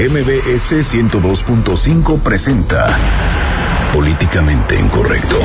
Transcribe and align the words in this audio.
MBS 0.00 0.94
102.5 0.94 2.22
presenta 2.22 2.96
Políticamente 3.92 4.78
Incorrecto. 4.78 5.36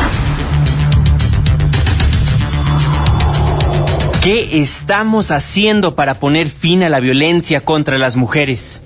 ¿Qué 4.23 4.61
estamos 4.61 5.31
haciendo 5.31 5.95
para 5.95 6.13
poner 6.13 6.47
fin 6.47 6.83
a 6.83 6.89
la 6.89 7.01
violencia 7.01 7.59
contra 7.59 7.97
las 7.97 8.15
mujeres? 8.15 8.81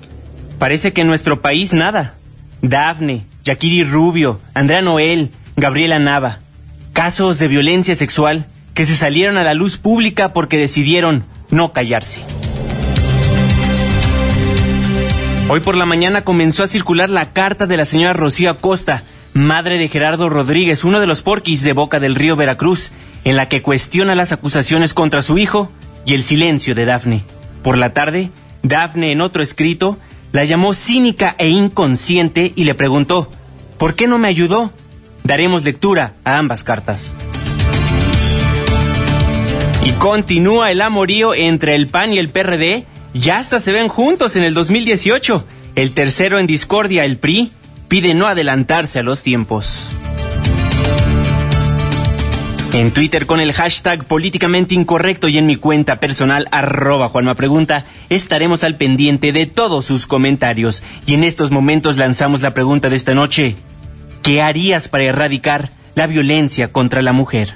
Parece 0.58 0.92
que 0.92 1.02
en 1.02 1.06
nuestro 1.06 1.40
país 1.40 1.72
nada. 1.72 2.14
Dafne, 2.62 3.24
Yakiri 3.44 3.84
Rubio, 3.84 4.40
Andrea 4.54 4.82
Noel, 4.82 5.30
Gabriela 5.54 6.00
Nava. 6.00 6.40
Casos 6.92 7.38
de 7.38 7.46
violencia 7.46 7.94
sexual 7.94 8.44
que 8.74 8.86
se 8.86 8.96
salieron 8.96 9.36
a 9.36 9.44
la 9.44 9.54
luz 9.54 9.76
pública 9.76 10.32
porque 10.32 10.58
decidieron 10.58 11.22
no 11.50 11.72
callarse. 11.72 12.39
Hoy 15.52 15.58
por 15.58 15.74
la 15.74 15.84
mañana 15.84 16.22
comenzó 16.22 16.62
a 16.62 16.68
circular 16.68 17.10
la 17.10 17.32
carta 17.32 17.66
de 17.66 17.76
la 17.76 17.84
señora 17.84 18.12
Rocío 18.12 18.50
Acosta, 18.50 19.02
madre 19.34 19.78
de 19.78 19.88
Gerardo 19.88 20.28
Rodríguez, 20.28 20.84
uno 20.84 21.00
de 21.00 21.08
los 21.08 21.22
porquis 21.22 21.64
de 21.64 21.72
Boca 21.72 21.98
del 21.98 22.14
Río 22.14 22.36
Veracruz, 22.36 22.92
en 23.24 23.34
la 23.34 23.48
que 23.48 23.60
cuestiona 23.60 24.14
las 24.14 24.30
acusaciones 24.30 24.94
contra 24.94 25.22
su 25.22 25.38
hijo 25.38 25.68
y 26.06 26.14
el 26.14 26.22
silencio 26.22 26.76
de 26.76 26.84
Dafne. 26.84 27.24
Por 27.64 27.78
la 27.78 27.92
tarde, 27.92 28.30
Dafne 28.62 29.10
en 29.10 29.20
otro 29.20 29.42
escrito 29.42 29.98
la 30.30 30.44
llamó 30.44 30.72
cínica 30.72 31.34
e 31.36 31.48
inconsciente 31.48 32.52
y 32.54 32.62
le 32.62 32.76
preguntó, 32.76 33.28
¿por 33.76 33.96
qué 33.96 34.06
no 34.06 34.18
me 34.18 34.28
ayudó? 34.28 34.70
Daremos 35.24 35.64
lectura 35.64 36.12
a 36.22 36.38
ambas 36.38 36.62
cartas. 36.62 37.16
Y 39.84 39.90
continúa 39.94 40.70
el 40.70 40.80
amorío 40.80 41.34
entre 41.34 41.74
el 41.74 41.88
PAN 41.88 42.12
y 42.12 42.20
el 42.20 42.28
PRD 42.28 42.86
ya 43.14 43.38
hasta 43.38 43.60
se 43.60 43.72
ven 43.72 43.88
juntos 43.88 44.36
en 44.36 44.44
el 44.44 44.54
2018. 44.54 45.44
El 45.74 45.92
tercero 45.92 46.38
en 46.38 46.46
discordia, 46.46 47.04
el 47.04 47.16
PRI, 47.16 47.52
pide 47.88 48.14
no 48.14 48.26
adelantarse 48.26 48.98
a 48.98 49.02
los 49.02 49.22
tiempos. 49.22 49.88
En 52.72 52.92
Twitter 52.92 53.26
con 53.26 53.40
el 53.40 53.52
hashtag 53.52 54.04
políticamente 54.04 54.76
incorrecto 54.76 55.26
y 55.26 55.38
en 55.38 55.46
mi 55.46 55.56
cuenta 55.56 55.98
personal 55.98 56.46
arroba 56.52 57.08
Juanma 57.08 57.34
Pregunta 57.34 57.84
estaremos 58.10 58.62
al 58.62 58.76
pendiente 58.76 59.32
de 59.32 59.46
todos 59.46 59.86
sus 59.86 60.06
comentarios. 60.06 60.84
Y 61.04 61.14
en 61.14 61.24
estos 61.24 61.50
momentos 61.50 61.96
lanzamos 61.96 62.42
la 62.42 62.54
pregunta 62.54 62.88
de 62.88 62.94
esta 62.94 63.12
noche. 63.12 63.56
¿Qué 64.22 64.40
harías 64.40 64.86
para 64.86 65.04
erradicar 65.04 65.70
la 65.96 66.06
violencia 66.06 66.70
contra 66.70 67.02
la 67.02 67.12
mujer? 67.12 67.54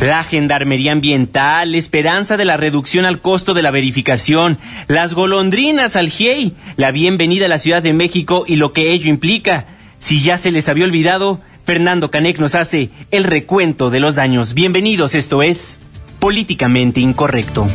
La 0.00 0.24
Gendarmería 0.24 0.92
Ambiental, 0.92 1.74
esperanza 1.74 2.38
de 2.38 2.46
la 2.46 2.56
reducción 2.56 3.04
al 3.04 3.20
costo 3.20 3.52
de 3.52 3.60
la 3.60 3.70
verificación, 3.70 4.56
las 4.88 5.12
golondrinas 5.12 5.94
al 5.94 6.08
GIEI, 6.08 6.54
la 6.78 6.90
bienvenida 6.90 7.44
a 7.44 7.48
la 7.48 7.58
Ciudad 7.58 7.82
de 7.82 7.92
México 7.92 8.44
y 8.46 8.56
lo 8.56 8.72
que 8.72 8.92
ello 8.92 9.10
implica. 9.10 9.66
Si 9.98 10.22
ya 10.22 10.38
se 10.38 10.52
les 10.52 10.70
había 10.70 10.86
olvidado, 10.86 11.40
Fernando 11.66 12.10
Canec 12.10 12.38
nos 12.38 12.54
hace 12.54 12.88
el 13.10 13.24
recuento 13.24 13.90
de 13.90 14.00
los 14.00 14.14
daños. 14.14 14.54
Bienvenidos, 14.54 15.14
esto 15.14 15.42
es 15.42 15.80
Políticamente 16.18 17.02
Incorrecto. 17.02 17.66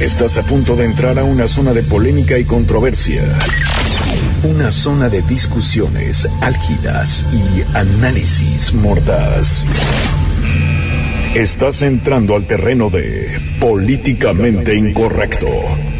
Estás 0.00 0.36
a 0.36 0.42
punto 0.42 0.74
de 0.74 0.84
entrar 0.84 1.18
a 1.18 1.24
una 1.24 1.46
zona 1.46 1.72
de 1.72 1.82
polémica 1.82 2.38
y 2.38 2.44
controversia. 2.44 3.22
Una 4.44 4.70
zona 4.70 5.08
de 5.08 5.20
discusiones 5.22 6.28
álgidas 6.40 7.26
y 7.32 7.76
análisis 7.76 8.72
mordaz. 8.72 9.66
Estás 11.34 11.82
entrando 11.82 12.36
al 12.36 12.46
terreno 12.46 12.88
de 12.88 13.40
políticamente 13.58 14.76
incorrecto. 14.76 15.48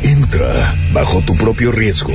Entra 0.05 0.73
bajo 0.93 1.21
tu 1.23 1.35
propio 1.37 1.73
riesgo. 1.73 2.15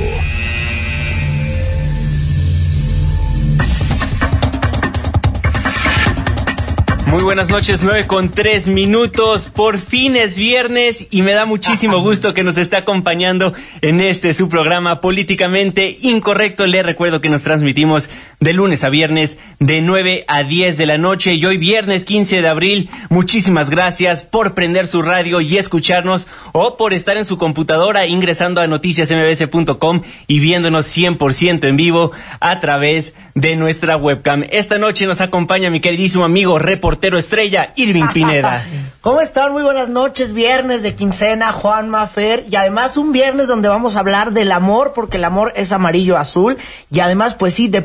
Muy 7.14 7.22
buenas 7.22 7.48
noches, 7.48 7.80
nueve 7.84 8.08
con 8.08 8.28
tres 8.28 8.66
minutos. 8.66 9.48
Por 9.48 9.78
fin 9.78 10.16
es 10.16 10.36
viernes 10.36 11.06
y 11.12 11.22
me 11.22 11.32
da 11.32 11.44
muchísimo 11.46 12.00
gusto 12.02 12.34
que 12.34 12.42
nos 12.42 12.58
esté 12.58 12.74
acompañando 12.74 13.54
en 13.82 14.00
este 14.00 14.34
su 14.34 14.48
programa 14.48 15.00
políticamente 15.00 15.96
incorrecto. 16.02 16.66
Le 16.66 16.82
recuerdo 16.82 17.20
que 17.20 17.28
nos 17.28 17.44
transmitimos 17.44 18.10
de 18.44 18.52
lunes 18.52 18.84
a 18.84 18.90
viernes 18.90 19.38
de 19.58 19.80
9 19.80 20.26
a 20.28 20.42
10 20.42 20.76
de 20.76 20.84
la 20.84 20.98
noche 20.98 21.32
y 21.32 21.46
hoy 21.46 21.56
viernes 21.56 22.04
15 22.04 22.42
de 22.42 22.48
abril. 22.48 22.90
Muchísimas 23.08 23.70
gracias 23.70 24.22
por 24.22 24.54
prender 24.54 24.86
su 24.86 25.00
radio 25.00 25.40
y 25.40 25.56
escucharnos 25.56 26.26
o 26.52 26.76
por 26.76 26.92
estar 26.92 27.16
en 27.16 27.24
su 27.24 27.38
computadora 27.38 28.06
ingresando 28.06 28.60
a 28.60 28.66
noticiasmbs.com 28.66 30.02
y 30.26 30.40
viéndonos 30.40 30.86
100% 30.94 31.66
en 31.66 31.76
vivo 31.78 32.12
a 32.38 32.60
través 32.60 33.14
de 33.34 33.56
nuestra 33.56 33.96
webcam. 33.96 34.44
Esta 34.50 34.76
noche 34.76 35.06
nos 35.06 35.22
acompaña 35.22 35.70
mi 35.70 35.80
queridísimo 35.80 36.24
amigo 36.24 36.58
reportero 36.58 37.16
estrella, 37.16 37.72
Irving 37.76 38.08
Pineda. 38.12 38.62
¿Cómo 39.00 39.20
están? 39.20 39.52
Muy 39.52 39.62
buenas 39.62 39.90
noches. 39.90 40.32
Viernes 40.32 40.82
de 40.82 40.94
quincena, 40.94 41.52
Juan 41.52 41.90
Mafer. 41.90 42.44
Y 42.50 42.56
además 42.56 42.96
un 42.96 43.12
viernes 43.12 43.48
donde 43.48 43.68
vamos 43.68 43.96
a 43.96 44.00
hablar 44.00 44.32
del 44.32 44.50
amor, 44.50 44.92
porque 44.94 45.18
el 45.18 45.24
amor 45.24 45.52
es 45.56 45.72
amarillo 45.72 46.16
azul. 46.16 46.56
Y 46.90 47.00
además, 47.00 47.34
pues 47.34 47.52
sí, 47.52 47.68
de 47.68 47.82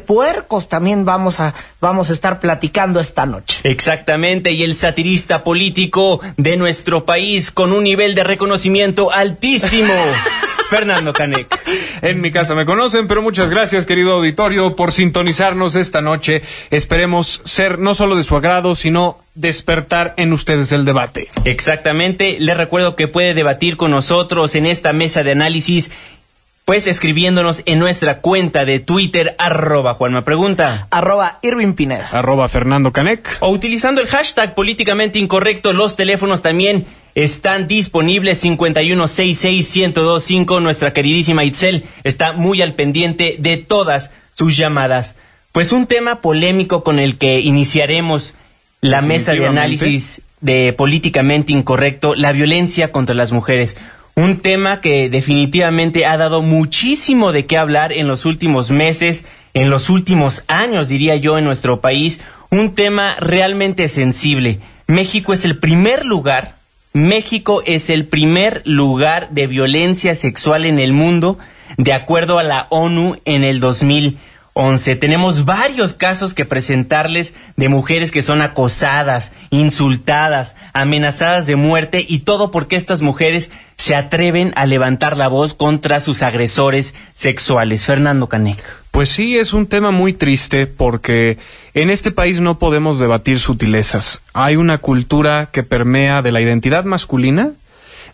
también 0.67 1.05
vamos 1.05 1.39
a, 1.39 1.53
vamos 1.79 2.09
a 2.09 2.13
estar 2.13 2.39
platicando 2.39 2.99
esta 2.99 3.25
noche. 3.25 3.59
Exactamente. 3.63 4.51
Y 4.51 4.63
el 4.63 4.73
satirista 4.73 5.43
político 5.43 6.19
de 6.37 6.57
nuestro 6.57 7.05
país 7.05 7.51
con 7.51 7.71
un 7.71 7.83
nivel 7.83 8.15
de 8.15 8.23
reconocimiento 8.23 9.11
altísimo. 9.11 9.93
Fernando 10.69 11.13
Canec. 11.13 11.47
En 12.01 12.21
mi 12.21 12.31
casa 12.31 12.53
me 12.53 12.65
conocen, 12.65 13.07
pero 13.07 13.21
muchas 13.23 13.49
gracias, 13.49 13.85
querido 13.85 14.13
auditorio, 14.13 14.75
por 14.75 14.91
sintonizarnos 14.91 15.75
esta 15.75 16.01
noche. 16.01 16.43
Esperemos 16.69 17.41
ser 17.43 17.79
no 17.79 17.95
solo 17.95 18.15
de 18.15 18.23
su 18.23 18.35
agrado, 18.35 18.75
sino 18.75 19.17
despertar 19.33 20.13
en 20.17 20.31
ustedes 20.31 20.71
el 20.71 20.85
debate. 20.85 21.27
Exactamente. 21.45 22.37
Les 22.39 22.55
recuerdo 22.55 22.95
que 22.95 23.07
puede 23.07 23.33
debatir 23.33 23.77
con 23.77 23.91
nosotros 23.91 24.53
en 24.55 24.67
esta 24.67 24.93
mesa 24.93 25.23
de 25.23 25.31
análisis 25.31 25.91
pues 26.69 26.85
escribiéndonos 26.85 27.63
en 27.65 27.79
nuestra 27.79 28.21
cuenta 28.21 28.63
de 28.63 28.79
Twitter, 28.79 29.35
arroba 29.39 29.95
Juanma 29.95 30.23
Pregunta. 30.23 30.87
Arroba 30.91 31.39
Irving 31.41 31.73
Pineda. 31.73 32.07
Arroba 32.11 32.47
Fernando 32.47 32.93
Canec. 32.93 33.37
O 33.39 33.49
utilizando 33.49 34.01
el 34.01 34.07
hashtag 34.07 34.53
políticamente 34.53 35.17
incorrecto, 35.17 35.73
los 35.73 35.95
teléfonos 35.95 36.43
también 36.43 36.85
están 37.15 37.67
disponibles 37.67 38.45
5166125. 38.45 40.61
Nuestra 40.61 40.93
queridísima 40.93 41.43
Itzel 41.43 41.85
está 42.03 42.33
muy 42.33 42.61
al 42.61 42.75
pendiente 42.75 43.37
de 43.39 43.57
todas 43.57 44.11
sus 44.35 44.55
llamadas. 44.55 45.15
Pues 45.51 45.71
un 45.71 45.87
tema 45.87 46.21
polémico 46.21 46.83
con 46.83 46.99
el 46.99 47.17
que 47.17 47.39
iniciaremos 47.39 48.35
la 48.81 49.01
mesa 49.01 49.33
de 49.33 49.47
análisis 49.47 50.21
de 50.39 50.71
políticamente 50.73 51.51
incorrecto, 51.51 52.13
la 52.13 52.31
violencia 52.31 52.91
contra 52.91 53.15
las 53.15 53.31
mujeres. 53.31 53.75
Un 54.15 54.39
tema 54.39 54.81
que 54.81 55.09
definitivamente 55.09 56.05
ha 56.05 56.17
dado 56.17 56.41
muchísimo 56.41 57.31
de 57.31 57.45
qué 57.45 57.57
hablar 57.57 57.93
en 57.93 58.07
los 58.07 58.25
últimos 58.25 58.71
meses, 58.71 59.25
en 59.53 59.69
los 59.69 59.89
últimos 59.89 60.43
años, 60.47 60.87
diría 60.87 61.15
yo, 61.15 61.37
en 61.37 61.45
nuestro 61.45 61.81
país. 61.81 62.19
Un 62.49 62.75
tema 62.75 63.15
realmente 63.19 63.87
sensible. 63.87 64.59
México 64.87 65.33
es 65.33 65.45
el 65.45 65.57
primer 65.57 66.05
lugar 66.05 66.59
México 66.93 67.61
es 67.67 67.91
el 67.91 68.07
primer 68.07 68.63
lugar 68.65 69.29
de 69.29 69.45
violencia 69.45 70.15
sexual 70.15 70.65
en 70.65 70.79
el 70.79 70.91
mundo, 70.91 71.37
de 71.77 71.93
acuerdo 71.93 72.39
a 72.39 72.43
la 72.43 72.65
ONU 72.71 73.15
en 73.25 73.43
el 73.43 73.59
2011. 74.59 74.95
Tenemos 74.97 75.45
varios 75.45 75.93
casos 75.93 76.33
que 76.33 76.43
presentarles 76.43 77.33
de 77.55 77.69
mujeres 77.69 78.11
que 78.11 78.21
son 78.21 78.41
acosadas, 78.41 79.31
insultadas, 79.51 80.57
amenazadas 80.73 81.47
de 81.47 81.55
muerte 81.55 82.05
y 82.07 82.19
todo 82.19 82.51
porque 82.51 82.75
estas 82.75 83.01
mujeres 83.01 83.51
se 83.77 83.95
atreven 83.95 84.51
a 84.55 84.65
levantar 84.65 85.15
la 85.15 85.29
voz 85.29 85.53
contra 85.53 86.01
sus 86.01 86.21
agresores 86.23 86.93
sexuales. 87.13 87.85
Fernando 87.85 88.27
Canek. 88.27 88.61
Pues 88.91 89.09
sí, 89.09 89.37
es 89.37 89.53
un 89.53 89.67
tema 89.67 89.91
muy 89.91 90.13
triste 90.13 90.67
porque 90.67 91.37
en 91.73 91.89
este 91.89 92.11
país 92.11 92.41
no 92.41 92.59
podemos 92.59 92.99
debatir 92.99 93.39
sutilezas. 93.39 94.21
Hay 94.33 94.57
una 94.57 94.79
cultura 94.79 95.49
que 95.53 95.63
permea 95.63 96.21
de 96.21 96.33
la 96.33 96.41
identidad 96.41 96.83
masculina 96.83 97.51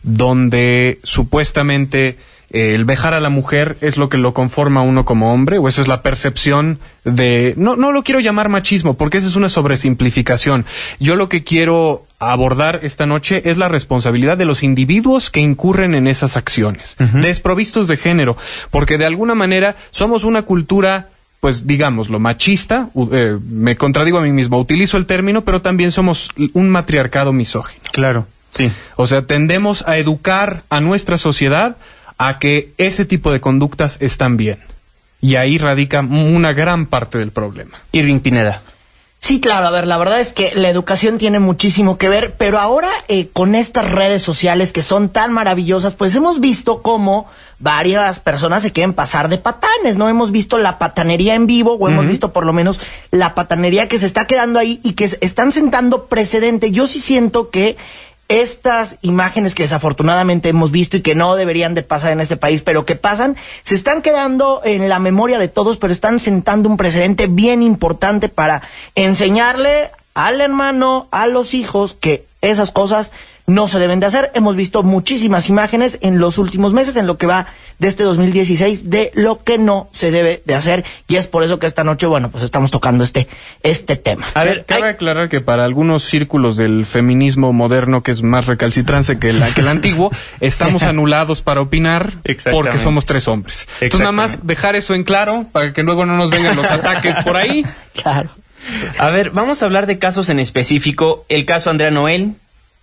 donde 0.03 0.99
supuestamente 1.01 2.17
el 2.49 2.85
vejar 2.85 3.13
a 3.13 3.19
la 3.19 3.29
mujer 3.29 3.77
es 3.81 3.97
lo 3.97 4.09
que 4.09 4.17
lo 4.17 4.33
conforma 4.33 4.81
a 4.81 4.83
uno 4.83 5.05
como 5.05 5.33
hombre, 5.33 5.57
o 5.57 5.67
esa 5.67 5.81
es 5.81 5.87
la 5.87 6.01
percepción 6.01 6.79
de... 7.03 7.53
No, 7.57 7.75
no 7.75 7.91
lo 7.91 8.03
quiero 8.03 8.19
llamar 8.19 8.49
machismo, 8.49 8.95
porque 8.95 9.17
esa 9.17 9.27
es 9.27 9.35
una 9.35 9.49
sobresimplificación. 9.49 10.65
Yo 10.99 11.15
lo 11.15 11.29
que 11.29 11.43
quiero 11.43 12.05
abordar 12.19 12.79
esta 12.83 13.05
noche 13.05 13.41
es 13.49 13.57
la 13.57 13.67
responsabilidad 13.67 14.37
de 14.37 14.45
los 14.45 14.63
individuos 14.63 15.29
que 15.29 15.41
incurren 15.41 15.95
en 15.95 16.07
esas 16.07 16.37
acciones, 16.37 16.95
desprovistos 17.13 17.87
de 17.87 17.97
género, 17.97 18.37
porque 18.71 18.97
de 18.97 19.05
alguna 19.05 19.35
manera 19.35 19.75
somos 19.91 20.23
una 20.23 20.43
cultura 20.43 21.09
pues 21.41 21.67
digámoslo, 21.67 22.17
machista, 22.17 22.89
eh, 23.11 23.37
me 23.47 23.75
contradigo 23.75 24.17
a 24.17 24.21
mí 24.21 24.31
mismo, 24.31 24.57
utilizo 24.57 24.97
el 24.97 25.05
término, 25.05 25.41
pero 25.41 25.61
también 25.61 25.91
somos 25.91 26.29
un 26.53 26.69
matriarcado 26.69 27.33
misógino. 27.33 27.83
Claro, 27.91 28.25
sí. 28.57 28.71
O 28.95 29.05
sea, 29.05 29.27
tendemos 29.27 29.83
a 29.87 29.97
educar 29.97 30.63
a 30.71 30.81
nuestra 30.81 31.17
sociedad 31.19 31.77
a 32.17 32.39
que 32.39 32.73
ese 32.77 33.05
tipo 33.05 33.31
de 33.31 33.41
conductas 33.41 33.97
están 33.99 34.37
bien. 34.37 34.59
Y 35.21 35.35
ahí 35.35 35.57
radica 35.57 36.01
una 36.01 36.53
gran 36.53 36.87
parte 36.87 37.17
del 37.17 37.31
problema. 37.31 37.81
Irving 37.91 38.19
Pineda. 38.19 38.61
Sí, 39.25 39.39
claro, 39.39 39.65
a 39.65 39.71
ver, 39.71 39.87
la 39.87 39.97
verdad 39.97 40.19
es 40.19 40.33
que 40.33 40.51
la 40.53 40.69
educación 40.69 41.17
tiene 41.17 41.39
muchísimo 41.39 41.97
que 41.97 42.09
ver, 42.09 42.35
pero 42.37 42.59
ahora 42.59 42.91
eh, 43.07 43.29
con 43.33 43.55
estas 43.55 43.91
redes 43.91 44.21
sociales 44.21 44.71
que 44.71 44.83
son 44.83 45.09
tan 45.09 45.33
maravillosas, 45.33 45.95
pues 45.95 46.13
hemos 46.13 46.39
visto 46.39 46.83
cómo 46.83 47.25
varias 47.57 48.19
personas 48.19 48.61
se 48.61 48.71
quieren 48.71 48.93
pasar 48.93 49.27
de 49.27 49.39
patanes, 49.39 49.97
¿no? 49.97 50.09
Hemos 50.09 50.29
visto 50.29 50.59
la 50.59 50.77
patanería 50.77 51.33
en 51.33 51.47
vivo, 51.47 51.73
o 51.73 51.89
hemos 51.89 52.05
visto 52.05 52.33
por 52.33 52.45
lo 52.45 52.53
menos 52.53 52.79
la 53.09 53.33
patanería 53.33 53.87
que 53.87 53.97
se 53.97 54.05
está 54.05 54.27
quedando 54.27 54.59
ahí 54.59 54.79
y 54.83 54.93
que 54.93 55.05
están 55.05 55.51
sentando 55.51 56.05
precedente. 56.05 56.69
Yo 56.69 56.85
sí 56.85 56.99
siento 57.01 57.49
que 57.49 57.77
estas 58.27 58.97
imágenes 59.01 59.55
que 59.55 59.63
desafortunadamente 59.63 60.49
hemos 60.49 60.71
visto 60.71 60.97
y 60.97 61.01
que 61.01 61.15
no 61.15 61.35
deberían 61.35 61.75
de 61.75 61.83
pasar 61.83 62.11
en 62.11 62.19
este 62.19 62.37
país, 62.37 62.61
pero 62.61 62.85
que 62.85 62.95
pasan, 62.95 63.35
se 63.63 63.75
están 63.75 64.01
quedando 64.01 64.61
en 64.63 64.89
la 64.89 64.99
memoria 64.99 65.37
de 65.37 65.47
todos, 65.47 65.77
pero 65.77 65.93
están 65.93 66.19
sentando 66.19 66.67
un 66.69 66.77
precedente 66.77 67.27
bien 67.27 67.61
importante 67.61 68.29
para 68.29 68.61
enseñarle 68.95 69.91
al 70.13 70.41
hermano, 70.41 71.07
a 71.11 71.27
los 71.27 71.53
hijos, 71.53 71.95
que 71.99 72.25
esas 72.41 72.71
cosas 72.71 73.11
no 73.47 73.67
se 73.67 73.79
deben 73.79 73.99
de 73.99 74.07
hacer. 74.07 74.31
Hemos 74.33 74.55
visto 74.55 74.83
muchísimas 74.83 75.49
imágenes 75.49 75.99
en 76.01 76.19
los 76.19 76.37
últimos 76.37 76.73
meses, 76.73 76.95
en 76.95 77.07
lo 77.07 77.17
que 77.17 77.27
va 77.27 77.47
de 77.79 77.87
este 77.87 78.03
2016, 78.03 78.89
de 78.89 79.11
lo 79.13 79.39
que 79.43 79.57
no 79.57 79.87
se 79.91 80.11
debe 80.11 80.41
de 80.45 80.55
hacer. 80.55 80.83
Y 81.07 81.17
es 81.17 81.27
por 81.27 81.43
eso 81.43 81.59
que 81.59 81.67
esta 81.67 81.83
noche, 81.83 82.07
bueno, 82.07 82.29
pues 82.31 82.43
estamos 82.43 82.71
tocando 82.71 83.03
este, 83.03 83.27
este 83.63 83.95
tema. 83.95 84.25
A 84.33 84.43
ver, 84.43 84.65
cabe 84.65 84.89
aclarar 84.89 85.29
que 85.29 85.41
para 85.41 85.65
algunos 85.65 86.03
círculos 86.03 86.57
del 86.57 86.85
feminismo 86.85 87.53
moderno, 87.53 88.01
que 88.03 88.11
es 88.11 88.21
más 88.21 88.45
recalcitrante 88.45 89.19
que, 89.19 89.33
la, 89.33 89.49
que 89.49 89.61
el 89.61 89.67
antiguo, 89.67 90.11
estamos 90.39 90.83
anulados 90.83 91.41
para 91.41 91.61
opinar 91.61 92.13
porque 92.51 92.79
somos 92.79 93.05
tres 93.05 93.27
hombres. 93.27 93.67
Entonces, 93.81 93.99
nada 93.99 94.11
más 94.11 94.45
dejar 94.45 94.75
eso 94.75 94.93
en 94.93 95.03
claro 95.03 95.45
para 95.51 95.73
que 95.73 95.83
luego 95.83 96.05
no 96.05 96.15
nos 96.15 96.29
vengan 96.29 96.55
los 96.55 96.65
ataques 96.69 97.17
por 97.23 97.37
ahí. 97.37 97.65
Claro. 97.93 98.29
A 98.97 99.09
ver, 99.09 99.29
vamos 99.29 99.61
a 99.61 99.65
hablar 99.65 99.85
de 99.85 99.99
casos 99.99 100.29
en 100.29 100.39
específico. 100.39 101.25
El 101.29 101.45
caso 101.45 101.69
Andrea 101.69 101.91
Noel, 101.91 102.35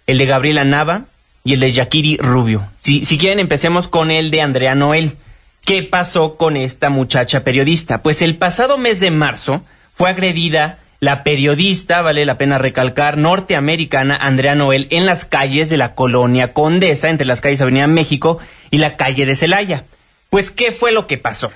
el 0.07 0.19
de 0.19 0.27
Gabriela 0.27 0.65
Nava 0.65 1.07
y 1.45 1.55
el 1.55 1.61
de 1.61 1.71
Yakiri 1.71 2.19
Rubio. 2.19 2.67
Si, 2.81 3.05
si 3.05 3.19
quieren, 3.19 3.39
empecemos 3.39 3.89
con 3.89 4.11
el 4.11 4.31
de 4.31 4.41
Andrea 4.41 4.75
Noel. 4.75 5.17
¿Qué 5.65 5.83
pasó 5.83 6.37
con 6.37 6.57
esta 6.57 6.91
muchacha 6.91 7.45
periodista? 7.45 8.03
Pues 8.03 8.23
el 8.23 8.37
pasado 8.37 8.79
mes 8.79 9.01
de 9.01 9.11
marzo 9.11 9.63
fue 9.95 10.11
agredida 10.11 10.79
la 11.03 11.25
periodista, 11.25 12.01
vale 12.01 12.25
la 12.25 12.39
pena 12.39 12.59
recalcar, 12.59 13.19
norteamericana 13.19 14.17
Andrea 14.17 14.55
Noel 14.55 14.87
en 14.91 15.05
las 15.05 15.25
calles 15.25 15.69
de 15.69 15.77
la 15.77 15.97
colonia 15.97 16.53
Condesa, 16.53 17.11
entre 17.11 17.27
las 17.27 17.41
calles 17.41 17.61
Avenida 17.61 17.89
México 17.89 18.39
y 18.71 18.79
la 18.79 18.97
calle 18.97 19.27
de 19.27 19.35
Celaya. 19.35 19.85
Pues, 20.31 20.53
¿qué 20.53 20.71
fue 20.71 20.93
lo 20.93 21.09
que 21.09 21.19
pasó? 21.19 21.51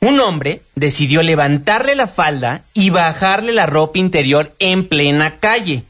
Un 0.00 0.20
hombre 0.20 0.60
decidió 0.74 1.22
levantarle 1.22 1.94
la 1.94 2.06
falda 2.06 2.64
y 2.74 2.90
bajarle 2.90 3.52
la 3.52 3.64
ropa 3.64 3.98
interior 3.98 4.54
en 4.58 4.86
plena 4.86 5.38
calle. 5.40 5.84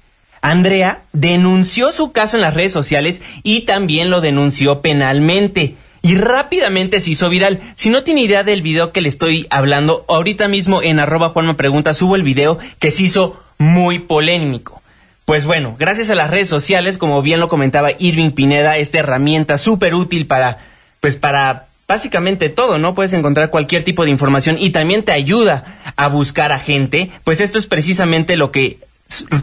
Andrea 0.44 1.05
denunció 1.14 1.91
su 1.91 2.12
caso 2.12 2.37
en 2.37 2.43
las 2.43 2.52
redes 2.52 2.70
sociales 2.70 3.23
y 3.43 3.62
también 3.62 4.11
lo 4.11 4.20
denunció 4.20 4.82
penalmente. 4.82 5.76
Y 6.02 6.17
rápidamente 6.17 7.00
se 7.00 7.12
hizo 7.12 7.31
viral. 7.31 7.61
Si 7.76 7.88
no 7.88 8.05
tiene 8.05 8.25
idea 8.25 8.44
del 8.44 8.61
video 8.61 8.93
que 8.93 9.00
le 9.00 9.08
estoy 9.08 9.46
hablando, 9.49 10.05
ahorita 10.06 10.46
mismo 10.49 10.82
en 10.82 11.00
arroba 11.00 11.31
Juan 11.31 11.56
pregunta 11.56 11.94
subo 11.94 12.14
el 12.14 12.23
video 12.23 12.58
que 12.79 12.91
se 12.91 13.05
hizo 13.05 13.43
muy 13.56 14.00
polémico. 14.00 14.82
Pues 15.25 15.46
bueno, 15.46 15.76
gracias 15.79 16.11
a 16.11 16.14
las 16.14 16.29
redes 16.29 16.49
sociales, 16.49 16.99
como 16.99 17.23
bien 17.23 17.41
lo 17.41 17.49
comentaba 17.49 17.93
Irving 17.99 18.32
Pineda, 18.32 18.76
esta 18.76 18.99
herramienta 18.99 19.56
súper 19.56 19.94
útil 19.94 20.26
para, 20.26 20.58
pues 21.00 21.17
para 21.17 21.69
básicamente 21.88 22.50
todo, 22.50 22.76
¿no? 22.76 22.94
Puedes 22.94 23.14
encontrar 23.14 23.49
cualquier 23.49 23.82
tipo 23.82 24.05
de 24.05 24.11
información 24.11 24.58
y 24.61 24.70
también 24.70 25.05
te 25.05 25.12
ayuda 25.12 25.79
a 25.96 26.08
buscar 26.08 26.52
a 26.52 26.58
gente. 26.58 27.11
Pues 27.25 27.41
esto 27.41 27.58
es 27.58 27.67
precisamente 27.67 28.37
lo 28.37 28.52
que 28.52 28.79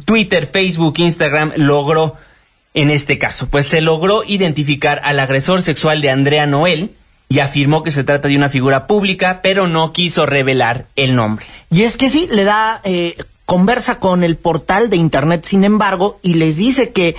Twitter, 0.05 0.47
Facebook, 0.47 0.95
Instagram 0.97 1.53
logró 1.55 2.15
en 2.73 2.89
este 2.89 3.17
caso? 3.17 3.47
Pues 3.47 3.67
se 3.67 3.81
logró 3.81 4.23
identificar 4.25 5.01
al 5.03 5.19
agresor 5.19 5.61
sexual 5.61 6.01
de 6.01 6.09
Andrea 6.09 6.45
Noel 6.45 6.91
y 7.29 7.39
afirmó 7.39 7.83
que 7.83 7.91
se 7.91 8.03
trata 8.03 8.27
de 8.27 8.35
una 8.35 8.49
figura 8.49 8.87
pública, 8.87 9.39
pero 9.41 9.67
no 9.67 9.93
quiso 9.93 10.25
revelar 10.25 10.85
el 10.95 11.15
nombre. 11.15 11.45
Y 11.69 11.83
es 11.83 11.95
que 11.95 12.09
sí, 12.09 12.27
le 12.29 12.43
da, 12.43 12.81
eh, 12.83 13.15
conversa 13.45 13.99
con 13.99 14.23
el 14.23 14.37
portal 14.37 14.89
de 14.89 14.97
Internet, 14.97 15.45
sin 15.45 15.63
embargo, 15.63 16.19
y 16.21 16.35
les 16.35 16.57
dice 16.57 16.91
que 16.91 17.15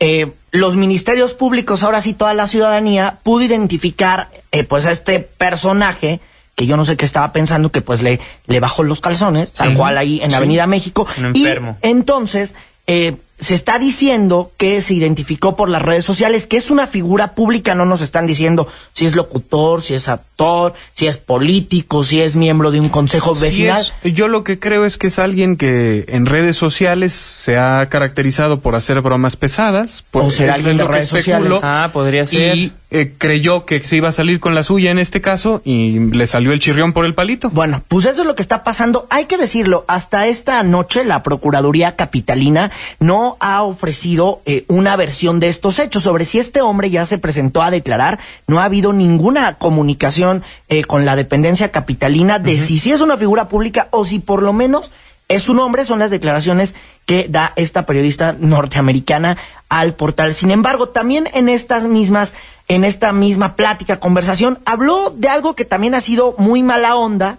eh, 0.00 0.32
los 0.50 0.76
ministerios 0.76 1.34
públicos, 1.34 1.82
ahora 1.82 2.00
sí 2.00 2.14
toda 2.14 2.34
la 2.34 2.46
ciudadanía, 2.46 3.18
pudo 3.22 3.42
identificar 3.42 4.28
eh, 4.52 4.64
pues 4.64 4.86
a 4.86 4.92
este 4.92 5.20
personaje 5.20 6.20
que 6.54 6.66
yo 6.66 6.76
no 6.76 6.84
sé 6.84 6.96
qué 6.96 7.04
estaba 7.04 7.32
pensando, 7.32 7.70
que 7.70 7.80
pues 7.80 8.02
le, 8.02 8.20
le 8.46 8.60
bajó 8.60 8.82
los 8.82 9.00
calzones, 9.00 9.52
tal 9.52 9.74
cual 9.74 9.98
ahí 9.98 10.20
en 10.22 10.34
Avenida 10.34 10.66
México. 10.66 11.06
y 11.34 11.46
entonces, 11.82 12.54
eh, 12.86 13.16
se 13.38 13.54
está 13.54 13.78
diciendo 13.78 14.52
que 14.56 14.80
se 14.80 14.94
identificó 14.94 15.56
por 15.56 15.68
las 15.68 15.82
redes 15.82 16.04
sociales, 16.04 16.46
que 16.46 16.56
es 16.56 16.70
una 16.70 16.86
figura 16.86 17.34
pública, 17.34 17.74
no 17.74 17.84
nos 17.84 18.00
están 18.00 18.26
diciendo 18.26 18.68
si 18.92 19.06
es 19.06 19.16
locutor, 19.16 19.82
si 19.82 19.94
es 19.94 20.08
actor, 20.08 20.72
si 20.92 21.06
es 21.06 21.18
político, 21.18 22.04
si 22.04 22.20
es 22.20 22.36
miembro 22.36 22.70
de 22.70 22.80
un 22.80 22.88
consejo 22.88 23.34
vecinal. 23.34 23.84
yo 24.04 24.28
lo 24.28 24.44
que 24.44 24.58
creo 24.58 24.84
es 24.84 24.98
que 24.98 25.08
es 25.08 25.18
alguien 25.18 25.56
que 25.56 26.04
en 26.08 26.26
redes 26.26 26.56
sociales 26.56 27.12
se 27.12 27.58
ha 27.58 27.86
caracterizado 27.88 28.60
por 28.60 28.76
hacer 28.76 29.00
bromas 29.00 29.36
pesadas. 29.36 30.04
Por, 30.10 30.24
o 30.24 30.30
ser 30.30 30.50
alguien 30.50 30.76
de 30.76 30.84
redes 30.84 31.08
sociales. 31.08 31.58
Ah, 31.62 31.90
podría 31.92 32.26
ser. 32.26 32.56
Y 32.56 32.72
eh, 32.96 33.12
creyó 33.18 33.66
que 33.66 33.82
se 33.82 33.96
iba 33.96 34.10
a 34.10 34.12
salir 34.12 34.38
con 34.38 34.54
la 34.54 34.62
suya 34.62 34.92
en 34.92 35.00
este 35.00 35.20
caso 35.20 35.60
y 35.64 35.98
le 35.98 36.28
salió 36.28 36.52
el 36.52 36.60
chirrión 36.60 36.92
por 36.92 37.04
el 37.04 37.12
palito. 37.12 37.50
Bueno, 37.50 37.82
pues 37.88 38.06
eso 38.06 38.20
es 38.20 38.26
lo 38.28 38.36
que 38.36 38.42
está 38.42 38.62
pasando. 38.62 39.08
Hay 39.10 39.24
que 39.24 39.36
decirlo, 39.36 39.84
hasta 39.88 40.28
esta 40.28 40.62
noche 40.62 41.02
la 41.02 41.24
Procuraduría 41.24 41.96
Capitalina 41.96 42.70
no 43.00 43.36
ha 43.40 43.64
ofrecido 43.64 44.42
eh, 44.46 44.64
una 44.68 44.94
versión 44.94 45.40
de 45.40 45.48
estos 45.48 45.80
hechos 45.80 46.04
sobre 46.04 46.24
si 46.24 46.38
este 46.38 46.60
hombre 46.60 46.88
ya 46.88 47.04
se 47.04 47.18
presentó 47.18 47.62
a 47.62 47.72
declarar. 47.72 48.20
No 48.46 48.60
ha 48.60 48.64
habido 48.66 48.92
ninguna 48.92 49.54
comunicación 49.54 50.44
eh, 50.68 50.84
con 50.84 51.04
la 51.04 51.16
dependencia 51.16 51.72
capitalina 51.72 52.38
de 52.38 52.58
si, 52.60 52.78
si 52.78 52.92
es 52.92 53.00
una 53.00 53.16
figura 53.16 53.48
pública 53.48 53.88
o 53.90 54.04
si 54.04 54.20
por 54.20 54.40
lo 54.40 54.52
menos 54.52 54.92
es 55.28 55.48
un 55.48 55.58
hombre. 55.60 55.84
Son 55.84 55.98
las 55.98 56.10
declaraciones 56.10 56.74
que 57.06 57.26
da 57.28 57.52
esta 57.56 57.86
periodista 57.86 58.34
norteamericana 58.38 59.36
al 59.68 59.94
portal. 59.94 60.34
Sin 60.34 60.50
embargo, 60.50 60.88
también 60.88 61.28
en 61.34 61.48
estas 61.48 61.84
mismas, 61.84 62.34
en 62.68 62.84
esta 62.84 63.12
misma 63.12 63.56
plática, 63.56 64.00
conversación, 64.00 64.58
habló 64.64 65.10
de 65.10 65.28
algo 65.28 65.54
que 65.54 65.64
también 65.64 65.94
ha 65.94 66.00
sido 66.00 66.34
muy 66.38 66.62
mala 66.62 66.94
onda 66.96 67.38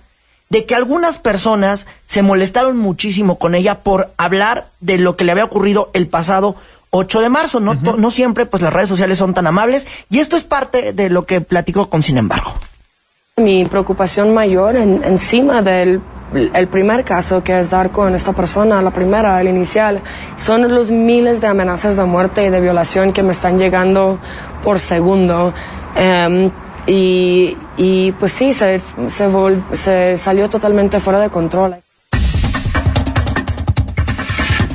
de 0.50 0.66
que 0.66 0.76
algunas 0.76 1.18
personas 1.18 1.88
se 2.06 2.22
molestaron 2.22 2.78
muchísimo 2.78 3.40
con 3.40 3.56
ella 3.56 3.82
por 3.82 4.14
hablar 4.18 4.68
de 4.80 5.00
lo 5.00 5.18
que 5.18 5.24
le 5.24 5.32
había 5.32 5.46
ocurrido 5.46 5.90
el 5.94 6.08
pasado 6.08 6.56
8 6.92 7.22
de 7.22 7.30
marzo. 7.30 7.60
No, 7.60 7.74
no 7.74 8.12
siempre 8.12 8.46
pues 8.46 8.62
las 8.62 8.74
redes 8.74 8.90
sociales 8.90 9.18
son 9.18 9.34
tan 9.34 9.48
amables 9.48 9.88
y 10.10 10.20
esto 10.20 10.38
es 10.38 10.44
parte 10.44 10.94
de 10.94 11.10
lo 11.10 11.26
que 11.26 11.42
platicó 11.42 11.90
con 11.90 12.04
Sin 12.04 12.18
embargo. 12.18 12.54
Mi 13.38 13.66
preocupación 13.66 14.34
mayor 14.34 14.78
encima 14.78 15.62
del 15.62 16.00
el 16.34 16.68
primer 16.68 17.04
caso 17.04 17.44
que 17.44 17.58
es 17.60 17.70
dar 17.70 17.92
con 17.92 18.16
esta 18.16 18.34
persona, 18.34 18.82
la 18.82 18.92
primera, 18.92 19.40
el 19.40 19.48
inicial, 19.48 20.02
son 20.38 20.74
los 20.74 20.92
miles 20.92 21.42
de 21.42 21.48
amenazas 21.48 21.98
de 21.98 22.06
muerte 22.06 22.46
y 22.46 22.50
de 22.50 22.60
violación 22.60 23.14
que 23.14 23.24
me 23.24 23.32
están 23.32 23.60
llegando 23.60 24.20
por 24.64 24.80
segundo. 24.80 25.54
Y, 26.88 27.58
y 27.78 28.12
pues 28.14 28.32
sí, 28.32 28.54
se, 28.54 28.80
se, 29.08 29.28
se 29.74 30.18
salió 30.18 30.50
totalmente 30.50 31.00
fuera 31.00 31.20
de 31.20 31.30
control. 31.30 31.78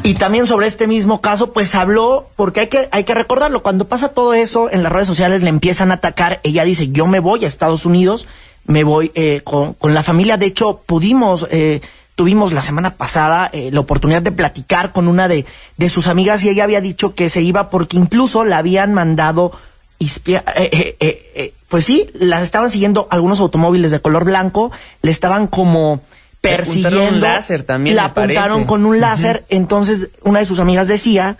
Y 0.03 0.15
también 0.15 0.47
sobre 0.47 0.67
este 0.67 0.87
mismo 0.87 1.21
caso, 1.21 1.53
pues 1.53 1.75
habló, 1.75 2.27
porque 2.35 2.61
hay 2.61 2.67
que, 2.69 2.89
hay 2.91 3.05
que 3.05 3.15
recordarlo, 3.15 3.63
cuando 3.63 3.87
pasa 3.87 4.09
todo 4.09 4.35
eso, 4.35 4.71
en 4.71 4.83
las 4.83 4.91
redes 4.91 5.07
sociales 5.07 5.43
le 5.43 5.51
empiezan 5.51 5.91
a 5.91 5.95
atacar, 5.95 6.41
ella 6.43 6.65
dice, 6.65 6.89
yo 6.89 7.07
me 7.07 7.21
voy 7.21 7.45
a 7.45 7.47
Estados 7.47 7.85
Unidos, 7.85 8.27
me 8.67 8.85
voy 8.85 9.11
eh, 9.15 9.41
con, 9.43 9.75
con, 9.75 9.95
la 9.95 10.03
familia, 10.03 10.37
de 10.37 10.47
hecho 10.47 10.83
pudimos, 10.87 11.47
eh, 11.51 11.81
tuvimos 12.15 12.53
la 12.53 12.63
semana 12.63 12.97
pasada 12.97 13.51
eh, 13.53 13.71
la 13.73 13.81
oportunidad 13.81 14.23
de 14.23 14.33
platicar 14.33 14.93
con 14.93 15.09
una 15.09 15.29
de, 15.29 15.47
de 15.77 15.89
sus 15.89 16.07
amigas 16.07 16.45
y 16.45 16.49
ella 16.49 16.65
había 16.65 16.81
dicho 16.81 17.15
que 17.15 17.29
se 17.29 17.43
iba 17.43 17.71
porque 17.71 17.97
incluso 17.97 18.45
la 18.45 18.59
habían 18.59 18.95
mandado 18.95 19.53
eh, 19.99 20.97
eh, 21.01 21.55
pues 21.69 21.85
sí, 21.85 22.09
las 22.15 22.43
estaban 22.43 22.71
siguiendo 22.71 23.07
algunos 23.11 23.39
automóviles 23.41 23.91
de 23.91 24.01
color 24.01 24.25
blanco, 24.25 24.73
le 25.03 25.11
estaban 25.11 25.47
como 25.47 26.01
persiguiendo. 26.41 27.05
Un 27.17 27.21
láser 27.21 27.65
también, 27.65 27.97
la 27.97 28.07
apuntaron 28.07 28.65
con 28.65 28.87
un 28.87 28.99
láser, 28.99 29.45
entonces 29.51 30.09
una 30.23 30.39
de 30.39 30.47
sus 30.47 30.59
amigas 30.59 30.89
decía 30.89 31.37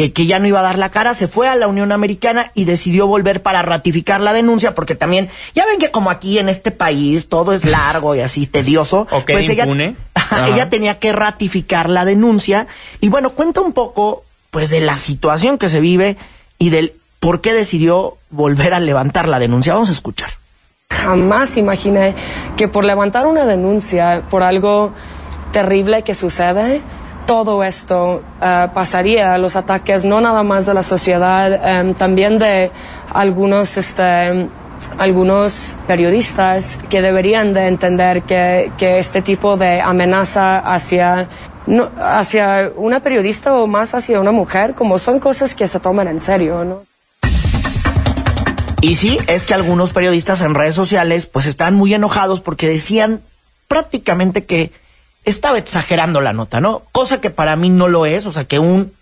eh, 0.00 0.12
que 0.12 0.26
ya 0.26 0.38
no 0.38 0.46
iba 0.46 0.60
a 0.60 0.62
dar 0.62 0.78
la 0.78 0.92
cara, 0.92 1.12
se 1.12 1.26
fue 1.26 1.48
a 1.48 1.56
la 1.56 1.66
Unión 1.66 1.90
Americana 1.90 2.52
y 2.54 2.66
decidió 2.66 3.08
volver 3.08 3.42
para 3.42 3.62
ratificar 3.62 4.20
la 4.20 4.32
denuncia, 4.32 4.72
porque 4.72 4.94
también, 4.94 5.28
ya 5.56 5.66
ven 5.66 5.80
que 5.80 5.90
como 5.90 6.08
aquí 6.08 6.38
en 6.38 6.48
este 6.48 6.70
país 6.70 7.28
todo 7.28 7.52
es 7.52 7.64
largo 7.64 8.14
y 8.14 8.20
así 8.20 8.46
tedioso, 8.46 9.08
pues 9.26 9.48
ella, 9.48 9.66
ella 10.46 10.68
tenía 10.68 11.00
que 11.00 11.10
ratificar 11.10 11.90
la 11.90 12.04
denuncia. 12.04 12.68
Y 13.00 13.08
bueno, 13.08 13.30
cuenta 13.30 13.60
un 13.60 13.72
poco, 13.72 14.22
pues, 14.52 14.70
de 14.70 14.78
la 14.78 14.96
situación 14.96 15.58
que 15.58 15.68
se 15.68 15.80
vive 15.80 16.16
y 16.60 16.70
del 16.70 16.92
por 17.18 17.40
qué 17.40 17.52
decidió 17.52 18.18
volver 18.30 18.74
a 18.74 18.78
levantar 18.78 19.26
la 19.26 19.40
denuncia. 19.40 19.74
Vamos 19.74 19.88
a 19.88 19.92
escuchar. 19.94 20.30
Jamás 20.90 21.56
imaginé 21.56 22.14
que 22.56 22.68
por 22.68 22.84
levantar 22.84 23.26
una 23.26 23.46
denuncia 23.46 24.22
por 24.30 24.44
algo 24.44 24.92
terrible 25.50 26.04
que 26.04 26.14
sucede, 26.14 26.82
todo 27.28 27.62
esto 27.62 28.22
eh, 28.40 28.68
pasaría, 28.72 29.36
los 29.36 29.54
ataques 29.54 30.06
no 30.06 30.18
nada 30.18 30.42
más 30.42 30.64
de 30.64 30.72
la 30.72 30.82
sociedad, 30.82 31.52
em, 31.62 31.92
también 31.92 32.38
de 32.38 32.70
algunos, 33.12 33.76
este, 33.76 34.48
algunos 34.96 35.76
periodistas 35.86 36.78
que 36.88 37.02
deberían 37.02 37.52
de 37.52 37.66
entender 37.68 38.22
que, 38.22 38.70
este 38.80 39.20
tipo 39.20 39.58
de 39.58 39.82
amenaza 39.82 40.58
hacia, 40.60 41.28
no, 41.66 41.90
hacia 42.00 42.72
una 42.76 43.00
periodista 43.00 43.54
o 43.54 43.66
más 43.66 43.92
hacia 43.92 44.18
una 44.20 44.32
mujer, 44.32 44.72
como 44.72 44.98
son 44.98 45.20
cosas 45.20 45.54
que 45.54 45.68
se 45.68 45.80
toman 45.80 46.08
en 46.08 46.20
serio, 46.20 46.64
¿no? 46.64 46.82
Y 48.80 48.96
sí, 48.96 49.18
es 49.26 49.44
que 49.44 49.52
algunos 49.52 49.90
periodistas 49.90 50.40
en 50.40 50.54
redes 50.54 50.74
sociales 50.74 51.26
pues 51.26 51.44
están 51.44 51.74
muy 51.74 51.92
enojados 51.92 52.40
porque 52.40 52.68
decían 52.68 53.20
prácticamente 53.66 54.46
que 54.46 54.72
estaba 55.28 55.58
exagerando 55.58 56.20
la 56.20 56.32
nota, 56.32 56.60
¿no? 56.60 56.82
Cosa 56.92 57.20
que 57.20 57.30
para 57.30 57.54
mí 57.56 57.70
no 57.70 57.88
lo 57.88 58.06
es, 58.06 58.26
o 58.26 58.32
sea, 58.32 58.44
que 58.44 58.58
un 58.58 58.92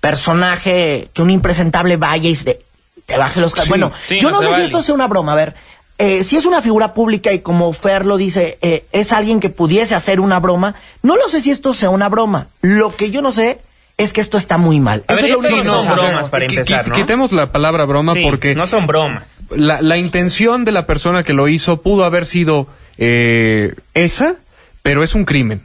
personaje, 0.00 1.08
que 1.12 1.22
un 1.22 1.30
impresentable 1.30 1.96
vaya 1.96 2.28
y 2.28 2.34
se- 2.34 2.60
te 3.06 3.16
baje 3.16 3.40
los... 3.40 3.52
Sí, 3.52 3.68
bueno, 3.68 3.92
sí, 4.08 4.20
yo 4.20 4.30
no 4.30 4.40
no, 4.40 4.48
sé 4.48 4.56
si 4.56 4.62
esto 4.62 4.82
sea 4.82 4.94
una 4.94 5.06
broma, 5.06 5.32
a 5.32 5.36
ver, 5.36 5.54
eh, 5.98 6.24
si 6.24 6.36
es 6.36 6.44
una 6.44 6.60
figura 6.62 6.94
pública 6.94 7.32
y 7.32 7.40
como 7.40 7.72
Fer 7.72 8.04
lo 8.06 8.16
dice, 8.16 8.58
eh, 8.62 8.84
es 8.92 9.12
alguien 9.12 9.38
que 9.40 9.48
pudiese 9.50 9.94
hacer 9.94 10.20
una 10.20 10.40
broma, 10.40 10.74
no 11.02 11.16
lo 11.16 11.28
sé 11.28 11.40
si 11.40 11.50
esto 11.50 11.72
sea 11.72 11.90
una 11.90 12.08
broma, 12.08 12.48
lo 12.62 12.94
que 12.96 13.10
yo 13.10 13.22
no 13.22 13.30
sé 13.32 13.60
es 13.98 14.12
que 14.12 14.20
esto 14.20 14.36
está 14.38 14.56
muy 14.58 14.80
mal. 14.80 15.04
A 15.06 15.14
ver, 15.14 15.26
Eso 15.26 15.34
es 15.36 15.40
lo 15.40 15.42
esto 15.42 15.54
único 15.54 15.68
no 15.72 15.80
que 15.82 15.86
son 15.86 15.96
sé. 15.96 16.02
bromas 16.02 16.28
para 16.28 16.44
empezar, 16.46 16.84
qui- 16.84 16.88
¿no? 16.88 16.94
Quitemos 16.96 17.30
la 17.32 17.52
palabra 17.52 17.84
broma 17.84 18.14
Sí, 18.14 18.22
porque 18.24 18.54
no 18.54 18.66
son 18.66 18.86
bromas. 18.86 19.40
la, 19.50 19.80
la 19.80 19.96
intención 19.98 20.64
de 20.64 20.72
la 20.72 20.86
persona 20.86 21.22
que 21.22 21.34
lo 21.34 21.46
hizo 21.46 21.82
pudo 21.82 22.04
haber 22.04 22.26
sido 22.26 22.66
eh, 22.98 23.74
esa, 23.94 24.36
pero 24.82 25.02
es 25.02 25.14
un 25.14 25.24
crimen. 25.24 25.62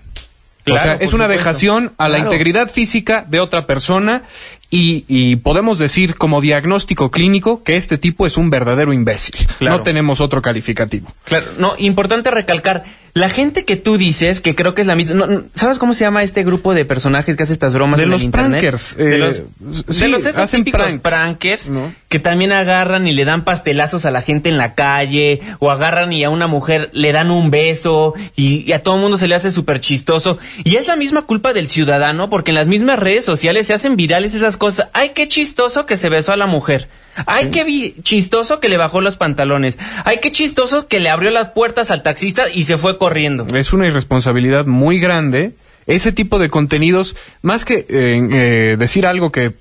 Claro, 0.64 0.82
o 0.82 0.84
sea, 0.84 0.94
es 0.96 1.14
una 1.14 1.24
supuesto. 1.26 1.28
vejación 1.30 1.94
a 1.98 2.10
la 2.10 2.16
Claro. 2.18 2.32
integridad 2.32 2.70
física 2.70 3.26
de 3.28 3.40
otra 3.40 3.66
persona 3.66 4.24
y, 4.70 5.06
y 5.08 5.38
podemos 5.38 5.80
decir 5.80 6.16
como 6.16 6.42
diagnóstico 6.42 7.10
clínico 7.10 7.64
que 7.64 7.78
este 7.78 7.98
tipo 7.98 8.28
es 8.28 8.36
un 8.36 8.50
verdadero 8.50 8.92
imbécil. 8.92 9.36
Claro. 9.60 9.78
No 9.78 9.84
tenemos 9.84 10.20
otro 10.20 10.42
calificativo. 10.42 11.14
Claro, 11.24 11.46
no, 11.58 11.76
importante 11.78 12.32
recalcar, 12.32 12.84
la 13.18 13.30
gente 13.30 13.66
que 13.66 13.76
tú 13.76 13.98
dices, 13.98 14.42
que 14.42 14.56
creo 14.56 14.74
que 14.74 14.82
es 14.82 14.88
la 14.88 14.96
misma, 14.96 15.28
no, 15.28 15.44
¿sabes 15.56 15.78
cómo 15.78 15.94
se 15.94 16.06
llama 16.06 16.24
este 16.24 16.44
grupo 16.44 16.74
de 16.74 16.86
personajes 16.86 17.36
que 17.36 17.44
hace 17.44 17.54
estas 17.54 17.74
bromas 17.74 17.98
De 17.98 18.06
en 18.06 18.10
los 18.12 18.22
el 18.22 18.26
internet? 18.26 18.62
prankers, 18.62 18.96
de 18.98 19.16
eh, 19.16 19.18
los, 19.18 19.44
sí, 19.90 20.02
de 20.02 20.08
los 20.08 20.26
esos 20.26 20.40
hacen 20.40 20.64
típicos 20.64 20.86
pranks, 20.86 21.02
prankers 21.02 21.70
¿no? 21.70 21.94
que 22.10 22.20
también 22.20 22.52
agarran 22.52 23.08
y 23.08 23.14
le 23.14 23.26
dan 23.26 23.44
pastelazos 23.44 24.06
a 24.06 24.12
la 24.12 24.22
gente 24.22 24.50
en 24.50 24.58
la 24.58 24.76
calle, 24.76 25.42
o 25.60 25.72
agarran 25.72 26.14
y 26.14 26.24
a 26.24 26.30
una 26.30 26.48
mujer 26.48 26.90
le 26.94 27.12
dan 27.12 27.32
un 27.32 27.52
beso, 27.52 28.14
y, 28.36 28.64
y 28.68 28.72
a 28.72 28.82
todo 28.84 28.96
el 28.96 29.02
mundo 29.02 29.18
se 29.18 29.28
le 29.28 29.36
hace 29.36 29.52
súper 29.52 29.80
chistoso. 29.80 30.38
Y 30.64 30.76
es 30.76 30.88
la 30.88 30.96
misma 30.96 31.24
culpa 31.24 31.54
del 31.54 31.70
ciudadano, 31.70 32.30
porque 32.30 32.52
en 32.52 32.56
las 32.56 32.68
mismas 32.68 33.00
redes 33.00 33.26
sociales 33.26 33.68
se 33.68 33.74
hacen 33.74 33.96
virales 33.96 34.36
esas 34.36 34.58
cosas. 34.58 34.90
Ay, 34.94 35.12
qué 35.14 35.28
chistoso 35.28 35.86
que 35.86 35.98
se 35.98 36.10
besó 36.10 36.32
a 36.32 36.38
la 36.38 36.48
mujer. 36.48 36.88
Ay, 37.26 37.50
qué 37.52 37.64
vi- 37.64 37.96
chistoso 38.04 38.60
que 38.60 38.70
le 38.70 38.78
bajó 38.78 39.02
los 39.02 39.18
pantalones. 39.18 39.78
Ay, 40.06 40.20
qué 40.22 40.32
chistoso 40.32 40.88
que 40.88 41.00
le 41.00 41.10
abrió 41.10 41.30
las 41.32 41.50
puertas 41.50 41.90
al 41.92 42.04
taxista 42.04 42.44
y 42.54 42.64
se 42.64 42.78
fue 42.78 42.98
corriendo. 42.98 43.46
Es 43.56 43.74
una 43.74 43.88
irresponsabilidad 43.88 44.66
muy 44.66 45.00
grande. 45.00 45.54
Ese 45.88 46.12
tipo 46.12 46.38
de 46.38 46.50
contenidos, 46.50 47.16
más 47.42 47.64
que 47.66 47.86
eh, 47.90 48.20
eh, 48.32 48.76
decir 48.78 49.08
algo 49.08 49.32
que 49.32 49.54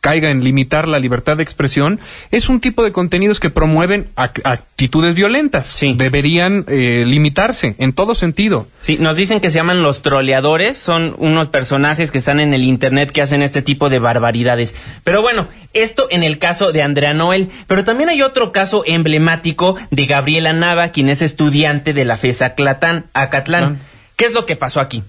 caiga 0.00 0.30
en 0.30 0.42
limitar 0.44 0.88
la 0.88 0.98
libertad 0.98 1.36
de 1.36 1.42
expresión, 1.42 2.00
es 2.30 2.48
un 2.48 2.60
tipo 2.60 2.82
de 2.84 2.92
contenidos 2.92 3.40
que 3.40 3.50
promueven 3.50 4.08
ac- 4.16 4.40
actitudes 4.44 5.14
violentas. 5.14 5.66
Sí. 5.68 5.94
Deberían 5.96 6.64
eh, 6.68 7.04
limitarse 7.06 7.74
en 7.78 7.92
todo 7.92 8.14
sentido. 8.14 8.68
Sí, 8.80 8.98
nos 9.00 9.16
dicen 9.16 9.40
que 9.40 9.50
se 9.50 9.56
llaman 9.56 9.82
los 9.82 10.02
troleadores, 10.02 10.78
son 10.78 11.14
unos 11.18 11.48
personajes 11.48 12.10
que 12.10 12.18
están 12.18 12.40
en 12.40 12.54
el 12.54 12.62
internet 12.62 13.10
que 13.10 13.22
hacen 13.22 13.42
este 13.42 13.62
tipo 13.62 13.88
de 13.88 13.98
barbaridades. 13.98 14.74
Pero 15.04 15.22
bueno, 15.22 15.48
esto 15.72 16.06
en 16.10 16.22
el 16.22 16.38
caso 16.38 16.72
de 16.72 16.82
Andrea 16.82 17.14
Noel, 17.14 17.50
pero 17.66 17.84
también 17.84 18.08
hay 18.08 18.22
otro 18.22 18.52
caso 18.52 18.82
emblemático 18.86 19.76
de 19.90 20.06
Gabriela 20.06 20.52
Nava, 20.52 20.88
quien 20.90 21.08
es 21.08 21.22
estudiante 21.22 21.92
de 21.92 22.04
la 22.04 22.16
FES 22.16 22.42
Aclatán, 22.42 23.06
Acatlán. 23.12 23.80
¿Qué 24.16 24.24
es 24.24 24.32
lo 24.32 24.46
que 24.46 24.56
pasó 24.56 24.80
aquí? 24.80 25.02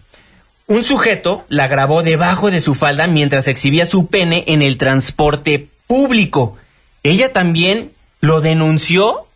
Un 0.67 0.83
sujeto 0.83 1.45
la 1.47 1.69
grabó 1.69 2.03
debajo 2.03 2.51
de 2.51 2.59
su 2.59 2.75
falda 2.75 3.07
mientras 3.07 3.47
exhibía 3.47 3.85
su 3.85 4.07
pene 4.07 4.43
en 4.47 4.61
el 4.61 4.77
transporte 4.77 5.69
público. 5.87 6.57
Ella 7.03 7.31
también 7.31 7.91
lo 8.19 8.41
denunció 8.41 9.27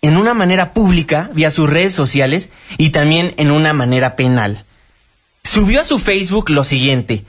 en 0.00 0.16
una 0.16 0.32
manera 0.32 0.72
pública, 0.72 1.28
vía 1.34 1.50
sus 1.50 1.68
redes 1.68 1.92
sociales, 1.92 2.50
y 2.78 2.88
también 2.88 3.34
en 3.36 3.50
una 3.50 3.74
manera 3.74 4.16
penal. 4.16 4.64
Subió 5.44 5.82
a 5.82 5.84
su 5.84 5.98
Facebook 5.98 6.48
lo 6.48 6.64
siguiente, 6.64 7.24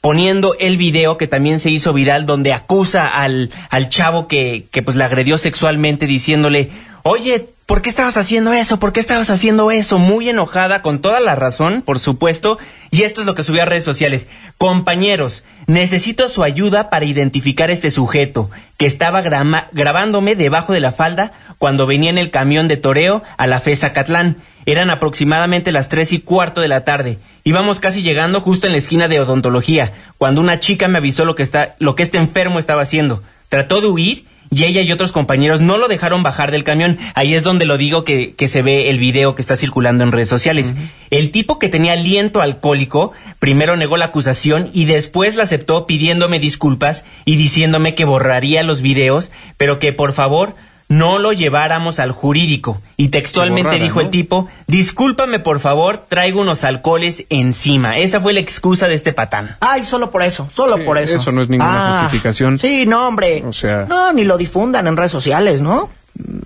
poniendo 0.00 0.54
el 0.60 0.76
video 0.76 1.18
que 1.18 1.26
también 1.26 1.58
se 1.58 1.70
hizo 1.70 1.92
viral 1.92 2.26
donde 2.26 2.52
acusa 2.52 3.08
al, 3.08 3.50
al 3.70 3.88
chavo 3.88 4.28
que, 4.28 4.66
que 4.70 4.82
pues 4.82 4.96
la 4.96 5.06
agredió 5.06 5.36
sexualmente 5.36 6.06
diciéndole, 6.06 6.70
oye, 7.02 7.48
¿por 7.72 7.80
qué 7.80 7.88
estabas 7.88 8.18
haciendo 8.18 8.52
eso? 8.52 8.78
¿Por 8.78 8.92
qué 8.92 9.00
estabas 9.00 9.30
haciendo 9.30 9.70
eso? 9.70 9.96
Muy 9.96 10.28
enojada, 10.28 10.82
con 10.82 11.00
toda 11.00 11.20
la 11.20 11.36
razón, 11.36 11.80
por 11.80 11.98
supuesto, 11.98 12.58
y 12.90 13.04
esto 13.04 13.22
es 13.22 13.26
lo 13.26 13.34
que 13.34 13.44
subió 13.44 13.62
a 13.62 13.64
redes 13.64 13.82
sociales. 13.82 14.28
Compañeros, 14.58 15.42
necesito 15.66 16.28
su 16.28 16.42
ayuda 16.42 16.90
para 16.90 17.06
identificar 17.06 17.70
este 17.70 17.90
sujeto 17.90 18.50
que 18.76 18.84
estaba 18.84 19.22
grabándome 19.22 20.36
debajo 20.36 20.74
de 20.74 20.80
la 20.80 20.92
falda 20.92 21.32
cuando 21.56 21.86
venía 21.86 22.10
en 22.10 22.18
el 22.18 22.30
camión 22.30 22.68
de 22.68 22.76
toreo 22.76 23.22
a 23.38 23.46
la 23.46 23.58
FESA 23.58 23.94
Catlán. 23.94 24.36
Eran 24.66 24.90
aproximadamente 24.90 25.72
las 25.72 25.88
tres 25.88 26.12
y 26.12 26.20
cuarto 26.20 26.60
de 26.60 26.68
la 26.68 26.84
tarde. 26.84 27.20
Íbamos 27.42 27.80
casi 27.80 28.02
llegando 28.02 28.42
justo 28.42 28.66
en 28.66 28.72
la 28.72 28.78
esquina 28.80 29.08
de 29.08 29.18
odontología, 29.18 29.94
cuando 30.18 30.42
una 30.42 30.60
chica 30.60 30.88
me 30.88 30.98
avisó 30.98 31.24
lo 31.24 31.34
que, 31.36 31.42
está, 31.42 31.76
lo 31.78 31.94
que 31.94 32.02
este 32.02 32.18
enfermo 32.18 32.58
estaba 32.58 32.82
haciendo. 32.82 33.22
Trató 33.48 33.80
de 33.80 33.86
huir 33.88 34.26
y 34.52 34.64
ella 34.64 34.82
y 34.82 34.92
otros 34.92 35.12
compañeros 35.12 35.62
no 35.62 35.78
lo 35.78 35.88
dejaron 35.88 36.22
bajar 36.22 36.50
del 36.50 36.62
camión. 36.62 36.98
Ahí 37.14 37.34
es 37.34 37.42
donde 37.42 37.64
lo 37.64 37.78
digo 37.78 38.04
que, 38.04 38.34
que 38.34 38.48
se 38.48 38.60
ve 38.60 38.90
el 38.90 38.98
video 38.98 39.34
que 39.34 39.40
está 39.40 39.56
circulando 39.56 40.04
en 40.04 40.12
redes 40.12 40.28
sociales. 40.28 40.74
El 41.10 41.30
tipo 41.30 41.58
que 41.58 41.70
tenía 41.70 41.94
aliento 41.94 42.42
alcohólico 42.42 43.12
primero 43.38 43.76
negó 43.76 43.96
la 43.96 44.06
acusación 44.06 44.68
y 44.74 44.84
después 44.84 45.36
la 45.36 45.44
aceptó 45.44 45.86
pidiéndome 45.86 46.38
disculpas 46.38 47.04
y 47.24 47.36
diciéndome 47.36 47.94
que 47.94 48.04
borraría 48.04 48.62
los 48.62 48.82
videos, 48.82 49.32
pero 49.56 49.78
que 49.78 49.94
por 49.94 50.12
favor 50.12 50.54
no 50.88 51.18
lo 51.18 51.32
lleváramos 51.32 51.98
al 52.00 52.12
jurídico. 52.12 52.80
Y 52.96 53.08
textualmente 53.08 53.62
borrara, 53.64 53.82
dijo 53.84 54.00
¿no? 54.00 54.04
el 54.06 54.10
tipo, 54.10 54.48
discúlpame 54.66 55.38
por 55.38 55.58
favor, 55.60 56.04
traigo 56.08 56.40
unos 56.40 56.64
alcoholes 56.64 57.24
encima. 57.30 57.96
Esa 57.98 58.20
fue 58.20 58.32
la 58.32 58.40
excusa 58.40 58.88
de 58.88 58.94
este 58.94 59.12
patán. 59.12 59.56
Ay, 59.60 59.84
solo 59.84 60.10
por 60.10 60.22
eso, 60.22 60.48
solo 60.52 60.76
Sí, 60.76 60.82
por 60.84 60.98
eso. 60.98 61.16
eso 61.16 61.32
no 61.32 61.42
es 61.42 61.48
ninguna 61.48 62.00
justificación. 62.02 62.58
Sí, 62.58 62.84
no, 62.86 63.08
hombre. 63.08 63.42
O 63.46 63.52
sea- 63.52 63.86
No, 63.88 64.12
ni 64.12 64.24
lo 64.24 64.36
difundan 64.36 64.86
en 64.86 64.96
redes 64.96 65.12
sociales, 65.12 65.60
¿no? 65.62 65.88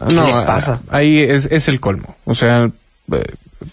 ¿Qué 0.07 0.15
No, 0.15 0.25
les 0.27 0.45
pasa? 0.45 0.81
ahí 0.91 1.19
es, 1.21 1.47
es 1.51 1.67
el 1.69 1.81
colmo. 1.81 2.15
O 2.25 2.35
sea, 2.35 2.71
eh, 3.13 3.25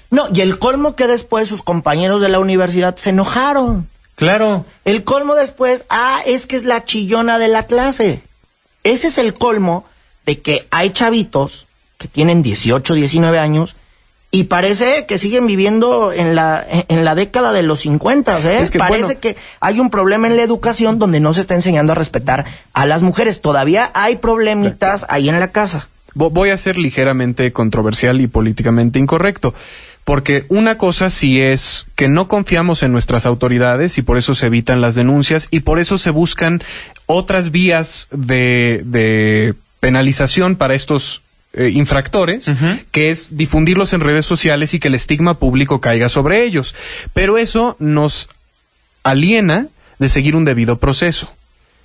No, 0.09 0.27
y 0.33 0.41
el 0.41 0.57
colmo 0.59 0.95
que 0.95 1.07
después 1.07 1.47
sus 1.47 1.61
compañeros 1.61 2.21
de 2.21 2.29
la 2.29 2.39
universidad 2.39 2.95
se 2.95 3.11
enojaron. 3.11 3.87
Claro. 4.15 4.65
El 4.85 5.03
colmo 5.03 5.35
después, 5.35 5.85
ah, 5.89 6.19
es 6.25 6.45
que 6.47 6.55
es 6.55 6.63
la 6.65 6.83
chillona 6.85 7.37
de 7.39 7.47
la 7.47 7.63
clase. 7.67 8.21
Ese 8.83 9.07
es 9.07 9.17
el 9.17 9.33
colmo 9.33 9.85
de 10.25 10.39
que 10.39 10.67
hay 10.71 10.91
chavitos 10.91 11.67
que 11.97 12.07
tienen 12.07 12.43
18, 12.43 12.93
19 12.93 13.39
años 13.39 13.75
y 14.31 14.45
parece 14.45 15.05
que 15.05 15.17
siguen 15.19 15.45
viviendo 15.45 16.11
en 16.11 16.33
la, 16.35 16.65
en 16.87 17.05
la 17.05 17.13
década 17.13 17.53
de 17.53 17.61
los 17.61 17.81
50, 17.81 18.39
¿eh? 18.39 18.61
Es 18.61 18.71
que, 18.71 18.79
parece 18.79 19.03
bueno. 19.03 19.19
que 19.21 19.35
hay 19.59 19.79
un 19.79 19.89
problema 19.91 20.25
en 20.27 20.35
la 20.37 20.41
educación 20.43 20.97
donde 20.97 21.19
no 21.19 21.33
se 21.33 21.41
está 21.41 21.53
enseñando 21.53 21.91
a 21.91 21.95
respetar 21.95 22.45
a 22.73 22.85
las 22.87 23.03
mujeres. 23.03 23.41
Todavía 23.41 23.91
hay 23.93 24.15
problemitas 24.15 25.05
ahí 25.09 25.29
en 25.29 25.39
la 25.39 25.51
casa. 25.51 25.87
Vo- 26.15 26.31
voy 26.31 26.49
a 26.49 26.57
ser 26.57 26.77
ligeramente 26.77 27.51
controversial 27.53 28.21
y 28.21 28.27
políticamente 28.27 28.97
incorrecto. 28.97 29.53
Porque 30.03 30.45
una 30.49 30.77
cosa 30.79 31.09
sí 31.11 31.39
es 31.39 31.85
que 31.95 32.07
no 32.09 32.27
confiamos 32.27 32.81
en 32.83 32.91
nuestras 32.91 33.25
autoridades 33.27 33.97
y 33.97 34.01
por 34.01 34.17
eso 34.17 34.33
se 34.35 34.47
evitan 34.47 34.81
las 34.81 34.95
denuncias 34.95 35.47
y 35.51 35.61
por 35.61 35.77
eso 35.79 35.97
se 35.99 36.09
buscan 36.09 36.61
otras 37.05 37.51
vías 37.51 38.07
de, 38.11 38.81
de 38.85 39.53
penalización 39.83 40.55
para 40.55 40.75
estos 40.75 41.23
eh, 41.51 41.67
infractores, 41.67 42.49
que 42.91 43.09
es 43.09 43.35
difundirlos 43.35 43.91
en 43.91 43.99
redes 43.99 44.25
sociales 44.25 44.73
y 44.73 44.79
que 44.79 44.87
el 44.87 44.95
estigma 44.95 45.39
público 45.39 45.81
caiga 45.81 46.07
sobre 46.07 46.45
ellos. 46.45 46.73
Pero 47.13 47.37
eso 47.37 47.75
nos 47.79 48.29
aliena 49.03 49.67
de 49.99 50.07
seguir 50.07 50.37
un 50.37 50.45
debido 50.45 50.77
proceso. 50.77 51.29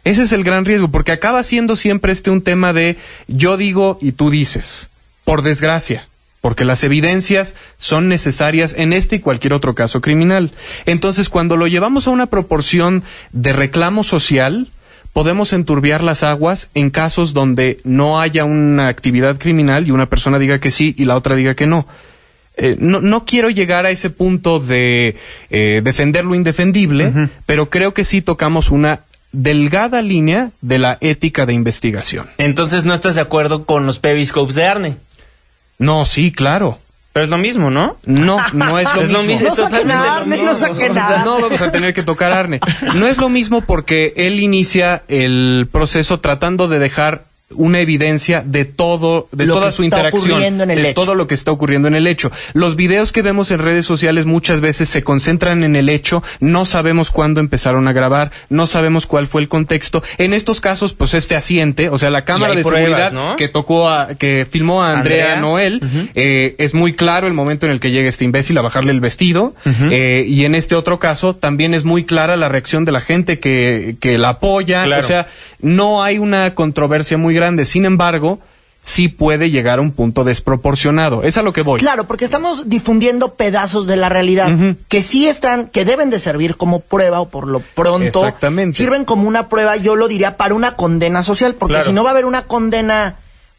Ese 0.05 0.23
es 0.23 0.31
el 0.31 0.45
gran 0.45 0.64
riesgo, 0.64 0.93
porque 0.93 1.11
acaba 1.11 1.43
siendo 1.43 1.75
siempre 1.75 2.12
este 2.12 2.31
un 2.31 2.43
tema 2.43 2.73
de 2.73 2.99
yo 3.26 3.57
digo 3.57 3.99
y 4.00 4.12
tú 4.12 4.31
dices, 4.31 4.90
por 5.25 5.43
desgracia, 5.43 6.09
porque 6.40 6.64
las 6.64 6.85
evidencias 6.85 7.57
son 7.78 8.09
necesarias 8.09 8.76
en 8.78 8.93
este 8.93 9.17
y 9.17 9.19
cualquier 9.19 9.55
otro 9.55 9.75
caso 9.75 10.00
criminal. 10.00 10.52
Entonces, 10.87 11.28
cuando 11.28 11.57
lo 11.57 11.67
llevamos 11.67 12.07
a 12.07 12.11
una 12.11 12.26
proporción 12.26 13.02
de 13.33 13.52
reclamo 13.52 14.05
social, 14.05 14.69
podemos 15.18 15.52
enturbiar 15.52 16.04
las 16.04 16.22
aguas 16.22 16.70
en 16.75 16.90
casos 16.90 17.34
donde 17.34 17.80
no 17.82 18.20
haya 18.20 18.44
una 18.44 18.87
actividad 18.87 19.37
criminal 19.37 19.84
y 19.84 19.90
una 19.90 20.06
persona 20.06 20.38
diga 20.38 20.60
que 20.60 20.70
sí 20.70 20.94
y 20.96 21.06
la 21.06 21.16
otra 21.16 21.34
diga 21.34 21.56
que 21.56 21.66
no. 21.66 21.88
Eh, 22.56 22.76
no, 22.78 23.00
no, 23.00 23.25
quiero 23.25 23.50
llegar 23.50 23.84
a 23.84 23.90
ese 23.90 24.10
punto 24.10 24.60
de 24.60 25.16
eh, 25.50 25.80
defender 25.82 26.25
lo 26.25 26.37
indefendible, 26.37 27.12
pero 27.46 27.68
creo 27.68 27.94
que 27.94 28.04
sí 28.04 28.22
tocamos 28.22 28.70
una 28.70 29.00
delgada 29.32 30.02
línea 30.02 30.52
de 30.60 30.78
la 30.78 30.98
ética 31.00 31.46
de 31.46 31.52
investigación. 31.52 32.30
Entonces, 32.38 32.84
¿no 32.84 32.94
estás 32.94 33.16
de 33.16 33.20
acuerdo 33.20 33.64
con 33.64 33.87
los 33.87 33.98
periscopes 33.98 34.54
de 34.54 34.66
Arne? 34.66 34.96
No, 35.80 36.04
sí, 36.04 36.30
claro. 36.30 36.78
Pero 37.18 37.25
es 37.25 37.30
lo 37.30 37.38
mismo, 37.38 37.68
¿no? 37.68 37.96
No, 38.06 38.38
no 38.52 38.78
es 38.78 38.94
lo 39.10 39.25
mismo. 39.25 39.48
No 39.48 39.56
saquen 39.56 39.90
Arne, 39.90 40.40
no 40.40 40.54
saquen 40.54 40.96
Arne. 40.96 41.25
No 41.25 41.40
vamos 41.40 41.60
a 41.60 41.72
tener 41.72 41.92
que 41.92 42.04
tocar 42.04 42.30
Arne. 42.30 42.60
No 42.94 43.08
es 43.08 43.18
lo 43.18 43.28
mismo 43.28 43.60
porque 43.60 44.12
él 44.16 44.38
inicia 44.38 45.02
el 45.08 45.68
proceso 45.72 46.20
tratando 46.20 46.68
de 46.68 46.78
dejar 46.78 47.25
una 47.55 47.81
evidencia 47.81 48.43
de 48.45 48.67
todo, 48.67 49.28
de 49.33 49.47
toda 49.47 49.71
su 49.73 49.83
interacción, 49.83 50.59
de 50.59 50.93
todo 50.95 51.14
lo 51.14 51.26
que 51.26 51.35
está 51.35 51.50
ocurriendo 51.50 51.88
en 51.88 51.95
el 51.95 52.07
hecho. 52.07 52.31
Los 52.52 52.76
videos 52.76 53.11
que 53.11 53.23
vemos 53.23 53.50
en 53.50 53.61
redes 53.61 53.87
sociales 53.87 54.26
muchas 54.26 54.61
veces 54.61 54.88
se 54.90 55.02
concentran 55.02 55.64
en 55.64 55.75
el 55.75 55.88
hecho, 55.88 56.23
no 56.40 56.67
sabemos 56.67 57.11
cuándo 57.11 57.40
empezaron 57.40 57.88
a 57.88 57.93
grabar, 57.93 58.33
no 58.50 58.67
sabemos 58.67 59.07
cuál 59.07 59.28
fue 59.28 59.40
el 59.40 59.49
contexto. 59.49 60.02
En 60.19 60.35
estos 60.35 60.61
casos, 60.61 60.93
pues 60.93 61.14
es 61.14 61.26
fehaciente, 61.26 61.88
o 61.88 61.97
sea, 61.97 62.11
la 62.11 62.25
cámara 62.25 62.55
de 62.55 62.62
seguridad 62.62 63.37
que 63.37 63.49
tocó 63.49 63.88
a, 63.88 64.14
que 64.14 64.47
filmó 64.49 64.83
a 64.83 64.99
Andrea, 64.99 65.37
Noel, 65.37 65.81
eh, 66.14 66.55
es 66.59 66.75
muy 66.75 66.93
claro 66.93 67.26
el 67.26 67.35
momento 67.35 67.64
en 67.64 67.73
el 67.73 67.81
que 67.81 67.90
llega 67.90 68.11
este 68.11 68.26
imbécil 68.26 68.59
a 68.59 68.62
bajarle 68.62 68.93
el 68.93 69.00
vestido, 69.00 69.55
eh, 69.90 70.25
y 70.28 70.45
en 70.45 70.55
este 70.55 70.75
otro 70.75 70.99
caso 70.99 71.35
también 71.35 71.73
es 71.73 71.85
muy 71.85 72.05
clara 72.05 72.37
la 72.37 72.49
reacción 72.49 72.85
de 72.85 72.93
la 72.93 73.00
gente 73.00 73.38
que, 73.38 73.97
que 74.00 74.19
la 74.19 74.31
apoya, 74.31 74.87
o 74.99 75.02
sea, 75.02 75.28
no 75.61 76.02
hay 76.02 76.19
una 76.19 76.55
controversia 76.55 77.17
muy 77.17 77.38
grande. 77.38 77.64
Sin 77.64 77.85
embargo, 77.85 78.40
sí 78.83 79.09
puede 79.09 79.50
llegar 79.50 79.78
a 79.78 79.83
un 79.83 79.92
punto 79.92 80.25
desproporcionado. 80.25 81.23
Es 81.23 81.37
a 81.37 81.42
lo 81.42 81.52
que 81.52 81.62
voy. 81.62 81.78
Claro, 81.78 82.07
porque 82.07 82.25
estamos 82.25 82.68
difundiendo 82.68 83.35
pedazos 83.35 83.87
de 83.87 83.97
la 83.97 84.09
realidad 84.09 84.50
que 84.88 85.02
sí 85.02 85.28
están, 85.28 85.68
que 85.68 85.85
deben 85.85 86.11
de 86.11 86.18
servir 86.18 86.57
como 86.57 86.80
prueba 86.80 87.21
o 87.21 87.28
por 87.28 87.47
lo 87.47 87.61
pronto 87.61 88.21
Exactamente. 88.26 88.76
sirven 88.76 89.04
como 89.04 89.28
una 89.28 89.49
prueba, 89.49 89.76
yo 89.76 89.97
lo 89.97 90.09
diría, 90.09 90.37
para 90.37 90.54
una 90.54 90.75
condena 90.75 91.23
social, 91.23 91.54
porque 91.54 91.83
si 91.83 91.92
no 91.92 92.02
va 92.02 92.11
a 92.11 92.12
haber 92.12 92.25
una 92.25 92.42
condena, 92.47 93.16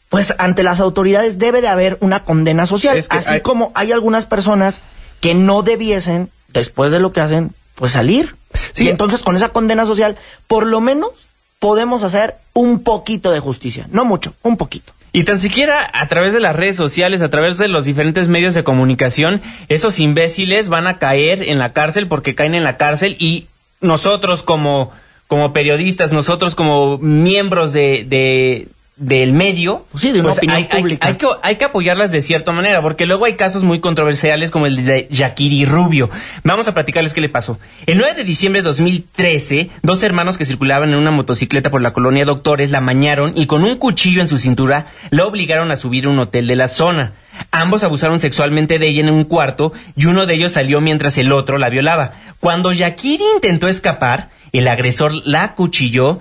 pues 0.10 0.34
ante 0.40 0.64
las 0.64 0.80
autoridades 0.80 1.38
debe 1.38 1.62
de 1.62 1.68
haber 1.68 1.98
una 2.02 2.24
condena 2.24 2.66
social, 2.66 3.06
así 3.10 3.42
como 3.42 3.72
hay 3.76 3.92
algunas 3.92 4.26
personas 4.26 4.82
que 5.22 5.36
no 5.36 5.62
debiesen, 5.62 6.32
después 6.48 6.92
de 6.92 7.00
lo 7.00 7.12
que 7.12 7.22
hacen, 7.22 7.54
pues 7.76 7.92
salir. 7.92 8.36
Y 8.76 8.90
entonces 8.90 9.22
con 9.22 9.36
esa 9.36 9.50
condena 9.50 9.86
social, 9.86 10.18
por 10.48 10.66
lo 10.66 10.82
menos 10.82 11.30
podemos 11.60 12.04
hacer 12.04 12.38
un 12.54 12.84
poquito 12.84 13.32
de 13.32 13.40
justicia. 13.40 13.88
No 13.92 14.06
mucho, 14.06 14.34
un 14.42 14.58
poquito. 14.58 14.94
Y 15.12 15.24
tan 15.24 15.40
siquiera 15.40 15.90
a 15.94 16.08
través 16.08 16.34
de 16.34 16.40
las 16.40 16.56
redes 16.56 16.76
sociales, 16.76 17.22
a 17.22 17.30
través 17.30 17.58
de 17.58 17.68
los 17.68 17.86
diferentes 17.86 18.28
medios 18.28 18.54
de 18.54 18.64
comunicación, 18.64 19.42
esos 19.68 20.00
imbéciles 20.00 20.70
van 20.70 20.88
a 20.88 21.00
caer 21.00 21.42
en 21.44 21.58
la 21.58 21.74
cárcel 21.74 22.08
porque 22.08 22.36
caen 22.36 22.54
en 22.54 22.64
la 22.64 22.78
cárcel 22.78 23.16
y 23.20 23.48
nosotros 23.82 24.44
como, 24.44 24.92
como 25.28 25.52
periodistas, 25.52 26.12
nosotros 26.12 26.54
como 26.54 27.00
miembros 27.00 27.74
de, 27.74 28.06
de, 28.08 28.68
del 29.00 29.32
medio, 29.34 29.86
pues 29.92 30.02
sí, 30.04 30.12
de 30.12 30.20
una 30.20 30.28
pues 30.30 30.38
opinión 30.38 30.58
hay, 30.58 30.68
hay- 30.70 30.80
pública. 30.82 31.08
hay 31.08 31.16
que, 31.16 31.28
hay 31.42 31.56
que 31.56 31.66
apoyarlas 31.66 32.12
de 32.12 32.22
cierta 32.22 32.52
manera, 32.52 32.82
porque 32.82 33.06
luego 33.06 33.26
hay 33.26 33.34
casos 33.36 33.64
muy 33.64 33.80
controversiales 33.80 34.52
como 34.52 34.66
el 34.68 34.86
de 34.86 35.08
Yakiri 35.10 35.66
Rubio. 35.66 36.10
Vamos 36.44 36.68
a 36.68 36.74
platicarles 36.74 37.14
qué 37.14 37.22
le 37.22 37.30
pasó. 37.30 37.58
El 37.86 37.98
9 37.98 38.14
de 38.16 38.24
diciembre 38.26 38.62
de 38.62 38.68
2013, 38.68 39.70
dos 39.82 40.04
hermanos 40.04 40.38
que 40.38 40.46
circulaban 40.46 40.90
en 40.90 40.96
una 40.96 41.12
motocicleta 41.12 41.72
por 41.72 41.82
la 41.82 41.94
colonia 41.94 42.26
Doctores 42.26 42.70
la 42.72 42.82
mañaron 42.82 43.34
y 43.36 43.48
con 43.48 43.64
un 43.64 43.78
cuchillo 43.78 44.22
en 44.22 44.28
su 44.30 44.38
cintura 44.38 44.88
la 45.10 45.26
obligaron 45.26 45.72
a 45.72 45.76
subir 45.76 46.06
a 46.06 46.10
un 46.10 46.20
hotel 46.20 46.48
de 46.48 46.56
la 46.56 46.68
zona. 46.68 47.14
Ambos 47.52 47.84
abusaron 47.86 48.20
sexualmente 48.20 48.80
de 48.80 48.88
ella 48.90 49.02
en 49.02 49.10
un 49.10 49.24
cuarto 49.24 49.72
y 49.96 50.08
uno 50.08 50.26
de 50.26 50.34
ellos 50.34 50.52
salió 50.52 50.82
mientras 50.82 51.18
el 51.18 51.32
otro 51.32 51.58
la 51.58 51.70
violaba. 51.70 52.14
Cuando 52.42 52.74
Yakiri 52.74 53.24
intentó 53.36 53.68
escapar, 53.70 54.30
el 54.52 54.68
agresor 54.68 55.14
la 55.26 55.44
acuchilló, 55.44 56.20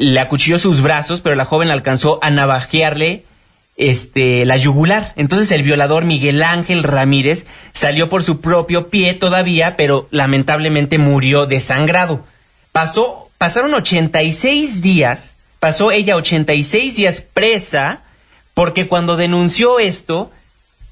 le 0.00 0.18
acuchilló 0.18 0.58
sus 0.58 0.80
brazos, 0.80 1.20
pero 1.20 1.36
la 1.36 1.44
joven 1.44 1.70
alcanzó 1.70 2.18
a 2.22 2.30
navajearle 2.30 3.24
este, 3.76 4.46
la 4.46 4.56
yugular. 4.56 5.12
Entonces 5.14 5.50
el 5.52 5.62
violador 5.62 6.06
Miguel 6.06 6.42
Ángel 6.42 6.82
Ramírez 6.82 7.44
salió 7.72 8.08
por 8.08 8.22
su 8.22 8.40
propio 8.40 8.88
pie 8.88 9.12
todavía, 9.12 9.76
pero 9.76 10.08
lamentablemente 10.10 10.96
murió 10.96 11.44
desangrado. 11.44 12.24
Pasó, 12.72 13.28
pasaron 13.36 13.74
86 13.74 14.80
días, 14.80 15.36
pasó 15.58 15.92
ella 15.92 16.16
86 16.16 16.96
días 16.96 17.20
presa, 17.20 18.02
porque 18.54 18.88
cuando 18.88 19.18
denunció 19.18 19.80
esto, 19.80 20.30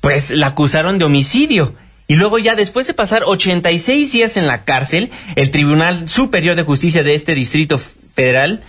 pues 0.03 0.31
la 0.31 0.49
acusaron 0.49 0.99
de 0.99 1.07
homicidio. 1.07 1.75
Y 2.09 2.17
luego 2.17 2.39
ya 2.39 2.57
después 2.57 2.87
de 2.87 2.93
pasar 2.93 3.23
86 3.25 4.13
días 4.13 4.37
en 4.37 4.47
la 4.47 4.65
cárcel, 4.65 5.11
el 5.35 5.51
Tribunal 5.51 6.11
Superior 6.11 6.57
de 6.57 6.63
Justicia 6.63 7.03
de 7.03 7.15
este 7.15 7.35
Distrito 7.35 7.81
Federal 8.15 8.63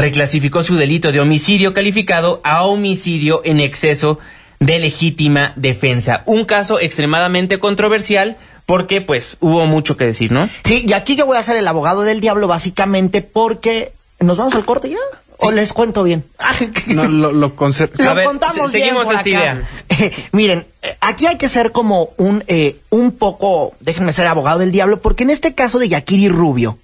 reclasificó 0.00 0.62
su 0.62 0.76
delito 0.76 1.12
de 1.12 1.20
homicidio 1.20 1.74
calificado 1.74 2.40
a 2.44 2.64
homicidio 2.64 3.42
en 3.44 3.60
exceso 3.60 4.18
de 4.58 4.78
legítima 4.78 5.52
defensa. 5.56 6.22
Un 6.26 6.44
caso 6.44 6.80
extremadamente 6.80 7.58
controversial 7.58 8.36
porque 8.66 9.00
pues 9.00 9.36
hubo 9.40 9.66
mucho 9.66 9.96
que 9.96 10.04
decir, 10.06 10.30
¿no? 10.32 10.48
Sí, 10.64 10.84
y 10.86 10.92
aquí 10.92 11.16
yo 11.16 11.26
voy 11.26 11.36
a 11.36 11.42
ser 11.42 11.56
el 11.56 11.66
abogado 11.66 12.02
del 12.02 12.20
diablo 12.20 12.46
básicamente 12.46 13.22
porque 13.22 13.92
nos 14.20 14.36
vamos 14.38 14.54
al 14.54 14.64
corte 14.64 14.90
ya. 14.90 14.98
¿O 15.42 15.50
les 15.50 15.72
cuento 15.72 16.02
bien? 16.02 16.24
No, 16.86 17.08
lo, 17.08 17.32
lo 17.32 17.54
Lo 17.56 18.10
A 18.10 18.14
ver, 18.14 18.26
contamos 18.26 18.70
se- 18.70 18.76
bien 18.76 18.88
seguimos 18.88 19.06
esta 19.06 19.20
acá. 19.20 19.28
idea. 19.30 19.68
miren, 20.32 20.66
eh, 20.82 20.88
aquí 21.00 21.26
hay 21.26 21.38
que 21.38 21.48
ser 21.48 21.72
como 21.72 22.10
un, 22.18 22.44
eh, 22.46 22.76
un 22.90 23.12
poco, 23.12 23.72
déjenme 23.80 24.12
ser 24.12 24.26
abogado 24.26 24.58
del 24.58 24.70
diablo, 24.70 25.00
porque 25.00 25.22
en 25.24 25.30
este 25.30 25.54
caso 25.54 25.78
de 25.78 25.88
Yakiri 25.88 26.28
Rubio, 26.28 26.76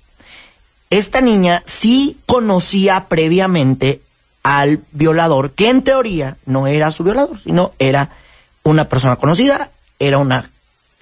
esta 0.90 1.20
niña 1.20 1.62
sí 1.66 2.18
conocía 2.26 3.06
previamente 3.08 4.00
al 4.42 4.84
violador, 4.92 5.52
que 5.52 5.68
en 5.68 5.82
teoría 5.82 6.36
no 6.46 6.66
era 6.66 6.90
su 6.90 7.02
violador, 7.02 7.38
sino 7.38 7.72
era 7.78 8.10
una 8.62 8.88
persona 8.88 9.16
conocida, 9.16 9.70
era 9.98 10.18
una 10.18 10.50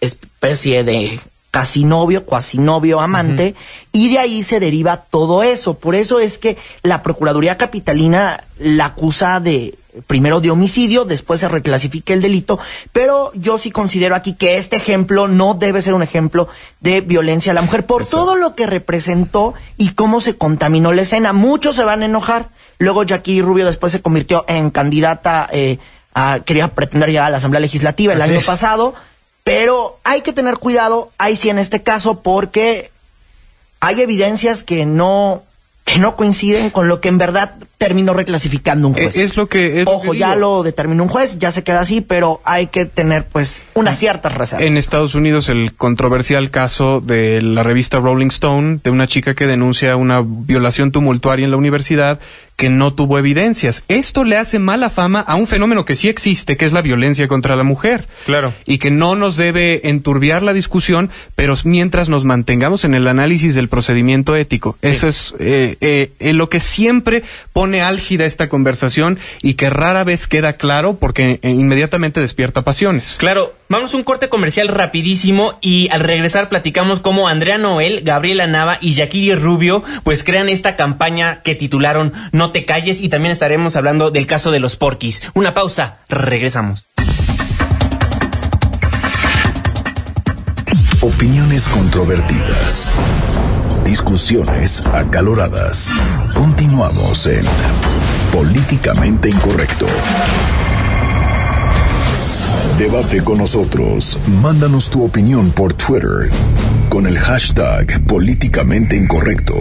especie 0.00 0.84
de 0.84 1.20
casi 1.50 1.84
novio, 1.84 2.24
cuasi 2.24 2.58
novio, 2.58 3.00
amante, 3.00 3.54
y 3.92 4.08
de 4.08 4.18
ahí 4.18 4.42
se 4.42 4.60
deriva 4.60 4.96
todo 4.96 5.42
eso. 5.42 5.74
Por 5.74 5.94
eso 5.94 6.18
es 6.18 6.38
que 6.38 6.56
la 6.82 7.02
Procuraduría 7.02 7.56
Capitalina 7.56 8.42
la 8.58 8.86
acusa 8.86 9.38
de 9.40 9.78
primero 10.06 10.40
de 10.40 10.50
homicidio, 10.50 11.04
después 11.04 11.40
se 11.40 11.48
reclasifica 11.48 12.12
el 12.12 12.22
delito, 12.22 12.58
pero 12.92 13.30
yo 13.34 13.58
sí 13.58 13.70
considero 13.70 14.14
aquí 14.14 14.34
que 14.34 14.58
este 14.58 14.76
ejemplo 14.76 15.28
no 15.28 15.54
debe 15.54 15.82
ser 15.82 15.94
un 15.94 16.02
ejemplo 16.02 16.48
de 16.80 17.00
violencia 17.00 17.52
a 17.52 17.54
la 17.54 17.62
mujer 17.62 17.86
por 17.86 18.06
todo 18.06 18.34
lo 18.36 18.54
que 18.54 18.66
representó 18.66 19.54
y 19.76 19.90
cómo 19.90 20.20
se 20.20 20.36
contaminó 20.36 20.92
la 20.92 21.02
escena. 21.02 21.32
Muchos 21.32 21.76
se 21.76 21.84
van 21.84 22.02
a 22.02 22.06
enojar. 22.06 22.48
Luego 22.78 23.04
Jackie 23.04 23.40
Rubio 23.40 23.66
después 23.66 23.92
se 23.92 24.02
convirtió 24.02 24.44
en 24.48 24.70
candidata 24.70 25.48
eh, 25.52 25.78
a 26.14 26.40
quería 26.44 26.68
pretender 26.68 27.08
llegar 27.10 27.26
a 27.26 27.30
la 27.30 27.36
Asamblea 27.38 27.60
Legislativa 27.60 28.12
el 28.12 28.22
Así 28.22 28.30
año 28.30 28.40
es. 28.40 28.46
pasado, 28.46 28.94
pero 29.42 29.98
hay 30.04 30.22
que 30.22 30.32
tener 30.32 30.58
cuidado 30.58 31.10
ahí 31.18 31.36
sí 31.36 31.50
en 31.50 31.58
este 31.58 31.82
caso 31.82 32.22
porque 32.22 32.90
hay 33.80 34.00
evidencias 34.00 34.62
que 34.62 34.86
no 34.86 35.42
que 35.84 35.98
no 35.98 36.16
coinciden 36.16 36.70
con 36.70 36.88
lo 36.88 37.00
que 37.00 37.08
en 37.08 37.18
verdad 37.18 37.56
terminó 37.84 38.14
reclasificando 38.14 38.88
un 38.88 38.94
juez. 38.94 39.16
Eh, 39.16 39.24
es 39.24 39.36
lo 39.36 39.46
que- 39.48 39.80
es 39.80 39.84
lo 39.84 39.92
Ojo, 39.92 40.12
que 40.12 40.18
ya 40.18 40.34
lo 40.36 40.62
determinó 40.62 41.02
un 41.02 41.08
juez, 41.10 41.38
ya 41.38 41.50
se 41.50 41.62
queda 41.62 41.80
así, 41.80 42.00
pero 42.00 42.40
hay 42.44 42.68
que 42.68 42.86
tener 42.86 43.26
pues 43.28 43.62
unas 43.74 43.98
ciertas 43.98 44.34
reservas. 44.34 44.66
En 44.66 44.76
Estados 44.76 45.14
Unidos 45.14 45.48
el 45.48 45.74
controversial 45.74 46.50
caso 46.50 47.00
de 47.00 47.42
la 47.42 47.62
revista 47.62 47.98
Rolling 47.98 48.28
Stone 48.28 48.80
de 48.82 48.90
una 48.90 49.06
chica 49.06 49.34
que 49.34 49.46
denuncia 49.46 49.96
una 49.96 50.22
violación 50.24 50.92
tumultuaria 50.92 51.44
en 51.44 51.50
la 51.50 51.56
universidad 51.58 52.18
que 52.56 52.70
no 52.70 52.94
tuvo 52.94 53.18
evidencias. 53.18 53.82
Esto 53.88 54.22
le 54.22 54.36
hace 54.36 54.60
mala 54.60 54.88
fama 54.88 55.18
a 55.18 55.34
un 55.34 55.48
fenómeno 55.48 55.84
que 55.84 55.96
sí 55.96 56.08
existe, 56.08 56.56
que 56.56 56.64
es 56.64 56.72
la 56.72 56.82
violencia 56.82 57.26
contra 57.26 57.56
la 57.56 57.64
mujer. 57.64 58.06
Claro. 58.26 58.52
Y 58.64 58.78
que 58.78 58.92
no 58.92 59.16
nos 59.16 59.36
debe 59.36 59.88
enturbiar 59.88 60.42
la 60.44 60.52
discusión, 60.52 61.10
pero 61.34 61.54
mientras 61.64 62.08
nos 62.08 62.24
mantengamos 62.24 62.84
en 62.84 62.94
el 62.94 63.08
análisis 63.08 63.56
del 63.56 63.66
procedimiento 63.68 64.36
ético. 64.36 64.78
Eso 64.82 65.08
es 65.08 65.34
eh, 65.40 65.76
eh, 66.20 66.32
lo 66.32 66.48
que 66.48 66.60
siempre 66.60 67.24
pone 67.52 67.73
pone 67.74 67.82
álgida 67.82 68.24
esta 68.24 68.48
conversación 68.48 69.18
y 69.42 69.54
que 69.54 69.70
rara 69.70 70.04
vez 70.04 70.26
queda 70.26 70.52
claro 70.52 70.96
porque 70.96 71.40
eh, 71.42 71.50
inmediatamente 71.50 72.20
despierta 72.20 72.62
pasiones. 72.62 73.16
Claro, 73.18 73.54
vamos 73.68 73.94
a 73.94 73.96
un 73.96 74.04
corte 74.04 74.28
comercial 74.28 74.68
rapidísimo 74.68 75.58
y 75.60 75.88
al 75.90 76.00
regresar 76.00 76.48
platicamos 76.50 77.00
cómo 77.00 77.26
Andrea 77.26 77.58
Noel, 77.58 78.02
Gabriela 78.02 78.46
Nava 78.46 78.78
y 78.80 78.92
Yakiri 78.92 79.34
Rubio 79.34 79.82
pues 80.02 80.22
crean 80.22 80.50
esta 80.50 80.76
campaña 80.76 81.40
que 81.42 81.54
titularon 81.54 82.12
No 82.32 82.52
te 82.52 82.66
calles 82.66 83.00
y 83.00 83.08
también 83.08 83.32
estaremos 83.32 83.76
hablando 83.76 84.10
del 84.10 84.26
caso 84.26 84.50
de 84.50 84.60
los 84.60 84.76
porquis. 84.76 85.22
Una 85.32 85.54
pausa, 85.54 85.98
regresamos. 86.08 86.86
Opiniones 91.00 91.68
controvertidas. 91.68 92.92
Discusiones 93.84 94.82
acaloradas. 94.92 95.90
Continuamos 96.34 97.26
en 97.26 97.44
Políticamente 98.32 99.28
Incorrecto. 99.28 99.86
Debate 102.78 103.22
con 103.22 103.38
nosotros. 103.38 104.18
Mándanos 104.42 104.90
tu 104.90 105.04
opinión 105.04 105.50
por 105.50 105.74
Twitter 105.74 106.30
con 106.88 107.06
el 107.06 107.18
hashtag 107.18 108.04
Políticamente 108.04 108.96
Incorrecto 108.96 109.54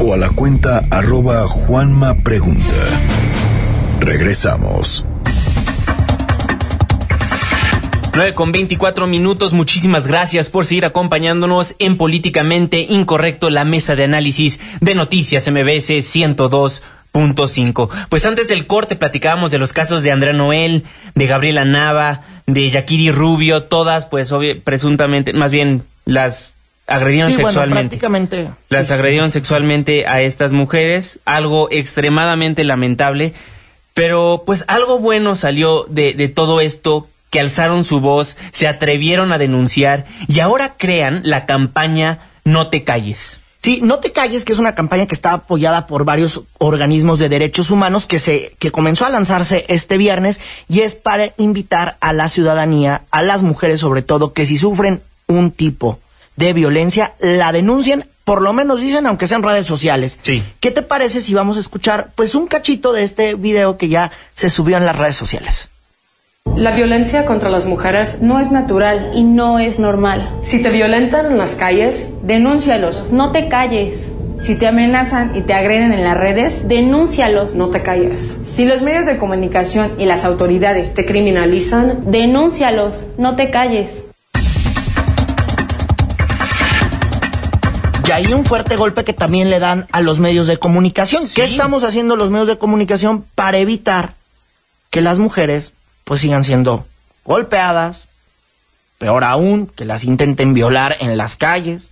o 0.00 0.12
a 0.12 0.16
la 0.16 0.30
cuenta 0.30 0.82
arroba 0.90 1.46
Juanma. 1.46 2.16
Regresamos. 4.00 5.06
9 8.16 8.32
con 8.34 8.52
24 8.52 9.08
minutos. 9.08 9.52
Muchísimas 9.52 10.06
gracias 10.06 10.48
por 10.48 10.66
seguir 10.66 10.84
acompañándonos 10.84 11.74
en 11.80 11.96
Políticamente 11.96 12.86
Incorrecto, 12.88 13.50
la 13.50 13.64
mesa 13.64 13.96
de 13.96 14.04
análisis 14.04 14.60
de 14.80 14.94
noticias 14.94 15.50
MBS 15.50 15.90
102.5. 15.90 17.88
Pues 18.08 18.24
antes 18.24 18.46
del 18.46 18.68
corte 18.68 18.94
platicábamos 18.94 19.50
de 19.50 19.58
los 19.58 19.72
casos 19.72 20.04
de 20.04 20.12
Andrea 20.12 20.32
Noel, 20.32 20.84
de 21.16 21.26
Gabriela 21.26 21.64
Nava, 21.64 22.22
de 22.46 22.70
Yakiri 22.70 23.10
Rubio, 23.10 23.64
todas 23.64 24.06
pues 24.06 24.30
presuntamente, 24.62 25.32
más 25.32 25.50
bien 25.50 25.82
las 26.04 26.52
agredieron 26.86 27.30
Sí, 27.30 27.36
bueno, 27.36 27.48
sexualmente. 27.48 27.96
prácticamente. 27.96 28.48
las 28.68 28.92
agredieron 28.92 29.32
sexualmente 29.32 30.06
a 30.06 30.20
estas 30.22 30.52
mujeres, 30.52 31.18
algo 31.24 31.66
extremadamente 31.72 32.62
lamentable, 32.62 33.34
pero 33.92 34.44
pues 34.46 34.64
algo 34.68 35.00
bueno 35.00 35.34
salió 35.34 35.84
de, 35.88 36.14
de 36.14 36.28
todo 36.28 36.60
esto, 36.60 37.08
que 37.34 37.40
alzaron 37.40 37.82
su 37.82 37.98
voz, 37.98 38.36
se 38.52 38.68
atrevieron 38.68 39.32
a 39.32 39.38
denunciar 39.38 40.04
y 40.28 40.38
ahora 40.38 40.76
crean 40.78 41.20
la 41.24 41.46
campaña 41.46 42.30
No 42.44 42.68
te 42.68 42.84
calles. 42.84 43.40
Sí, 43.58 43.80
no 43.82 43.98
te 43.98 44.12
calles, 44.12 44.44
que 44.44 44.52
es 44.52 44.60
una 44.60 44.76
campaña 44.76 45.06
que 45.06 45.16
está 45.16 45.32
apoyada 45.32 45.88
por 45.88 46.04
varios 46.04 46.42
organismos 46.58 47.18
de 47.18 47.28
derechos 47.28 47.72
humanos 47.72 48.06
que 48.06 48.20
se 48.20 48.54
que 48.60 48.70
comenzó 48.70 49.04
a 49.04 49.10
lanzarse 49.10 49.64
este 49.66 49.98
viernes 49.98 50.40
y 50.68 50.82
es 50.82 50.94
para 50.94 51.34
invitar 51.36 51.96
a 52.00 52.12
la 52.12 52.28
ciudadanía, 52.28 53.02
a 53.10 53.22
las 53.22 53.42
mujeres 53.42 53.80
sobre 53.80 54.02
todo, 54.02 54.32
que 54.32 54.46
si 54.46 54.56
sufren 54.56 55.02
un 55.26 55.50
tipo 55.50 55.98
de 56.36 56.52
violencia 56.52 57.14
la 57.18 57.50
denuncien, 57.50 58.06
por 58.22 58.42
lo 58.42 58.52
menos 58.52 58.80
dicen, 58.80 59.08
aunque 59.08 59.26
sean 59.26 59.42
redes 59.42 59.66
sociales. 59.66 60.20
Sí. 60.22 60.44
¿Qué 60.60 60.70
te 60.70 60.82
parece 60.82 61.20
si 61.20 61.34
vamos 61.34 61.56
a 61.56 61.60
escuchar 61.60 62.12
pues 62.14 62.36
un 62.36 62.46
cachito 62.46 62.92
de 62.92 63.02
este 63.02 63.34
video 63.34 63.76
que 63.76 63.88
ya 63.88 64.12
se 64.34 64.50
subió 64.50 64.76
en 64.76 64.86
las 64.86 64.96
redes 64.96 65.16
sociales? 65.16 65.70
La 66.56 66.70
violencia 66.70 67.24
contra 67.24 67.48
las 67.50 67.66
mujeres 67.66 68.18
no 68.20 68.38
es 68.38 68.52
natural. 68.52 69.10
y 69.14 69.24
no 69.24 69.58
es 69.58 69.78
normal. 69.80 70.28
Si 70.42 70.62
te 70.62 70.70
violentan 70.70 71.26
en 71.26 71.36
las 71.38 71.56
calles, 71.56 72.10
denúncialos. 72.22 73.10
No 73.12 73.32
te 73.32 73.48
calles, 73.48 74.06
Si 74.40 74.54
te 74.56 74.66
amenazan 74.68 75.34
y 75.34 75.40
te 75.40 75.54
agreden 75.54 75.90
en 75.92 76.04
las 76.04 76.16
redes, 76.18 76.68
denúncialos, 76.68 77.54
No 77.54 77.70
te 77.70 77.82
calles. 77.82 78.38
si 78.44 78.66
los 78.66 78.82
medios 78.82 79.06
de 79.06 79.16
comunicación 79.18 79.92
y 79.98 80.04
las 80.04 80.24
autoridades 80.24 80.94
Te 80.94 81.06
criminalizan. 81.06 82.10
denúncialos, 82.10 83.06
no 83.18 83.34
te 83.36 83.50
calles. 83.50 84.04
Y 88.06 88.10
ahí 88.12 88.32
un 88.32 88.44
fuerte 88.44 88.76
golpe 88.76 89.02
que 89.04 89.14
también 89.14 89.48
le 89.50 89.58
dan 89.58 89.86
a 89.90 90.02
los 90.02 90.20
medios 90.20 90.46
de 90.46 90.58
comunicación. 90.58 91.24
¿Qué 91.34 91.42
estamos 91.44 91.82
haciendo 91.84 92.14
los 92.16 92.30
medios 92.30 92.46
de 92.48 92.58
comunicación 92.58 93.24
para 93.34 93.58
evitar 93.58 94.12
que 94.90 95.00
las 95.00 95.18
mujeres 95.18 95.72
pues 96.04 96.20
sigan 96.20 96.44
siendo 96.44 96.86
golpeadas, 97.24 98.08
peor 98.98 99.24
aún, 99.24 99.66
que 99.66 99.84
las 99.84 100.04
intenten 100.04 100.54
violar 100.54 100.96
en 101.00 101.16
las 101.16 101.36
calles 101.36 101.90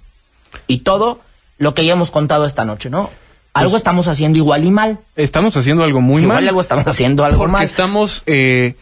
y 0.67 0.79
todo 0.79 1.21
lo 1.59 1.75
que 1.75 1.85
ya 1.85 1.93
hemos 1.93 2.11
contado 2.11 2.45
esta 2.45 2.65
noche, 2.65 2.91
¿no? 2.91 3.11
Algo 3.55 3.77
estamos 3.77 4.09
haciendo 4.09 4.39
igual 4.39 4.65
y 4.65 4.71
mal. 4.71 4.99
Estamos 5.15 5.57
haciendo 5.57 5.85
algo 5.85 6.01
muy 6.01 6.23
igual 6.23 6.37
mal. 6.37 6.49
algo 6.49 6.61
estamos 6.61 6.87
haciendo 6.87 7.25
algo 7.25 7.39
porque 7.39 7.53
mal. 7.53 7.65
estamos 7.65 8.23
eh, 8.27 8.77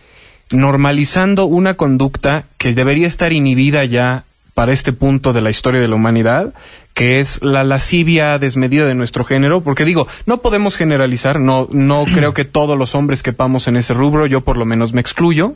normalizando 0.51 1.47
una 1.47 1.75
conducta 1.75 2.45
que 2.57 2.73
debería 2.73 3.09
estar 3.09 3.33
inhibida 3.33 3.85
ya 3.85 4.25
para 4.55 4.73
este 4.73 4.93
punto 4.93 5.33
de 5.33 5.40
la 5.40 5.51
historia 5.51 5.81
de 5.81 5.88
la 5.88 5.97
humanidad, 5.97 6.53
que 6.94 7.20
es 7.20 7.40
la 7.42 7.64
lascivia 7.64 8.38
desmedida 8.38 8.85
de 8.87 8.94
nuestro 8.94 9.24
género, 9.24 9.61
porque 9.62 9.85
digo, 9.85 10.07
no 10.26 10.42
podemos 10.42 10.76
generalizar, 10.76 11.40
no, 11.40 11.68
no 11.70 12.05
creo 12.14 12.35
que 12.35 12.44
todos 12.44 12.76
los 12.79 12.94
hombres 12.94 13.22
quepamos 13.22 13.66
en 13.68 13.76
ese 13.76 13.94
rubro, 13.94 14.26
yo 14.26 14.40
por 14.42 14.57
lo 14.57 14.64
menos 14.66 14.92
me 14.92 15.00
excluyo. 15.00 15.55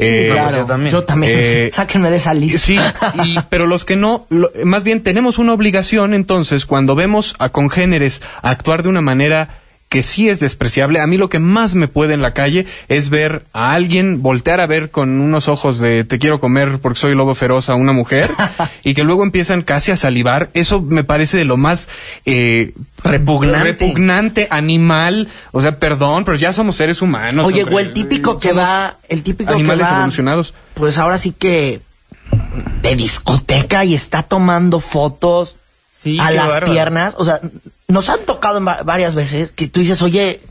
Eh, 0.00 0.28
Claro, 0.30 0.58
yo 0.58 0.64
también. 0.66 0.92
Yo 0.92 1.02
también. 1.04 1.32
Eh, 1.34 1.70
Sáquenme 1.72 2.08
de 2.10 2.18
esa 2.18 2.32
lista. 2.32 2.58
Sí, 2.58 2.78
y- 3.24 3.36
pero 3.50 3.66
los 3.66 3.84
que 3.84 3.96
no, 3.96 4.26
lo- 4.30 4.50
más 4.64 4.84
bien 4.84 5.02
tenemos 5.02 5.38
una 5.38 5.52
obligación 5.52 6.14
entonces 6.14 6.66
cuando 6.66 6.94
vemos 6.94 7.34
a 7.40 7.48
congéneres 7.48 8.22
actuar 8.42 8.84
de 8.84 8.90
una 8.90 9.00
manera 9.00 9.58
que 9.88 10.02
sí 10.02 10.28
es 10.28 10.38
despreciable. 10.38 11.00
A 11.00 11.06
mí 11.06 11.16
lo 11.16 11.28
que 11.30 11.38
más 11.38 11.74
me 11.74 11.88
puede 11.88 12.12
en 12.14 12.20
la 12.20 12.34
calle 12.34 12.66
es 12.88 13.08
ver 13.08 13.44
a 13.54 13.72
alguien 13.72 14.20
voltear 14.22 14.60
a 14.60 14.66
ver 14.66 14.90
con 14.90 15.20
unos 15.20 15.48
ojos 15.48 15.78
de 15.78 16.04
te 16.04 16.18
quiero 16.18 16.40
comer 16.40 16.78
porque 16.80 17.00
soy 17.00 17.14
lobo 17.14 17.34
feroz 17.34 17.70
a 17.70 17.74
una 17.74 17.92
mujer 17.92 18.30
y 18.84 18.92
que 18.94 19.02
luego 19.04 19.22
empiezan 19.22 19.62
casi 19.62 19.90
a 19.90 19.96
salivar. 19.96 20.50
Eso 20.52 20.82
me 20.82 21.04
parece 21.04 21.38
de 21.38 21.46
lo 21.46 21.56
más 21.56 21.88
eh, 22.26 22.74
Repugnante. 23.02 23.64
repugnante, 23.64 24.48
animal. 24.50 25.28
O 25.52 25.60
sea, 25.62 25.78
perdón, 25.78 26.24
pero 26.24 26.36
ya 26.36 26.52
somos 26.52 26.76
seres 26.76 27.00
humanos. 27.00 27.46
Oye, 27.46 27.62
hombre. 27.62 27.76
o 27.76 27.78
el 27.78 27.92
típico 27.94 28.38
que 28.38 28.48
Somos 28.48 28.64
va, 28.64 28.98
el 29.08 29.22
típico 29.22 29.52
animales 29.52 29.86
que 29.86 29.92
va, 29.92 29.98
evolucionados. 29.98 30.54
pues 30.74 30.98
ahora 30.98 31.16
sí 31.16 31.32
que 31.32 31.80
de 32.82 32.94
discoteca 32.94 33.84
y 33.86 33.94
está 33.94 34.22
tomando 34.22 34.80
fotos 34.80 35.56
Sí, 35.92 36.18
a 36.20 36.30
las 36.30 36.46
bárbaro. 36.48 36.72
piernas, 36.72 37.14
o 37.18 37.24
sea, 37.24 37.40
nos 37.90 38.10
han 38.10 38.20
tocado 38.26 38.60
varias 38.84 39.14
veces 39.14 39.50
que 39.50 39.66
tú 39.66 39.80
dices, 39.80 40.02
oye, 40.02 40.42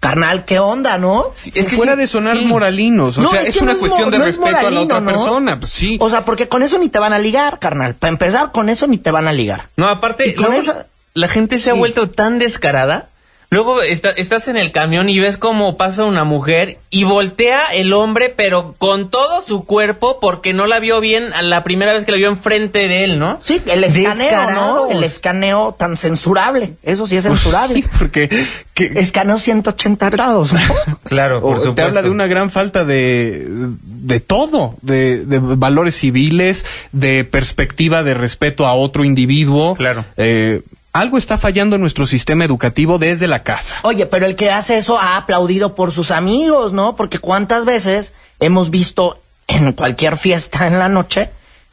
carnal, 0.00 0.44
¿qué 0.44 0.58
onda, 0.58 0.98
no? 0.98 1.30
es 1.54 1.66
que 1.68 1.76
fuera 1.76 1.92
sí, 1.94 2.00
de 2.00 2.06
sonar 2.08 2.36
sí. 2.36 2.44
moralinos, 2.44 3.16
o 3.16 3.22
No, 3.22 3.30
sea, 3.30 3.42
es 3.42 3.50
es, 3.50 3.56
una 3.58 3.66
no 3.66 3.72
es 3.72 3.78
cuestión 3.78 4.10
de 4.10 4.18
no 4.18 4.26
es 4.26 4.36
respeto 4.38 4.66
a 4.66 4.70
la 4.70 4.80
otra 4.80 5.04
persona, 5.04 5.60
pues 5.60 5.70
sí. 5.70 5.98
O 6.00 6.10
sea, 6.10 6.24
porque 6.24 6.48
con 6.48 6.64
eso 6.64 6.78
ni 6.78 6.88
te 6.88 6.98
van 6.98 7.12
a 7.12 7.20
ligar, 7.20 7.60
carnal. 7.60 7.94
Para 7.94 8.10
empezar, 8.10 8.50
con 8.50 8.68
eso 8.68 8.88
ni 8.88 8.98
te 8.98 9.12
van 9.12 9.28
a 9.28 9.32
ligar. 9.32 9.68
No, 9.76 9.88
aparte, 9.88 10.26
Y 10.30 10.34
con 10.34 10.46
luego 10.46 10.60
esa- 10.62 10.86
la 11.14 11.28
gente 11.28 11.60
se 11.60 11.70
ha 11.70 11.74
vuelto 11.74 12.10
tan 12.10 12.40
descarada. 12.40 13.08
Luego 13.52 13.82
está- 13.82 14.10
estás 14.10 14.46
en 14.46 14.56
el 14.56 14.70
camión 14.70 15.08
y 15.08 15.18
ves 15.18 15.36
cómo 15.36 15.76
pasa 15.76 16.04
una 16.04 16.22
mujer 16.22 16.78
y 16.88 17.02
voltea 17.02 17.66
el 17.74 17.92
hombre, 17.92 18.32
pero 18.34 18.76
con 18.78 19.10
todo 19.10 19.42
su 19.44 19.64
cuerpo, 19.64 20.18
porque 20.20 20.52
no 20.52 20.68
la 20.68 20.78
vio 20.78 21.00
bien 21.00 21.32
a 21.34 21.42
la 21.42 21.64
primera 21.64 21.92
vez 21.92 22.04
que 22.04 22.12
la 22.12 22.18
vio 22.18 22.28
enfrente 22.28 22.86
de 22.86 23.02
él, 23.04 23.18
¿no? 23.18 23.40
Sí, 23.42 23.60
el 23.66 23.82
escaneo, 23.82 24.50
¿no? 24.52 24.90
El 24.90 25.02
escaneo 25.02 25.74
tan 25.76 25.96
censurable. 25.96 26.74
Eso 26.84 27.08
sí 27.08 27.16
es 27.16 27.24
censurable. 27.24 27.82
sí, 27.82 27.88
porque 27.98 28.28
que- 28.72 28.92
Escaneo 28.94 29.36
180 29.38 30.10
grados, 30.10 30.52
¿no? 30.52 30.60
Claro, 31.02 31.40
o 31.42 31.74
te 31.74 31.82
habla 31.82 32.02
de 32.02 32.10
una 32.10 32.28
gran 32.28 32.50
falta 32.50 32.84
de, 32.84 33.46
de 33.48 34.20
todo, 34.20 34.76
de, 34.82 35.24
de 35.24 35.40
valores 35.40 35.96
civiles, 35.96 36.64
de 36.92 37.24
perspectiva 37.24 38.04
de 38.04 38.14
respeto 38.14 38.66
a 38.68 38.74
otro 38.74 39.04
individuo. 39.04 39.74
Claro. 39.74 40.04
Eh, 40.16 40.62
algo 40.92 41.18
está 41.18 41.38
fallando 41.38 41.76
en 41.76 41.82
nuestro 41.82 42.06
sistema 42.06 42.44
educativo 42.44 42.98
desde 42.98 43.26
la 43.28 43.42
casa. 43.42 43.76
Oye, 43.82 44.06
pero 44.06 44.26
el 44.26 44.36
que 44.36 44.50
hace 44.50 44.78
eso 44.78 44.98
ha 44.98 45.16
aplaudido 45.16 45.74
por 45.74 45.92
sus 45.92 46.10
amigos, 46.10 46.72
¿no? 46.72 46.96
Porque 46.96 47.18
cuántas 47.18 47.64
veces 47.64 48.12
hemos 48.40 48.70
visto 48.70 49.20
en 49.46 49.72
cualquier 49.72 50.16
fiesta 50.16 50.66
en 50.66 50.78
la 50.78 50.88
noche 50.88 51.30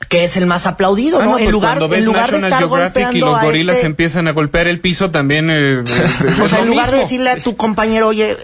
que 0.09 0.23
es 0.23 0.37
el 0.37 0.45
más 0.45 0.67
aplaudido, 0.67 1.19
Ah, 1.19 1.25
¿no? 1.25 1.31
no, 1.31 1.37
en 1.39 1.45
pues 1.45 1.51
lugar, 1.53 1.71
cuando 1.71 1.89
ves 1.89 1.99
en 2.01 2.05
lugar 2.05 2.27
de 2.27 2.31
National 2.33 2.51
estar 2.51 2.59
Geographic 2.59 3.15
y 3.15 3.19
los 3.19 3.41
gorilas 3.41 3.75
este- 3.77 3.87
empiezan 3.87 4.27
a 4.27 4.31
golpear 4.31 4.67
el 4.67 4.79
piso, 4.79 5.09
también 5.09 5.49
eh, 5.49 5.79
o 6.41 6.47
sea, 6.47 6.59
lo 6.59 6.65
en 6.65 6.69
lugar 6.69 6.91
de 6.91 6.99
decirle 6.99 7.31
a 7.31 7.37
tu 7.37 7.55
compañero, 7.57 8.07
oye, 8.09 8.37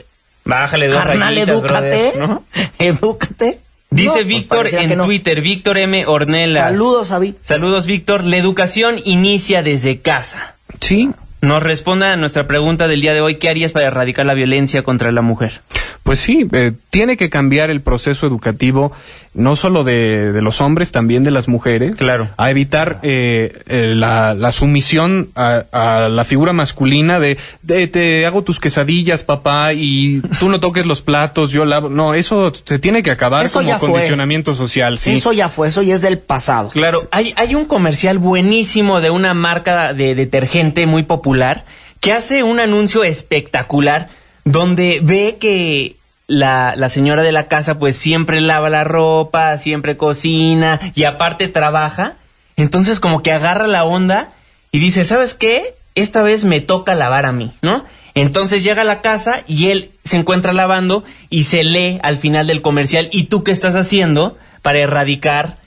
Bájale 0.46 0.88
dos 0.88 0.98
carnal, 0.98 1.20
rayitas, 1.36 1.48
edúcate, 1.48 2.12
brother, 2.12 2.18
¿no? 2.18 2.44
edúcate. 2.80 3.60
Dice 3.94 4.22
No, 4.22 4.28
Víctor 4.28 4.68
en 4.74 4.98
no. 4.98 5.06
Twitter, 5.06 5.42
Víctor 5.42 5.78
M. 5.78 6.06
Ornelas. 6.06 6.70
Saludos 6.70 7.12
a 7.12 7.20
Víctor. 7.20 7.42
Saludos, 7.46 7.86
Víctor. 7.86 8.24
La 8.24 8.38
educación 8.38 8.96
inicia 9.06 9.64
desde 9.64 10.00
casa. 10.00 10.56
Sí, 10.80 11.12
Nos 11.42 11.62
responda 11.62 12.14
a 12.14 12.16
nuestra 12.16 12.48
pregunta 12.48 12.88
del 12.88 13.02
día 13.02 13.14
de 13.14 13.20
hoy, 13.22 13.38
¿qué 13.38 13.50
harías 13.50 13.74
para 13.74 13.88
erradicar 13.88 14.26
la 14.26 14.34
violencia 14.34 14.82
contra 14.84 15.12
la 15.12 15.22
mujer? 15.22 15.62
Pues 16.04 16.20
sí, 16.20 16.46
eh, 16.52 16.74
tiene 16.90 17.16
que 17.16 17.30
cambiar 17.30 17.70
el 17.70 17.80
proceso 17.80 18.28
educativo, 18.28 18.92
no 19.34 19.56
solo 19.56 19.86
de, 19.86 20.34
de 20.34 20.42
los 20.42 20.60
hombres, 20.60 20.92
también 20.92 21.24
de 21.24 21.32
las 21.32 21.48
mujeres. 21.48 21.96
Claro. 21.96 22.28
A 22.36 22.52
evitar 22.52 23.00
eh, 23.04 23.62
eh, 23.68 23.94
la, 23.96 24.34
la 24.34 24.52
sumisión 24.52 25.30
a, 25.36 25.64
a 25.72 26.10
la 26.10 26.26
figura 26.26 26.52
masculina 26.52 27.22
de, 27.22 27.38
de 27.62 27.88
te 27.88 28.26
hago 28.26 28.44
tus 28.44 28.60
quesadillas, 28.60 29.24
papá, 29.24 29.72
y 29.74 30.20
tú 30.40 30.50
no 30.50 30.60
toques 30.60 30.86
los 30.86 31.02
platos, 31.02 31.52
yo 31.52 31.64
lavo. 31.64 31.88
No, 31.88 32.14
eso 32.14 32.52
se 32.66 32.80
tiene 32.80 33.02
que 33.02 33.12
acabar 33.12 33.46
Eso 33.46 33.60
como 33.62 33.80
fue. 33.80 33.90
condicionamiento 33.92 34.56
social, 34.56 34.98
sí. 34.98 35.14
Eso 35.14 35.32
ya 35.32 35.48
fue, 35.48 35.70
eso 35.70 35.84
ya 35.84 35.96
es 35.96 36.02
del 36.02 36.20
pasado. 36.20 36.68
Claro, 36.68 37.08
hay, 37.12 37.34
hay 37.38 37.56
un 37.56 37.64
comercial 37.64 38.20
buenísimo 38.20 39.00
de 39.00 39.10
una 39.10 39.34
marca 39.34 39.94
de 39.94 40.16
detergente 40.16 40.86
muy 40.86 41.04
popular 41.04 41.64
que 42.02 42.12
hace 42.12 42.44
un 42.44 42.60
anuncio 42.60 43.06
espectacular 43.06 44.10
donde 44.46 45.00
ve 45.04 45.38
que 45.40 45.96
la, 46.28 46.76
la 46.78 46.90
señora 46.90 47.22
de 47.24 47.32
la 47.32 47.48
casa 47.48 47.80
pues 47.80 47.96
siempre 47.96 48.42
lava 48.42 48.70
la 48.70 48.84
ropa, 48.84 49.58
siempre 49.58 49.98
cocina 49.98 50.80
y 50.96 51.04
aparte 51.04 51.48
trabaja. 51.48 52.16
Entonces 52.56 53.00
como 53.00 53.24
que 53.24 53.32
agarra 53.32 53.68
la 53.68 53.84
onda 53.84 54.32
y 54.72 54.80
dice, 54.80 55.06
¿sabes 55.06 55.34
qué? 55.34 55.76
Esta 55.96 56.22
vez 56.24 56.46
me 56.46 56.60
toca 56.62 56.96
lavar 56.96 57.26
a 57.26 57.32
mí, 57.32 57.52
¿no? 57.62 57.86
Entonces 58.16 58.64
llega 58.64 58.84
a 58.84 58.86
la 58.86 59.02
casa 59.02 59.44
y 59.48 59.70
él 59.70 59.92
se 60.04 60.18
encuentra 60.18 60.54
lavando 60.54 61.04
y 61.30 61.44
se 61.44 61.64
lee 61.64 62.00
al 62.04 62.18
final 62.18 62.48
del 62.48 62.62
comercial, 62.62 63.10
¿y 63.12 63.24
tú 63.24 63.44
qué 63.44 63.52
estás 63.52 63.76
haciendo 63.76 64.38
para 64.62 64.80
erradicar 64.80 65.58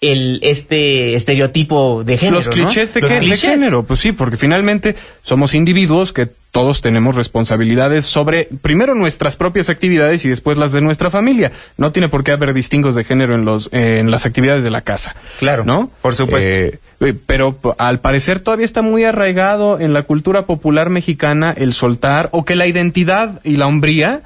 el 0.00 0.38
este 0.42 1.14
estereotipo 1.14 2.04
de 2.04 2.16
género? 2.18 2.36
los 2.36 2.46
¿no? 2.46 2.52
clichés, 2.52 2.94
de, 2.94 3.00
Los 3.00 3.08
qué- 3.10 3.14
de 3.16 3.20
clichés. 3.20 3.40
género, 3.50 3.82
pues 3.84 4.00
sí, 4.00 4.12
porque 4.12 4.36
finalmente 4.36 4.94
somos 5.22 5.54
individuos 5.54 6.12
que 6.12 6.28
todos 6.56 6.80
tenemos 6.80 7.16
responsabilidades 7.16 8.06
sobre 8.06 8.48
primero 8.62 8.94
nuestras 8.94 9.36
propias 9.36 9.68
actividades 9.68 10.24
y 10.24 10.30
después 10.30 10.56
las 10.56 10.72
de 10.72 10.80
nuestra 10.80 11.10
familia. 11.10 11.52
No 11.76 11.92
tiene 11.92 12.08
por 12.08 12.24
qué 12.24 12.32
haber 12.32 12.54
distingos 12.54 12.94
de 12.94 13.04
género 13.04 13.34
en 13.34 13.44
los 13.44 13.68
eh, 13.72 13.98
en 13.98 14.10
las 14.10 14.24
actividades 14.24 14.64
de 14.64 14.70
la 14.70 14.80
casa. 14.80 15.14
Claro, 15.38 15.66
¿no? 15.66 15.90
por 16.00 16.14
supuesto. 16.14 16.48
Eh, 16.48 17.14
pero 17.26 17.58
al 17.76 18.00
parecer 18.00 18.40
todavía 18.40 18.64
está 18.64 18.80
muy 18.80 19.04
arraigado 19.04 19.78
en 19.80 19.92
la 19.92 20.04
cultura 20.04 20.46
popular 20.46 20.88
mexicana 20.88 21.52
el 21.54 21.74
soltar 21.74 22.30
o 22.32 22.46
que 22.46 22.54
la 22.54 22.66
identidad 22.66 23.38
y 23.44 23.58
la 23.58 23.66
hombría 23.66 24.22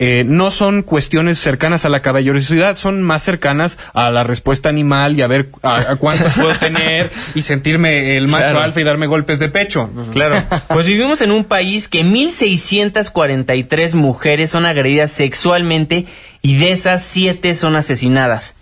eh, 0.00 0.24
no 0.26 0.50
son 0.50 0.82
cuestiones 0.82 1.38
cercanas 1.38 1.84
a 1.84 1.88
la 1.88 2.02
caballerosidad, 2.02 2.76
son 2.76 3.00
más 3.02 3.22
cercanas 3.22 3.78
a 3.92 4.10
la 4.10 4.24
respuesta 4.24 4.68
animal 4.68 5.16
y 5.16 5.22
a 5.22 5.28
ver 5.28 5.50
a, 5.62 5.76
a 5.92 5.96
cuántas 5.96 6.34
puedo 6.38 6.52
tener 6.56 7.10
y 7.36 7.42
sentirme 7.42 8.16
el 8.16 8.26
macho 8.28 8.44
Claro. 8.44 8.60
alfa 8.62 8.80
y 8.80 8.84
darme 8.84 9.06
golpes 9.06 9.38
de 9.38 9.48
pecho. 9.48 9.88
Claro. 10.12 10.42
Pues 10.68 10.86
vivimos 10.86 11.20
en 11.20 11.30
un 11.30 11.44
país 11.44 11.86
que 11.88 12.02
1.643 12.04 13.94
mujeres 13.94 14.50
son 14.50 14.66
agredidas 14.66 15.10
sexualmente 15.12 16.06
y 16.42 16.56
de 16.56 16.72
esas 16.72 17.02
7 17.04 17.54
son 17.54 17.76
asesinadas. 17.76 18.56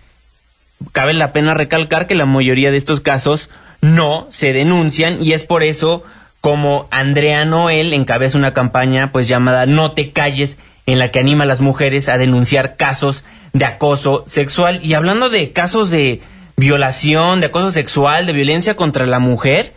Cabe 0.93 1.13
la 1.15 1.33
pena 1.33 1.55
recalcar 1.55 2.07
que 2.07 2.15
la 2.15 2.27
mayoría 2.27 2.71
de 2.71 2.77
estos 2.77 3.01
casos 3.01 3.51
no 3.81 4.27
se 4.31 4.53
denuncian 4.53 5.23
y 5.23 5.33
es 5.33 5.45
por 5.45 5.63
eso 5.63 6.05
como 6.41 6.89
Andrea 6.91 7.45
Noel 7.45 7.93
encabeza 7.93 8.37
una 8.37 8.53
campaña 8.53 9.13
pues 9.13 9.29
llamada 9.29 9.65
No 9.67 9.93
te 9.93 10.11
calles 10.11 10.59
en 10.87 10.99
la 10.99 11.11
que 11.11 11.21
anima 11.21 11.45
a 11.45 11.47
las 11.47 11.61
mujeres 11.61 12.09
a 12.09 12.19
denunciar 12.19 12.77
casos 12.77 13.25
de 13.53 13.65
acoso 13.65 14.25
sexual 14.27 14.81
y 14.83 14.95
hablando 14.95 15.31
de 15.31 15.53
casos 15.53 15.91
de 15.91 16.21
violación, 16.57 17.41
de 17.41 17.47
acoso 17.47 17.73
sexual, 17.73 18.27
de 18.27 18.33
violencia 18.33 18.77
contra 18.77 19.07
la 19.07 19.19
mujer, 19.19 19.75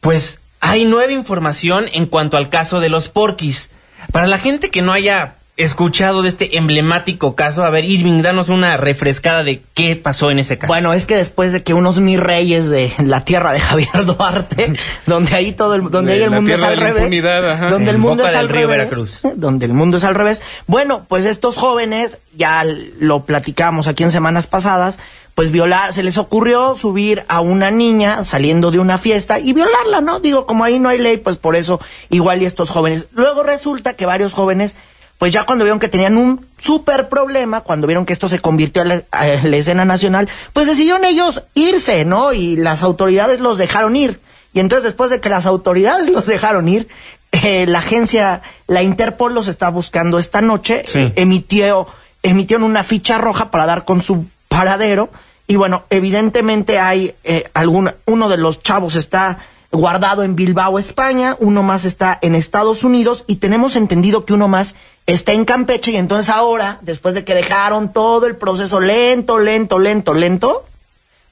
pues 0.00 0.40
hay 0.60 0.84
nueva 0.84 1.12
información 1.12 1.86
en 1.92 2.06
cuanto 2.06 2.36
al 2.36 2.50
caso 2.50 2.80
de 2.80 2.88
los 2.88 3.08
porquis. 3.08 3.70
Para 4.12 4.26
la 4.26 4.38
gente 4.38 4.70
que 4.70 4.82
no 4.82 4.92
haya 4.92 5.37
escuchado 5.58 6.22
de 6.22 6.28
este 6.28 6.56
emblemático 6.56 7.34
caso, 7.34 7.64
a 7.64 7.70
ver, 7.70 7.84
Irving, 7.84 8.22
danos 8.22 8.48
una 8.48 8.76
refrescada 8.76 9.42
de 9.42 9.60
qué 9.74 9.96
pasó 9.96 10.30
en 10.30 10.38
ese 10.38 10.56
caso. 10.56 10.72
Bueno, 10.72 10.92
es 10.92 11.06
que 11.06 11.16
después 11.16 11.52
de 11.52 11.64
que 11.64 11.74
unos 11.74 11.98
mis 11.98 12.18
reyes 12.18 12.70
de 12.70 12.92
la 13.04 13.24
tierra 13.24 13.52
de 13.52 13.60
Javier 13.68 14.06
Duarte, 14.06 14.72
donde 15.06 15.34
ahí 15.34 15.52
todo 15.52 15.74
el, 15.74 15.90
donde 15.90 16.12
De 16.12 16.18
ahí 16.18 16.22
el 16.22 16.30
mundo 16.30 16.54
es 16.54 16.62
al 16.62 16.76
revés, 16.76 17.70
donde 17.70 17.90
el 17.90 17.98
mundo 17.98 18.26
es 18.26 18.34
al 18.34 18.48
revés, 18.48 19.20
donde 19.34 19.66
el 19.66 19.72
mundo 19.74 19.96
es 19.96 20.04
al 20.04 20.14
revés. 20.14 20.42
Bueno, 20.68 21.04
pues 21.08 21.24
estos 21.24 21.56
jóvenes, 21.56 22.18
ya 22.34 22.64
lo 23.00 23.24
platicamos 23.24 23.88
aquí 23.88 24.04
en 24.04 24.12
semanas 24.12 24.46
pasadas, 24.46 25.00
pues 25.34 25.50
violar, 25.50 25.92
se 25.92 26.02
les 26.04 26.18
ocurrió 26.18 26.76
subir 26.76 27.24
a 27.28 27.40
una 27.40 27.70
niña 27.70 28.24
saliendo 28.24 28.70
de 28.70 28.78
una 28.78 28.96
fiesta 28.98 29.40
y 29.40 29.52
violarla, 29.52 30.00
¿no? 30.00 30.20
Digo, 30.20 30.46
como 30.46 30.62
ahí 30.62 30.78
no 30.78 30.88
hay 30.88 30.98
ley, 30.98 31.16
pues 31.16 31.36
por 31.36 31.56
eso 31.56 31.80
igual 32.10 32.42
y 32.42 32.44
estos 32.46 32.70
jóvenes. 32.70 33.06
Luego 33.12 33.42
resulta 33.42 33.94
que 33.94 34.06
varios 34.06 34.32
jóvenes 34.34 34.76
pues 35.18 35.32
ya 35.32 35.44
cuando 35.44 35.64
vieron 35.64 35.80
que 35.80 35.88
tenían 35.88 36.16
un 36.16 36.46
súper 36.58 37.08
problema, 37.08 37.62
cuando 37.62 37.86
vieron 37.88 38.06
que 38.06 38.12
esto 38.12 38.28
se 38.28 38.38
convirtió 38.38 38.82
a 38.82 38.84
la, 38.84 39.56
escena 39.56 39.84
nacional, 39.84 40.28
pues 40.52 40.68
decidieron 40.68 41.04
ellos 41.04 41.42
irse, 41.54 42.04
¿no? 42.04 42.32
Y 42.32 42.56
las 42.56 42.84
autoridades 42.84 43.40
los 43.40 43.58
dejaron 43.58 43.96
ir. 43.96 44.20
Y 44.54 44.60
entonces 44.60 44.84
después 44.84 45.10
de 45.10 45.20
que 45.20 45.28
las 45.28 45.44
autoridades 45.44 46.08
los 46.08 46.26
dejaron 46.26 46.68
ir, 46.68 46.88
eh, 47.32 47.66
la 47.66 47.80
agencia, 47.80 48.42
la 48.68 48.82
Interpol 48.82 49.34
los 49.34 49.48
está 49.48 49.68
buscando 49.70 50.18
esta 50.20 50.40
noche, 50.40 50.84
Sí. 50.86 51.12
emitió, 51.16 51.88
emitieron 52.22 52.62
una 52.64 52.84
ficha 52.84 53.18
roja 53.18 53.50
para 53.50 53.66
dar 53.66 53.84
con 53.84 54.00
su 54.00 54.26
paradero. 54.48 55.10
Y 55.48 55.56
bueno, 55.56 55.84
evidentemente 55.90 56.78
hay 56.78 57.14
eh, 57.24 57.50
algún, 57.54 57.92
uno 58.06 58.28
de 58.28 58.36
los 58.36 58.62
chavos 58.62 58.94
está 58.94 59.38
guardado 59.70 60.22
en 60.22 60.34
Bilbao, 60.34 60.78
España, 60.78 61.36
uno 61.40 61.62
más 61.62 61.84
está 61.84 62.18
en 62.22 62.34
Estados 62.34 62.84
Unidos 62.84 63.24
y 63.26 63.36
tenemos 63.36 63.76
entendido 63.76 64.24
que 64.24 64.32
uno 64.32 64.48
más 64.48 64.74
está 65.06 65.32
en 65.32 65.44
Campeche 65.44 65.92
y 65.92 65.96
entonces 65.96 66.30
ahora, 66.30 66.78
después 66.82 67.14
de 67.14 67.24
que 67.24 67.34
dejaron 67.34 67.92
todo 67.92 68.26
el 68.26 68.36
proceso 68.36 68.80
lento, 68.80 69.38
lento, 69.38 69.78
lento, 69.78 70.14
lento, 70.14 70.64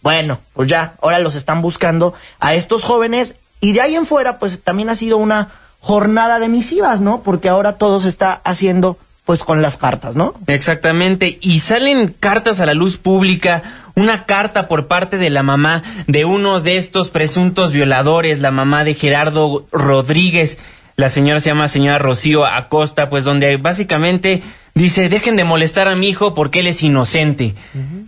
bueno, 0.03 0.39
pues 0.53 0.69
ya, 0.69 0.95
ahora 1.03 1.19
los 1.19 1.35
están 1.35 1.63
buscando 1.63 2.15
a 2.39 2.55
estos 2.55 2.85
jóvenes 2.85 3.37
y 3.61 3.73
de 3.73 3.81
ahí 3.81 3.97
en 3.97 4.07
fuera 4.07 4.39
pues 4.39 4.63
también 4.63 4.91
ha 4.91 4.95
sido 4.95 5.17
una 5.17 5.49
jornada 5.81 6.39
de 6.39 6.49
misivas, 6.49 7.01
¿no? 7.01 7.23
Porque 7.23 7.49
ahora 7.49 7.79
todo 7.79 8.01
se 8.01 8.09
está 8.09 8.41
haciendo 8.45 8.99
pues 9.27 9.43
con 9.43 9.61
las 9.61 9.77
cartas, 9.77 10.15
¿no? 10.15 10.35
Exactamente, 10.47 11.39
y 11.43 11.59
salen 11.59 12.15
cartas 12.19 12.61
a 12.61 12.67
la 12.67 12.75
luz 12.75 12.97
pública, 12.97 13.65
una 13.97 14.25
carta 14.25 14.69
por 14.69 14.87
parte 14.87 15.19
de 15.19 15.31
la 15.31 15.43
mamá 15.43 15.83
de 16.07 16.25
uno 16.25 16.61
de 16.61 16.77
estos 16.77 17.09
presuntos 17.09 17.73
violadores, 17.73 18.39
la 18.39 18.53
mamá 18.53 18.85
de 18.85 18.95
Gerardo 18.95 19.67
Rodríguez, 19.73 20.59
la 20.95 21.11
señora 21.11 21.41
se 21.41 21.51
llama 21.51 21.67
señora 21.67 21.99
Rocío 21.99 22.47
Acosta, 22.47 23.11
pues 23.11 23.25
donde 23.25 23.57
básicamente 23.57 24.45
dice, 24.77 25.09
dejen 25.09 25.37
de 25.37 25.45
molestar 25.45 25.89
a 25.89 25.97
mi 25.97 26.09
hijo 26.09 26.35
porque 26.35 26.61
él 26.61 26.67
es 26.67 26.83
inocente. 26.83 27.55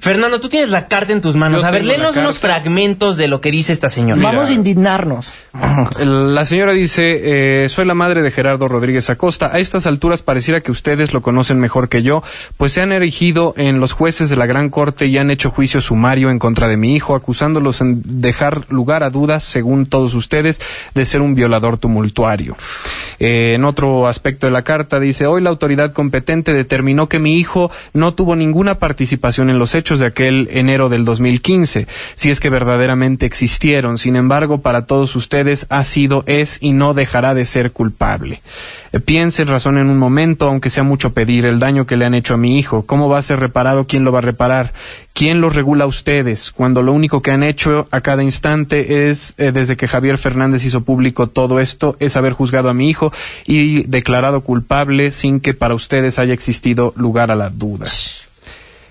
Fernando, 0.00 0.38
tú 0.38 0.48
tienes 0.48 0.70
la 0.70 0.86
carta 0.86 1.12
en 1.12 1.20
tus 1.20 1.34
manos, 1.34 1.62
Yo 1.62 1.66
a 1.66 1.70
ver, 1.70 1.84
léenos 1.84 2.14
unos 2.14 2.38
fragmentos 2.38 3.16
de 3.16 3.26
lo 3.26 3.40
que 3.40 3.50
dice 3.50 3.72
esta 3.72 3.90
señora. 3.90 4.20
Vamos 4.22 4.50
a 4.50 4.52
indignarnos. 4.52 5.32
La 5.98 6.44
señora 6.44 6.72
dice, 6.72 7.64
eh, 7.64 7.68
soy 7.68 7.84
la 7.86 7.94
madre 7.94 8.22
de 8.22 8.30
Gerardo 8.30 8.68
Rodríguez 8.68 9.10
Acosta. 9.10 9.50
A 9.52 9.58
estas 9.58 9.86
alturas 9.86 10.22
pareciera 10.22 10.60
que 10.60 10.70
ustedes 10.70 11.12
lo 11.12 11.20
conocen 11.20 11.58
mejor 11.58 11.88
que 11.88 12.02
yo, 12.02 12.22
pues 12.56 12.72
se 12.72 12.80
han 12.80 12.92
erigido 12.92 13.54
en 13.56 13.80
los 13.80 13.92
jueces 13.92 14.30
de 14.30 14.36
la 14.36 14.46
Gran 14.46 14.68
Corte 14.68 15.06
y 15.06 15.18
han 15.18 15.30
hecho 15.30 15.50
juicio 15.50 15.80
sumario 15.80 16.30
en 16.30 16.38
contra 16.38 16.68
de 16.68 16.76
mi 16.76 16.94
hijo, 16.94 17.14
acusándolos 17.14 17.80
en 17.80 18.02
dejar 18.20 18.66
lugar 18.68 19.02
a 19.02 19.10
dudas, 19.10 19.42
según 19.42 19.86
todos 19.86 20.14
ustedes, 20.14 20.60
de 20.94 21.04
ser 21.04 21.22
un 21.22 21.34
violador 21.34 21.78
tumultuario. 21.78 22.56
Eh, 23.18 23.54
en 23.54 23.64
otro 23.64 24.06
aspecto 24.06 24.46
de 24.46 24.52
la 24.52 24.62
carta 24.62 25.00
dice, 25.00 25.26
hoy 25.26 25.42
la 25.42 25.50
autoridad 25.50 25.92
competente 25.92 26.57
determinó 26.58 27.08
que 27.08 27.18
mi 27.18 27.36
hijo 27.36 27.70
no 27.94 28.12
tuvo 28.12 28.36
ninguna 28.36 28.78
participación 28.78 29.48
en 29.48 29.58
los 29.58 29.74
hechos 29.74 30.00
de 30.00 30.06
aquel 30.06 30.48
enero 30.52 30.88
del 30.88 31.04
2015, 31.04 31.86
si 32.14 32.30
es 32.30 32.40
que 32.40 32.50
verdaderamente 32.50 33.24
existieron. 33.24 33.96
Sin 33.96 34.16
embargo, 34.16 34.60
para 34.60 34.84
todos 34.84 35.16
ustedes 35.16 35.66
ha 35.70 35.84
sido, 35.84 36.24
es 36.26 36.58
y 36.60 36.72
no 36.72 36.92
dejará 36.92 37.34
de 37.34 37.46
ser 37.46 37.72
culpable. 37.72 38.42
Eh, 38.92 39.00
piensen, 39.00 39.48
razonen 39.48 39.88
un 39.88 39.98
momento, 39.98 40.46
aunque 40.46 40.70
sea 40.70 40.82
mucho 40.82 41.12
pedir, 41.12 41.44
el 41.44 41.58
daño 41.58 41.86
que 41.86 41.96
le 41.96 42.04
han 42.04 42.14
hecho 42.14 42.34
a 42.34 42.36
mi 42.38 42.58
hijo. 42.58 42.86
¿Cómo 42.86 43.08
va 43.08 43.18
a 43.18 43.22
ser 43.22 43.40
reparado? 43.40 43.86
¿Quién 43.86 44.04
lo 44.04 44.12
va 44.12 44.18
a 44.18 44.22
reparar? 44.22 44.72
¿Quién 45.12 45.40
los 45.40 45.54
regula 45.54 45.84
a 45.84 45.88
ustedes? 45.88 46.50
Cuando 46.50 46.82
lo 46.82 46.92
único 46.92 47.22
que 47.22 47.30
han 47.30 47.42
hecho 47.42 47.88
a 47.90 48.00
cada 48.00 48.22
instante 48.22 49.08
es, 49.08 49.34
eh, 49.38 49.52
desde 49.52 49.76
que 49.76 49.88
Javier 49.88 50.18
Fernández 50.18 50.64
hizo 50.64 50.82
público 50.82 51.26
todo 51.26 51.60
esto, 51.60 51.96
es 52.00 52.16
haber 52.16 52.32
juzgado 52.32 52.68
a 52.68 52.74
mi 52.74 52.88
hijo 52.88 53.12
y 53.46 53.82
declarado 53.84 54.42
culpable 54.42 55.10
sin 55.10 55.40
que 55.40 55.54
para 55.54 55.74
ustedes 55.74 56.18
haya 56.18 56.34
existido 56.34 56.92
lugar 56.96 57.30
a 57.30 57.36
la 57.36 57.50
duda. 57.50 57.86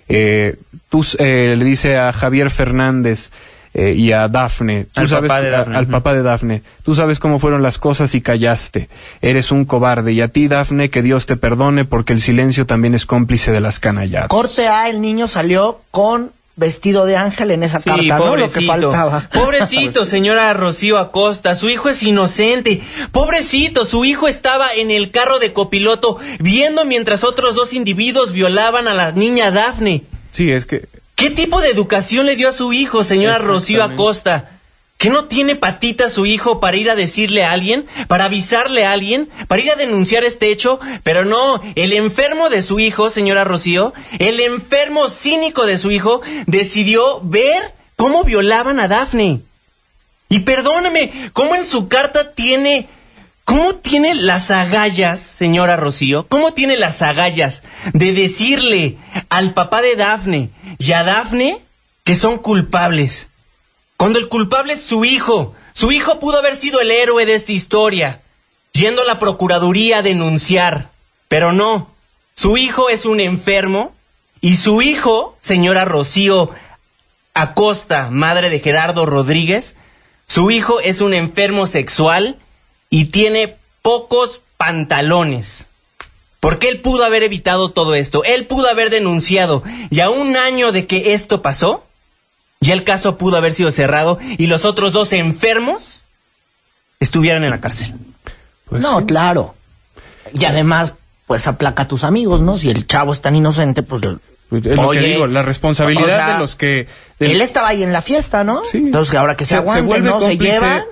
Eh, 0.10 0.56
tú, 0.90 1.06
eh, 1.20 1.56
le 1.58 1.66
dice 1.66 1.98
a 1.98 2.14
Javier 2.14 2.50
Fernández 2.50 3.32
eh, 3.80 3.94
y 3.96 4.12
a 4.12 4.28
Dafne, 4.28 4.88
tú 4.92 5.02
Al 5.02 5.08
sabes, 5.08 5.30
papá 5.30 5.40
de 5.42 5.48
a- 5.48 5.58
Dafne, 5.60 5.78
al 5.78 5.88
papá 5.88 6.14
de 6.14 6.24
Dafne, 6.24 6.62
tú 6.84 6.96
sabes 6.96 7.20
cómo 7.20 7.38
fueron 7.40 7.62
las 7.62 7.78
cosas 7.78 8.14
y 8.16 8.22
callaste. 8.22 8.90
Eres 9.22 9.52
un 9.52 9.66
cobarde 9.66 10.12
y 10.14 10.22
a 10.22 10.28
ti, 10.30 10.48
Dafne, 10.48 10.90
que 10.90 11.02
Dios 11.04 11.28
te 11.28 11.38
perdone 11.38 11.86
porque 11.86 12.12
el 12.14 12.20
silencio 12.20 12.66
también 12.66 12.96
es 12.96 13.06
cómplice 13.06 13.52
de 13.52 13.62
las 13.62 13.80
canalladas. 13.80 14.28
Corte 14.30 14.68
A, 14.68 14.90
el 14.90 15.00
niño 15.00 15.28
salió 15.28 15.82
con 15.92 16.32
vestido 16.56 17.06
de 17.06 17.16
ángel 17.18 17.52
en 17.52 17.62
esa 17.62 17.80
Sí, 17.80 17.88
carta, 17.88 18.18
¿no? 18.18 18.36
Lo 18.36 18.48
que 18.52 18.62
pobrecito. 18.62 18.92
faltaba. 18.92 19.30
Pobrecito, 19.32 20.06
señora 20.06 20.52
Rocío 20.54 20.98
Acosta, 20.98 21.54
su 21.54 21.70
hijo 21.70 21.90
es 21.90 22.02
inocente. 22.02 22.82
Pobrecito, 23.12 23.86
su 23.86 24.06
hijo 24.06 24.28
estaba 24.28 24.74
en 24.76 24.90
el 24.90 25.12
carro 25.12 25.38
de 25.38 25.54
copiloto 25.54 26.18
viendo 26.40 26.84
mientras 26.84 27.24
otros 27.24 27.54
dos 27.54 27.74
individuos 27.74 28.32
violaban 28.34 28.88
a 28.88 28.96
la 28.96 29.12
niña 29.12 29.52
Dafne. 29.52 30.04
Sí, 30.32 30.52
es 30.52 30.66
que 30.66 30.88
¿Qué 31.18 31.32
tipo 31.32 31.62
de 31.62 31.72
educación 31.72 32.28
le 32.28 32.36
dio 32.36 32.48
a 32.48 32.52
su 32.52 32.74
hijo, 32.74 33.04
señora 33.04 33.40
Rocío. 33.40 33.84
Acosta? 33.84 34.52
¿Que 35.00 35.10
no 35.10 35.26
tiene 35.26 35.56
patita 35.56 36.12
su 36.12 36.28
hijo 36.28 36.60
para 36.60 36.78
ir 36.78 36.92
a 36.92 36.96
decirle 36.96 37.44
a 37.44 37.54
alguien? 37.54 37.88
¿Para 38.08 38.26
avisarle 38.26 38.86
a 38.86 38.92
alguien? 38.92 39.28
¿Para 39.48 39.64
ir 39.64 39.72
a 39.72 39.76
denunciar 39.76 40.24
este 40.24 40.52
hecho? 40.52 40.80
Pero 41.02 41.26
no, 41.26 41.60
el 41.74 41.94
enfermo 41.94 42.52
de 42.52 42.62
su 42.62 42.80
hijo, 42.80 43.10
señora 43.10 43.44
Rocío, 43.44 43.96
el 44.20 44.40
enfermo 44.40 45.10
cínico 45.10 45.66
de 45.66 45.80
su 45.80 45.90
hijo, 45.90 46.22
decidió 46.46 47.20
ver 47.24 47.74
cómo 47.96 48.24
violaban 48.24 48.80
a 48.80 48.88
Dafne. 48.88 49.42
Y 50.30 50.40
perdóneme, 50.42 51.32
¿cómo 51.34 51.56
en 51.56 51.66
su 51.66 51.88
carta 51.88 52.34
tiene... 52.34 52.88
¿Cómo 53.48 53.76
tiene 53.76 54.14
las 54.14 54.52
agallas, 54.52 55.22
señora 55.22 55.78
Rocío? 55.78 56.28
¿Cómo 56.28 56.54
tiene 56.54 56.76
las 56.76 57.02
agallas 57.02 57.64
de 57.94 58.12
decirle 58.12 58.98
al 59.30 59.54
papá 59.54 59.82
de 59.82 59.96
Dafne 59.96 60.50
y 60.78 60.92
a 60.92 61.06
Dafne 61.06 61.62
que 62.04 62.14
son 62.14 62.40
culpables? 62.40 63.30
Cuando 63.96 64.20
el 64.20 64.28
culpable 64.28 64.74
es 64.74 64.82
su 64.82 65.06
hijo. 65.06 65.56
Su 65.72 65.94
hijo 65.94 66.20
pudo 66.20 66.40
haber 66.40 66.58
sido 66.58 66.82
el 66.82 66.92
héroe 66.92 67.26
de 67.26 67.36
esta 67.36 67.54
historia, 67.54 68.20
yendo 68.74 69.04
a 69.04 69.06
la 69.06 69.18
Procuraduría 69.18 70.00
a 70.00 70.02
denunciar. 70.02 70.90
Pero 71.30 71.54
no, 71.54 71.90
su 72.36 72.58
hijo 72.58 72.90
es 72.90 73.06
un 73.06 73.22
enfermo 73.22 73.94
y 74.42 74.58
su 74.58 74.82
hijo, 74.82 75.38
señora 75.40 75.86
Rocío 75.86 76.52
Acosta, 77.34 78.10
madre 78.12 78.50
de 78.50 78.60
Gerardo 78.60 79.06
Rodríguez, 79.06 79.78
su 80.26 80.52
hijo 80.52 80.82
es 80.82 81.00
un 81.00 81.14
enfermo 81.14 81.66
sexual 81.66 82.38
y 82.90 83.06
tiene 83.06 83.58
pocos 83.82 84.42
pantalones. 84.58 85.68
Porque 86.40 86.70
él 86.70 86.82
pudo 86.82 87.04
haber 87.04 87.24
evitado 87.24 87.72
todo 87.72 87.96
esto, 87.96 88.24
él 88.24 88.46
pudo 88.46 88.70
haber 88.70 88.90
denunciado, 88.90 89.64
y 89.90 90.02
a 90.02 90.10
un 90.10 90.38
año 90.38 90.72
de 90.72 90.86
que 90.86 91.14
esto 91.14 91.42
pasó, 91.42 91.84
ya 92.60 92.74
el 92.74 92.84
caso 92.84 93.18
pudo 93.18 93.38
haber 93.38 93.54
sido 93.54 93.72
cerrado 93.72 94.20
y 94.38 94.48
los 94.48 94.66
otros 94.66 94.92
dos 94.92 95.14
enfermos 95.14 96.04
estuvieran 97.00 97.44
en 97.44 97.52
la 97.52 97.60
cárcel. 97.60 97.94
pues, 98.70 98.82
no, 98.82 99.00
sí. 99.00 99.06
claro. 99.06 99.56
Y 100.34 100.46
además, 100.46 100.94
pues 101.26 101.48
aplaca 101.48 101.84
a 101.84 101.88
tus 101.88 102.04
amigos, 102.04 102.42
¿no? 102.42 102.58
Si 102.58 102.70
el 102.70 102.86
chavo 102.88 103.14
es 103.14 103.22
tan 103.22 103.36
inocente, 103.36 103.84
pues... 103.84 104.02
Pues 104.50 104.66
es 104.66 104.76
lo 104.76 104.88
oye, 104.88 105.02
que 105.02 105.08
digo, 105.08 105.28
la 105.28 105.42
responsabilidad 105.42 106.06
o 106.06 106.08
sea, 106.08 106.34
de 106.34 106.40
los 106.40 106.56
que 106.56 106.88
de- 107.20 107.32
Él 107.32 107.42
estaba 107.42 107.68
ahí 107.68 107.84
en 107.84 107.92
la 107.92 108.02
fiesta, 108.02 108.46
¿no? 108.46 108.64
Sí. 108.64 108.78
Entonces, 108.78 109.14
ahora 109.16 109.36
que 109.36 109.44
se, 109.44 109.56
aguanten, 109.56 109.86
vuelve 109.88 110.10
¿no? 110.10 110.22
Se 110.22 110.38
llevan 110.38 110.86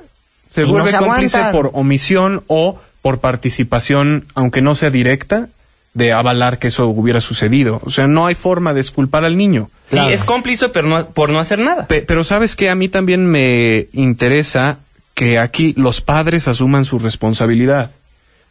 se 0.56 0.62
y 0.64 0.66
no 0.66 0.72
vuelve 0.72 0.92
se 0.92 0.98
cómplice 0.98 1.38
aguantan. 1.38 1.62
por 1.62 1.72
omisión 1.80 2.44
o 2.48 2.80
por 3.02 3.20
participación, 3.20 4.26
aunque 4.34 4.62
no 4.62 4.74
sea 4.76 4.90
directa, 4.90 5.50
de 5.94 6.12
avalar 6.12 6.58
que 6.60 6.68
eso 6.68 6.88
hubiera 6.88 7.22
sucedido. 7.22 7.80
O 7.86 7.90
sea, 7.90 8.08
no 8.08 8.26
hay 8.26 8.36
forma 8.36 8.74
de 8.74 8.82
esculpar 8.82 9.24
al 9.24 9.38
niño. 9.38 9.70
Sí, 9.90 9.98
es 9.98 10.24
cómplice 10.24 10.68
pero 10.70 10.88
no, 10.90 11.08
por 11.10 11.30
no 11.30 11.40
hacer 11.40 11.60
nada. 11.60 11.88
Pe- 11.88 12.02
pero 12.02 12.24
sabes 12.24 12.56
que 12.56 12.70
a 12.70 12.76
mí 12.76 12.90
también 12.90 13.26
me 13.28 13.88
interesa 13.94 14.80
que 15.14 15.40
aquí 15.40 15.74
los 15.78 16.02
padres 16.02 16.48
asuman 16.50 16.84
su 16.84 17.00
responsabilidad. 17.00 17.92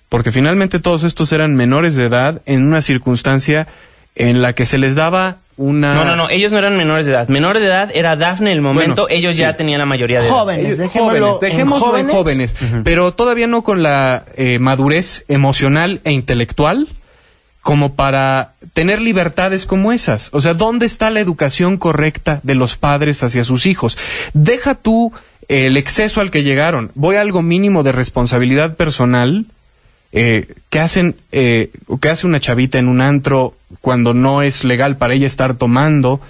Porque 0.09 0.31
finalmente 0.33 0.79
todos 0.79 1.03
estos 1.05 1.33
eran 1.33 1.55
menores 1.57 1.97
de 1.97 2.05
edad 2.05 2.41
en 2.47 2.67
una 2.67 2.81
circunstancia 2.81 3.67
en 4.15 4.41
la 4.41 4.53
que 4.53 4.65
se 4.65 4.79
les 4.79 4.95
daba 4.95 5.39
una... 5.57 5.95
No, 5.95 6.05
no, 6.05 6.17
no, 6.17 6.31
ellos 6.31 6.53
no 6.53 6.59
eran 6.59 6.77
menores 6.77 7.07
de 7.07 7.13
edad. 7.13 7.29
Menor 7.29 7.59
de 7.59 7.67
edad 7.67 7.91
era 7.95 8.17
Dafne 8.17 8.51
en 8.51 8.57
el 8.57 8.63
momento, 8.63 9.03
Bueno, 9.03 9.17
ellos 9.17 9.37
sí. 9.37 9.43
ya 9.43 9.57
tenían 9.57 9.79
la 9.79 9.87
mayoría 9.87 10.21
de 10.21 10.27
edad. 10.27 10.35
Jóvenes, 10.35 10.79
dejémoslo 10.79 11.35
jóvenes, 11.35 11.41
dejémoslo 11.41 11.99
en 11.99 12.09
en 12.09 12.13
jóvenes, 12.15 12.57
pero 12.85 13.13
todavía 13.13 13.47
no 13.47 13.63
con 13.63 13.83
la 13.83 14.25
eh, 14.37 14.59
madurez 14.59 15.25
emocional 15.29 16.01
e 16.05 16.13
intelectual 16.13 16.89
como 17.65 17.95
para 17.95 18.53
tener 18.75 19.01
libertades 19.01 19.65
como 19.65 19.93
esas. 19.93 20.29
O 20.33 20.41
sea, 20.43 20.53
¿dónde 20.53 20.85
está 20.85 21.09
la 21.09 21.21
educación 21.21 21.79
correcta 21.79 22.41
de 22.43 22.55
los 22.55 22.77
padres 22.77 23.23
hacia 23.23 23.43
sus 23.43 23.65
hijos? 23.65 23.97
Deja 24.35 24.75
tú 24.75 25.13
el 25.49 25.77
exceso 25.79 26.21
al 26.21 26.31
que 26.31 26.43
llegaron. 26.43 26.91
Voy 26.95 27.17
a 27.17 27.23
algo 27.23 27.41
mínimo 27.41 27.83
de 27.83 27.93
responsabilidad 27.93 28.77
personal. 28.77 29.47
Eh, 30.15 30.47
¿Qué 30.71 30.79
hacen, 30.79 31.17
eh, 31.33 31.71
qué 32.01 32.09
hace 32.09 32.27
una 32.27 32.41
chavita 32.41 32.79
en 32.79 32.89
un 32.89 33.01
antro 33.01 33.55
cuando 33.81 34.15
no 34.15 34.43
es 34.43 34.65
legal 34.65 34.97
para 34.97 35.15
ella 35.15 35.27
estar 35.27 35.55
tomando? 35.55 36.21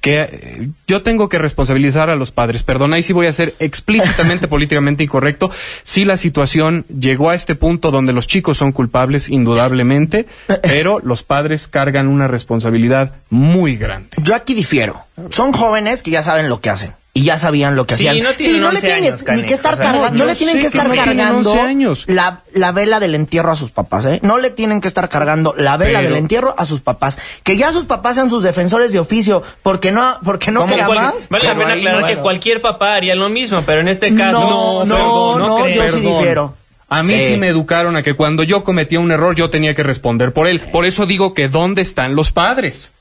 que 0.00 0.20
eh, 0.20 0.68
yo 0.86 1.02
tengo 1.02 1.28
que 1.28 1.38
responsabilizar 1.38 2.10
a 2.10 2.16
los 2.16 2.30
padres. 2.30 2.62
Perdona, 2.62 2.98
y 2.98 3.02
sí 3.02 3.12
voy 3.12 3.26
a 3.26 3.32
ser 3.32 3.54
explícitamente 3.58 4.46
políticamente 4.48 5.02
incorrecto. 5.02 5.50
Si 5.82 6.04
la 6.04 6.16
situación 6.16 6.84
llegó 6.86 7.30
a 7.30 7.34
este 7.34 7.54
punto 7.54 7.90
donde 7.90 8.12
los 8.12 8.26
chicos 8.26 8.58
son 8.58 8.72
culpables, 8.72 9.28
indudablemente, 9.28 10.26
pero 10.62 11.00
los 11.02 11.24
padres 11.24 11.66
cargan 11.66 12.06
una 12.06 12.28
responsabilidad 12.28 13.12
muy 13.30 13.76
grande. 13.76 14.10
Yo 14.22 14.34
aquí 14.34 14.54
difiero. 14.54 15.04
Son 15.30 15.52
jóvenes 15.52 16.02
que 16.02 16.12
ya 16.12 16.22
saben 16.22 16.48
lo 16.48 16.60
que 16.60 16.70
hacen. 16.70 16.92
Y 17.18 17.24
ya 17.24 17.36
sabían 17.38 17.74
lo 17.74 17.84
que 17.86 17.96
Sí, 17.96 18.06
hacían. 18.06 18.24
no 18.24 18.32
tienen 18.32 18.60
no 18.60 18.68
11 18.68 18.74
le 18.74 18.80
tienen 18.80 19.04
años, 19.12 19.24
ni 19.34 19.42
que 19.42 19.54
estar 19.54 19.74
o 19.74 19.76
sea, 19.76 19.86
cargando, 19.86 20.10
no, 20.10 20.18
no, 20.18 20.24
le 20.26 20.34
tienen 20.36 20.54
que 20.56 20.60
que 20.62 20.66
estar 20.68 20.88
no 20.88 20.94
cargando 20.94 21.50
11 21.50 21.60
años. 21.62 22.04
La, 22.06 22.42
la 22.52 22.70
vela 22.72 23.00
del 23.00 23.14
entierro 23.16 23.50
a 23.50 23.56
sus 23.56 23.70
papás, 23.72 24.04
¿eh? 24.04 24.20
No 24.22 24.38
le 24.38 24.50
tienen 24.50 24.80
que 24.80 24.88
estar 24.88 25.08
cargando 25.08 25.54
la 25.58 25.76
vela 25.76 25.98
Pero- 25.98 26.10
del 26.10 26.18
entierro 26.18 26.54
a 26.56 26.64
sus 26.66 26.80
papás. 26.80 27.18
Que 27.42 27.56
ya 27.56 27.72
sus 27.72 27.86
papás 27.86 28.14
sean 28.14 28.30
sus 28.30 28.42
defensores 28.42 28.92
de 28.92 29.00
oficio, 29.00 29.42
porque 29.62 29.90
no, 29.90 30.16
porque 30.24 30.50
no 30.52 30.64
cual- 30.66 30.94
más. 30.94 31.28
Vale 31.28 31.44
la 31.44 31.54
pena 31.54 31.72
ahí 31.72 31.78
aclarar 31.80 32.00
no- 32.02 32.06
que 32.06 32.16
cualquier 32.18 32.62
papá 32.62 32.94
haría 32.94 33.14
lo 33.16 33.28
mismo, 33.28 33.62
pero 33.66 33.80
en 33.80 33.88
este 33.88 34.14
caso 34.14 34.40
No, 34.40 34.84
no, 34.84 35.38
no, 35.38 35.68
yo 35.68 35.88
sí 35.92 36.00
difiero. 36.00 36.54
A 36.90 37.02
mí 37.02 37.18
sí. 37.18 37.26
Sí. 37.32 37.36
me 37.36 37.48
educaron 37.48 37.96
a 37.96 38.02
que 38.02 38.14
cuando 38.14 38.44
yo 38.44 38.64
cometía 38.64 38.98
un 39.00 39.10
error 39.10 39.34
yo 39.34 39.50
tenía 39.50 39.74
que 39.74 39.82
responder 39.82 40.32
por 40.32 40.46
él. 40.46 40.60
Por 40.72 40.86
eso 40.86 41.04
digo 41.04 41.34
que 41.34 41.48
¿dónde 41.48 41.82
están 41.82 42.14
los 42.14 42.32
padres? 42.32 42.92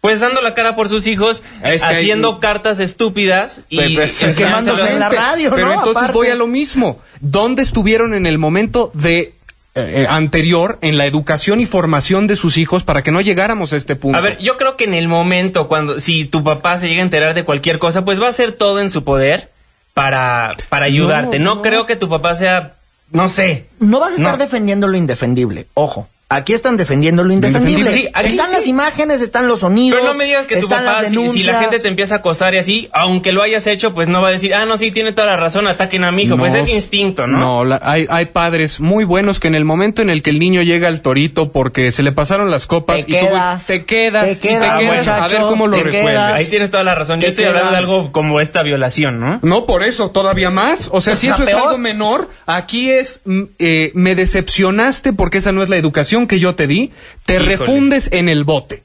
Pues 0.00 0.20
dando 0.20 0.40
la 0.40 0.54
cara 0.54 0.76
por 0.76 0.88
sus 0.88 1.06
hijos, 1.06 1.42
Es 1.62 1.82
que 1.82 1.86
hay- 1.86 1.96
haciendo 1.96 2.40
cartas 2.40 2.78
estúpidas 2.78 3.60
y, 3.68 3.96
quemándose 4.36 4.90
en 4.92 4.98
la 4.98 5.10
radio, 5.10 5.50
Pero 5.54 5.66
¿no? 5.66 5.72
entonces 5.74 5.96
Aparte. 5.96 6.12
voy 6.14 6.28
a 6.28 6.34
lo 6.34 6.46
mismo. 6.46 6.98
¿Dónde 7.20 7.62
estuvieron 7.62 8.14
en 8.14 8.24
el 8.26 8.38
momento 8.38 8.90
de 8.94 9.34
eh, 9.74 10.02
eh, 10.02 10.06
anterior 10.08 10.78
en 10.80 10.96
la 10.96 11.04
educación 11.06 11.60
y 11.60 11.66
formación 11.66 12.26
de 12.26 12.36
sus 12.36 12.56
hijos 12.56 12.82
para 12.82 13.02
que 13.02 13.10
no 13.12 13.20
llegáramos 13.20 13.72
a 13.72 13.76
este 13.76 13.94
punto? 13.94 14.16
A 14.16 14.22
ver, 14.22 14.38
yo 14.38 14.56
creo 14.56 14.76
que 14.78 14.84
en 14.84 14.94
el 14.94 15.06
momento 15.06 15.68
cuando 15.68 16.00
si 16.00 16.24
tu 16.24 16.42
papá 16.42 16.78
se 16.80 16.88
llega 16.88 17.00
a 17.02 17.04
enterar 17.04 17.34
de 17.34 17.44
cualquier 17.44 17.78
cosa, 17.78 18.02
pues 18.04 18.20
va 18.20 18.26
a 18.26 18.30
hacer 18.30 18.52
todo 18.52 18.80
en 18.80 18.88
su 18.90 19.04
poder 19.04 19.50
para 19.92 20.56
para 20.70 20.86
ayudarte. 20.86 21.38
No, 21.38 21.56
no. 21.56 21.62
creo 21.62 21.84
que 21.84 21.96
tu 21.96 22.08
papá 22.08 22.36
sea 22.36 22.74
no 23.12 23.28
sé. 23.28 23.66
No 23.80 24.00
vas 24.00 24.12
a 24.12 24.16
estar 24.16 24.38
No. 24.38 24.44
defendiendo 24.44 24.86
lo 24.88 24.96
indefendible. 24.96 25.66
Ojo. 25.74 26.08
Aquí 26.32 26.52
están 26.52 26.76
defendiendo 26.76 27.24
lo 27.24 27.32
indefendible. 27.32 27.90
sí, 27.90 28.08
aquí 28.14 28.28
están 28.28 28.46
sí. 28.46 28.52
las 28.54 28.66
imágenes, 28.68 29.20
están 29.20 29.48
los 29.48 29.60
sonidos. 29.60 29.98
Pero 29.98 30.12
no 30.12 30.16
me 30.16 30.26
digas 30.26 30.46
que 30.46 30.58
tu 30.58 30.68
papá, 30.68 31.04
si, 31.04 31.28
si 31.30 31.42
la 31.42 31.60
gente 31.60 31.80
te 31.80 31.88
empieza 31.88 32.14
a 32.14 32.18
acosar 32.18 32.54
y 32.54 32.58
así, 32.58 32.88
aunque 32.92 33.32
lo 33.32 33.42
hayas 33.42 33.66
hecho, 33.66 33.92
pues 33.94 34.06
no 34.06 34.22
va 34.22 34.28
a 34.28 34.30
decir, 34.30 34.54
ah, 34.54 34.64
no, 34.64 34.78
sí, 34.78 34.92
tiene 34.92 35.12
toda 35.12 35.26
la 35.26 35.36
razón, 35.36 35.66
ataquen 35.66 36.04
a 36.04 36.12
mi 36.12 36.22
hijo. 36.22 36.36
pues 36.36 36.54
es 36.54 36.68
instinto, 36.68 37.26
¿no? 37.26 37.38
No, 37.38 37.64
la- 37.64 37.80
hay, 37.82 38.06
hay 38.08 38.26
padres 38.26 38.78
muy 38.78 39.02
buenos 39.02 39.40
que 39.40 39.48
en 39.48 39.56
el 39.56 39.64
momento 39.64 40.02
en 40.02 40.08
el 40.08 40.22
que 40.22 40.30
el 40.30 40.38
niño 40.38 40.62
llega 40.62 40.86
al 40.86 41.02
torito 41.02 41.50
porque 41.50 41.90
se 41.90 42.04
le 42.04 42.12
pasaron 42.12 42.48
las 42.48 42.64
copas 42.66 43.04
Te 43.04 43.10
y 43.10 43.20
tú 43.20 43.26
quedas, 43.26 43.66
te 43.66 43.84
quedas, 43.84 44.26
te 44.26 44.32
y 44.32 44.36
quedas, 44.36 44.78
te 44.78 44.84
quedas 44.84 45.08
a 45.08 45.16
muchacho, 45.18 45.32
ver 45.36 45.40
cómo 45.50 45.66
lo 45.66 45.76
resuelves. 45.78 46.10
quedas. 46.12 46.32
Ahí 46.34 46.46
tienes 46.46 46.70
toda 46.70 46.84
la 46.84 46.94
razón. 46.94 47.18
Yo 47.20 47.24
Te 47.24 47.30
estoy 47.30 47.46
hablando 47.46 47.70
de 47.70 47.76
quedas. 47.78 47.82
algo 47.90 48.12
como 48.12 48.40
esta 48.40 48.62
violación, 48.62 49.18
¿no? 49.18 49.40
No, 49.42 49.66
por 49.66 49.82
eso, 49.82 50.12
todavía 50.12 50.50
más. 50.50 50.88
O 50.92 51.00
sea, 51.00 51.16
si 51.16 51.26
eso 51.26 51.42
es 51.42 51.52
algo 51.52 51.76
menor, 51.76 52.30
aquí 52.46 52.88
es, 52.90 53.20
mm, 53.24 53.42
eh, 53.58 53.90
me 53.94 54.14
decepcionaste 54.14 55.12
porque 55.12 55.38
esa 55.38 55.50
no 55.50 55.64
es 55.64 55.68
la 55.68 55.76
educación 55.76 56.19
que 56.26 56.38
yo 56.38 56.54
te 56.54 56.66
di, 56.66 56.92
te 57.24 57.34
Híjole. 57.34 57.56
refundes 57.56 58.08
en 58.12 58.28
el 58.28 58.44
bote. 58.44 58.82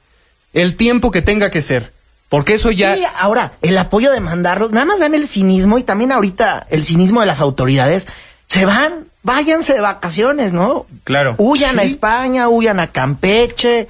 El 0.52 0.76
tiempo 0.76 1.10
que 1.10 1.22
tenga 1.22 1.50
que 1.50 1.62
ser. 1.62 1.92
Porque 2.28 2.54
eso 2.54 2.70
ya... 2.70 2.96
Sí, 2.96 3.04
ahora, 3.18 3.52
el 3.62 3.78
apoyo 3.78 4.10
de 4.10 4.20
mandarlos, 4.20 4.72
nada 4.72 4.84
más 4.84 4.98
vean 4.98 5.14
el 5.14 5.28
cinismo 5.28 5.78
y 5.78 5.84
también 5.84 6.10
ahorita 6.12 6.66
el 6.70 6.84
cinismo 6.84 7.20
de 7.20 7.26
las 7.26 7.40
autoridades. 7.40 8.08
Se 8.48 8.64
van, 8.64 9.06
váyanse 9.22 9.74
de 9.74 9.80
vacaciones, 9.80 10.52
¿no? 10.52 10.86
Claro. 11.04 11.36
Huyan 11.38 11.78
a. 11.78 11.84
España, 11.84 12.48
huyan 12.48 12.80
a 12.80 12.88
Campeche. 12.88 13.88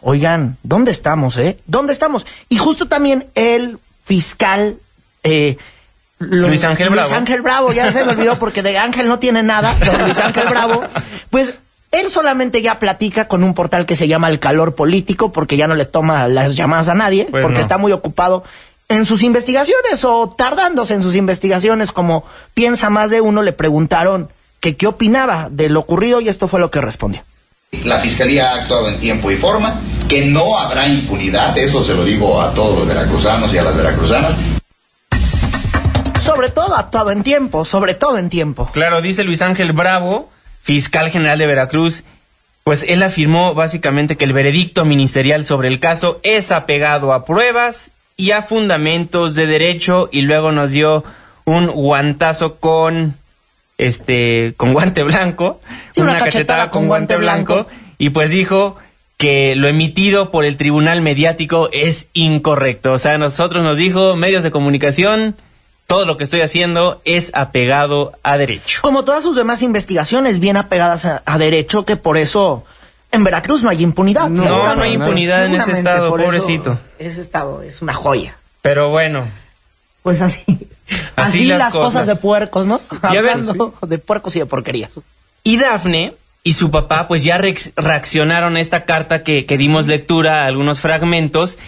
Oigan, 0.00 0.56
¿dónde 0.62 0.92
estamos, 0.92 1.36
eh? 1.36 1.58
¿Dónde 1.66 1.92
estamos? 1.92 2.24
Y 2.48 2.58
justo 2.58 2.86
también 2.86 3.26
el 3.34 3.78
fiscal... 4.04 4.78
Eh, 5.22 5.58
Luis 6.20 6.64
Ángel 6.64 6.90
Bravo. 6.90 7.08
Luis 7.08 7.18
Ángel 7.18 7.40
Bravo, 7.40 7.72
ya 7.72 7.90
se 7.92 8.04
me 8.04 8.12
olvidó 8.12 8.38
porque 8.38 8.62
de 8.62 8.76
Ángel 8.76 9.08
no 9.08 9.18
tiene 9.18 9.42
nada, 9.42 9.74
Luis 10.04 10.18
Ángel 10.18 10.48
Bravo, 10.48 10.84
pues 11.30 11.54
él 11.92 12.08
solamente 12.10 12.62
ya 12.62 12.78
platica 12.78 13.26
con 13.28 13.42
un 13.42 13.54
portal 13.54 13.84
que 13.86 13.96
se 13.96 14.06
llama 14.08 14.28
El 14.28 14.38
Calor 14.38 14.74
Político 14.74 15.32
porque 15.32 15.56
ya 15.56 15.66
no 15.66 15.74
le 15.74 15.84
toma 15.86 16.28
las 16.28 16.54
llamadas 16.54 16.88
a 16.88 16.94
nadie, 16.94 17.26
Pues 17.30 17.42
porque 17.42 17.58
no. 17.58 17.62
está 17.62 17.78
muy 17.78 17.92
ocupado 17.92 18.44
en 18.88 19.06
sus 19.06 19.22
investigaciones 19.22 20.04
o 20.04 20.28
tardándose 20.30 20.94
en 20.94 21.02
sus 21.02 21.14
investigaciones, 21.14 21.92
como 21.92 22.24
piensa 22.54 22.90
más 22.90 23.10
de 23.10 23.20
uno, 23.20 23.42
le 23.42 23.52
preguntaron 23.52 24.28
que 24.60 24.76
qué 24.76 24.86
opinaba 24.88 25.48
de 25.50 25.68
lo 25.68 25.80
ocurrido 25.80 26.20
y 26.20 26.28
esto 26.28 26.48
fue 26.48 26.60
lo 26.60 26.70
que 26.70 26.80
respondió. 26.80 27.22
La 27.84 28.00
Fiscalía 28.00 28.50
ha 28.50 28.62
actuado 28.62 28.88
en 28.88 28.98
tiempo 28.98 29.30
y 29.30 29.36
forma 29.36 29.80
que 30.08 30.26
no 30.26 30.58
habrá 30.58 30.88
impunidad, 30.88 31.56
eso 31.56 31.84
se 31.84 31.94
lo 31.94 32.04
digo 32.04 32.42
a 32.42 32.52
todos 32.52 32.80
los 32.80 32.88
veracruzanos 32.88 33.54
y 33.54 33.58
a 33.58 33.62
las 33.62 33.76
veracruzanas. 33.76 34.36
Sobre 36.20 36.50
todo 36.50 36.76
actuado 36.76 37.10
en 37.12 37.22
tiempo, 37.22 37.64
sobre 37.64 37.94
todo 37.94 38.18
en 38.18 38.28
tiempo. 38.28 38.68
Claro, 38.72 39.00
dice 39.00 39.24
Luis 39.24 39.40
Ángel 39.42 39.72
Bravo, 39.72 40.28
fiscal 40.62 41.10
general 41.10 41.38
de 41.38 41.46
Veracruz, 41.46 42.04
pues 42.64 42.84
él 42.88 43.02
afirmó 43.02 43.54
básicamente 43.54 44.16
que 44.16 44.24
el 44.24 44.32
veredicto 44.32 44.84
ministerial 44.84 45.44
sobre 45.44 45.68
el 45.68 45.80
caso 45.80 46.20
es 46.22 46.52
apegado 46.52 47.12
a 47.12 47.24
pruebas 47.24 47.90
y 48.16 48.32
a 48.32 48.42
fundamentos 48.42 49.34
de 49.34 49.46
derecho 49.46 50.08
y 50.12 50.22
luego 50.22 50.52
nos 50.52 50.70
dio 50.70 51.04
un 51.44 51.68
guantazo 51.68 52.56
con 52.56 53.16
este 53.78 54.52
con 54.58 54.74
guante 54.74 55.02
blanco, 55.02 55.60
Sí, 55.92 56.02
una 56.02 56.18
cachetada 56.18 56.70
con 56.70 56.86
guante 56.86 57.16
blanco. 57.16 57.66
y 57.96 58.10
pues 58.10 58.30
dijo 58.30 58.76
que 59.16 59.54
lo 59.56 59.68
emitido 59.68 60.30
por 60.30 60.44
el 60.44 60.56
tribunal 60.56 61.02
mediático 61.02 61.68
es 61.72 62.08
incorrecto. 62.12 62.92
O 62.92 62.98
sea, 62.98 63.18
nosotros 63.18 63.62
nos 63.62 63.76
dijo 63.76 64.16
medios 64.16 64.42
de 64.42 64.50
comunicación, 64.50 65.34
todo 65.90 66.06
lo 66.06 66.16
que 66.16 66.22
estoy 66.22 66.40
haciendo 66.40 67.00
es 67.04 67.32
apegado 67.34 68.12
a 68.22 68.36
derecho. 68.38 68.78
Como 68.80 69.04
todas 69.04 69.24
sus 69.24 69.34
demás 69.34 69.60
investigaciones 69.60 70.38
bien 70.38 70.56
apegadas 70.56 71.04
a, 71.04 71.24
a 71.26 71.36
derecho, 71.36 71.84
que 71.84 71.96
por 71.96 72.16
eso 72.16 72.62
en 73.10 73.24
Veracruz 73.24 73.64
no 73.64 73.70
hay 73.70 73.82
impunidad. 73.82 74.28
No, 74.28 74.76
no 74.76 74.82
hay 74.84 74.92
impunidad 74.92 75.46
en 75.46 75.56
ese 75.56 75.72
estado, 75.72 76.08
pobrecito. 76.08 76.78
Ese 77.00 77.20
estado 77.20 77.62
es 77.62 77.82
una 77.82 77.92
joya. 77.92 78.36
Pero 78.62 78.90
bueno, 78.90 79.26
Pues 80.04 80.20
así. 80.20 80.44
Así 80.46 81.08
Así, 81.16 81.44
las 81.46 81.58
las, 81.58 81.72
cosas. 81.72 82.02
cosas. 82.02 82.06
de 82.06 82.16
puercos, 82.16 82.66
¿no? 82.66 82.80
Y 82.92 83.16
ver, 83.16 83.30
Hablando 83.30 83.74
de 83.84 83.98
puercos 83.98 84.36
y 84.36 84.38
de 84.38 84.46
porquerías. 84.46 85.00
Y 85.42 85.56
Dafne 85.56 86.14
y 86.44 86.52
su 86.52 86.70
papá 86.70 87.08
pues 87.08 87.24
ya 87.24 87.36
reaccionaron 87.74 88.54
a 88.54 88.60
esta 88.60 88.84
carta 88.84 89.24
que, 89.24 89.44
que 89.44 89.58
dimos 89.58 89.88
lectura 89.88 90.44
a 90.44 90.46
algunos 90.46 90.80
fragmentos 90.80 91.58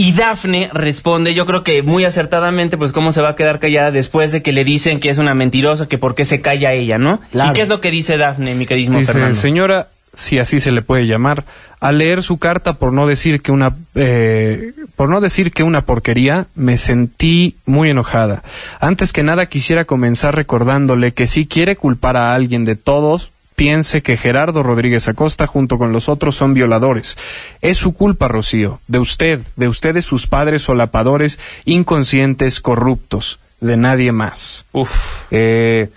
y 0.00 0.12
Dafne 0.12 0.70
responde, 0.72 1.34
yo 1.34 1.44
creo 1.44 1.62
que 1.62 1.82
muy 1.82 2.06
acertadamente, 2.06 2.78
pues 2.78 2.90
cómo 2.90 3.12
se 3.12 3.20
va 3.20 3.28
a 3.28 3.36
quedar 3.36 3.58
callada 3.58 3.90
después 3.90 4.32
de 4.32 4.40
que 4.40 4.50
le 4.50 4.64
dicen 4.64 4.98
que 4.98 5.10
es 5.10 5.18
una 5.18 5.34
mentirosa, 5.34 5.84
que 5.86 5.98
por 5.98 6.14
qué 6.14 6.24
se 6.24 6.40
calla 6.40 6.72
ella, 6.72 6.96
¿no? 6.96 7.20
Claro. 7.32 7.50
¿Y 7.50 7.52
qué 7.52 7.60
es 7.60 7.68
lo 7.68 7.82
que 7.82 7.90
dice 7.90 8.16
Dafne, 8.16 8.54
mi 8.54 8.64
queridísimo 8.64 8.98
Dice, 8.98 9.12
Fernando? 9.12 9.38
señora, 9.38 9.88
si 10.14 10.38
así 10.38 10.58
se 10.58 10.72
le 10.72 10.80
puede 10.80 11.06
llamar, 11.06 11.44
al 11.80 11.98
leer 11.98 12.22
su 12.22 12.38
carta 12.38 12.78
por 12.78 12.94
no 12.94 13.06
decir 13.06 13.42
que 13.42 13.52
una 13.52 13.76
eh, 13.94 14.72
por 14.96 15.10
no 15.10 15.20
decir 15.20 15.52
que 15.52 15.64
una 15.64 15.84
porquería, 15.84 16.46
me 16.54 16.78
sentí 16.78 17.56
muy 17.66 17.90
enojada. 17.90 18.42
Antes 18.80 19.12
que 19.12 19.22
nada 19.22 19.50
quisiera 19.50 19.84
comenzar 19.84 20.34
recordándole 20.34 21.12
que 21.12 21.26
si 21.26 21.46
quiere 21.46 21.76
culpar 21.76 22.16
a 22.16 22.34
alguien 22.34 22.64
de 22.64 22.74
todos, 22.74 23.32
piense 23.60 24.02
que 24.02 24.16
Gerardo 24.16 24.62
Rodríguez 24.62 25.06
Acosta 25.06 25.46
junto 25.46 25.76
con 25.76 25.92
los 25.92 26.08
otros 26.08 26.34
son 26.34 26.54
violadores. 26.54 27.18
Es 27.60 27.76
su 27.76 27.92
culpa, 27.92 28.26
Rocío, 28.26 28.80
de 28.88 28.98
usted, 28.98 29.40
de 29.56 29.68
ustedes 29.68 30.06
sus 30.06 30.26
padres 30.26 30.62
solapadores, 30.62 31.38
inconscientes, 31.66 32.62
corruptos, 32.62 33.38
de 33.60 33.76
nadie 33.76 34.12
más. 34.12 34.64
Uf. 34.72 35.26
Eh, 35.30 35.90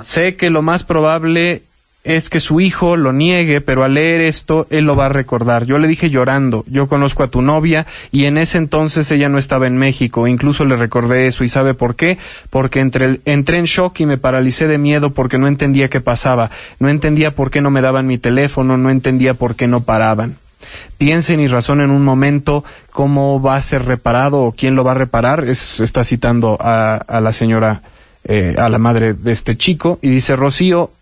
sé 0.00 0.36
que 0.36 0.48
lo 0.48 0.62
más 0.62 0.82
probable 0.82 1.64
es 2.02 2.30
que 2.30 2.40
su 2.40 2.60
hijo 2.60 2.96
lo 2.96 3.12
niegue, 3.12 3.60
pero 3.60 3.84
al 3.84 3.94
leer 3.94 4.22
esto, 4.22 4.66
él 4.70 4.84
lo 4.84 4.96
va 4.96 5.06
a 5.06 5.10
recordar. 5.10 5.66
Yo 5.66 5.78
le 5.78 5.86
dije 5.86 6.08
llorando, 6.08 6.64
yo 6.66 6.88
conozco 6.88 7.22
a 7.22 7.28
tu 7.28 7.42
novia 7.42 7.86
y 8.10 8.24
en 8.24 8.38
ese 8.38 8.56
entonces 8.56 9.10
ella 9.10 9.28
no 9.28 9.36
estaba 9.36 9.66
en 9.66 9.76
México. 9.76 10.26
Incluso 10.26 10.64
le 10.64 10.76
recordé 10.76 11.26
eso. 11.26 11.44
¿Y 11.44 11.48
sabe 11.48 11.74
por 11.74 11.96
qué? 11.96 12.16
Porque 12.48 12.80
entre 12.80 13.20
entré 13.26 13.58
en 13.58 13.64
shock 13.64 14.00
y 14.00 14.06
me 14.06 14.16
paralicé 14.16 14.66
de 14.66 14.78
miedo 14.78 15.10
porque 15.10 15.38
no 15.38 15.46
entendía 15.46 15.90
qué 15.90 16.00
pasaba. 16.00 16.50
No 16.78 16.88
entendía 16.88 17.34
por 17.34 17.50
qué 17.50 17.60
no 17.60 17.70
me 17.70 17.82
daban 17.82 18.06
mi 18.06 18.16
teléfono, 18.16 18.78
no 18.78 18.88
entendía 18.88 19.34
por 19.34 19.54
qué 19.54 19.66
no 19.66 19.82
paraban. 19.82 20.36
Piensen 20.96 21.40
y 21.40 21.48
razonen 21.48 21.90
un 21.90 22.02
momento 22.02 22.64
cómo 22.90 23.42
va 23.42 23.56
a 23.56 23.62
ser 23.62 23.84
reparado 23.84 24.40
o 24.40 24.52
quién 24.52 24.74
lo 24.74 24.84
va 24.84 24.92
a 24.92 24.94
reparar. 24.94 25.46
Es, 25.46 25.80
está 25.80 26.04
citando 26.04 26.56
a, 26.60 26.96
a 26.96 27.20
la 27.20 27.34
señora, 27.34 27.82
eh, 28.24 28.54
a 28.58 28.70
la 28.70 28.78
madre 28.78 29.12
de 29.12 29.32
este 29.32 29.56
chico, 29.56 29.98
y 30.02 30.10
dice, 30.10 30.36
Rocío, 30.36 30.92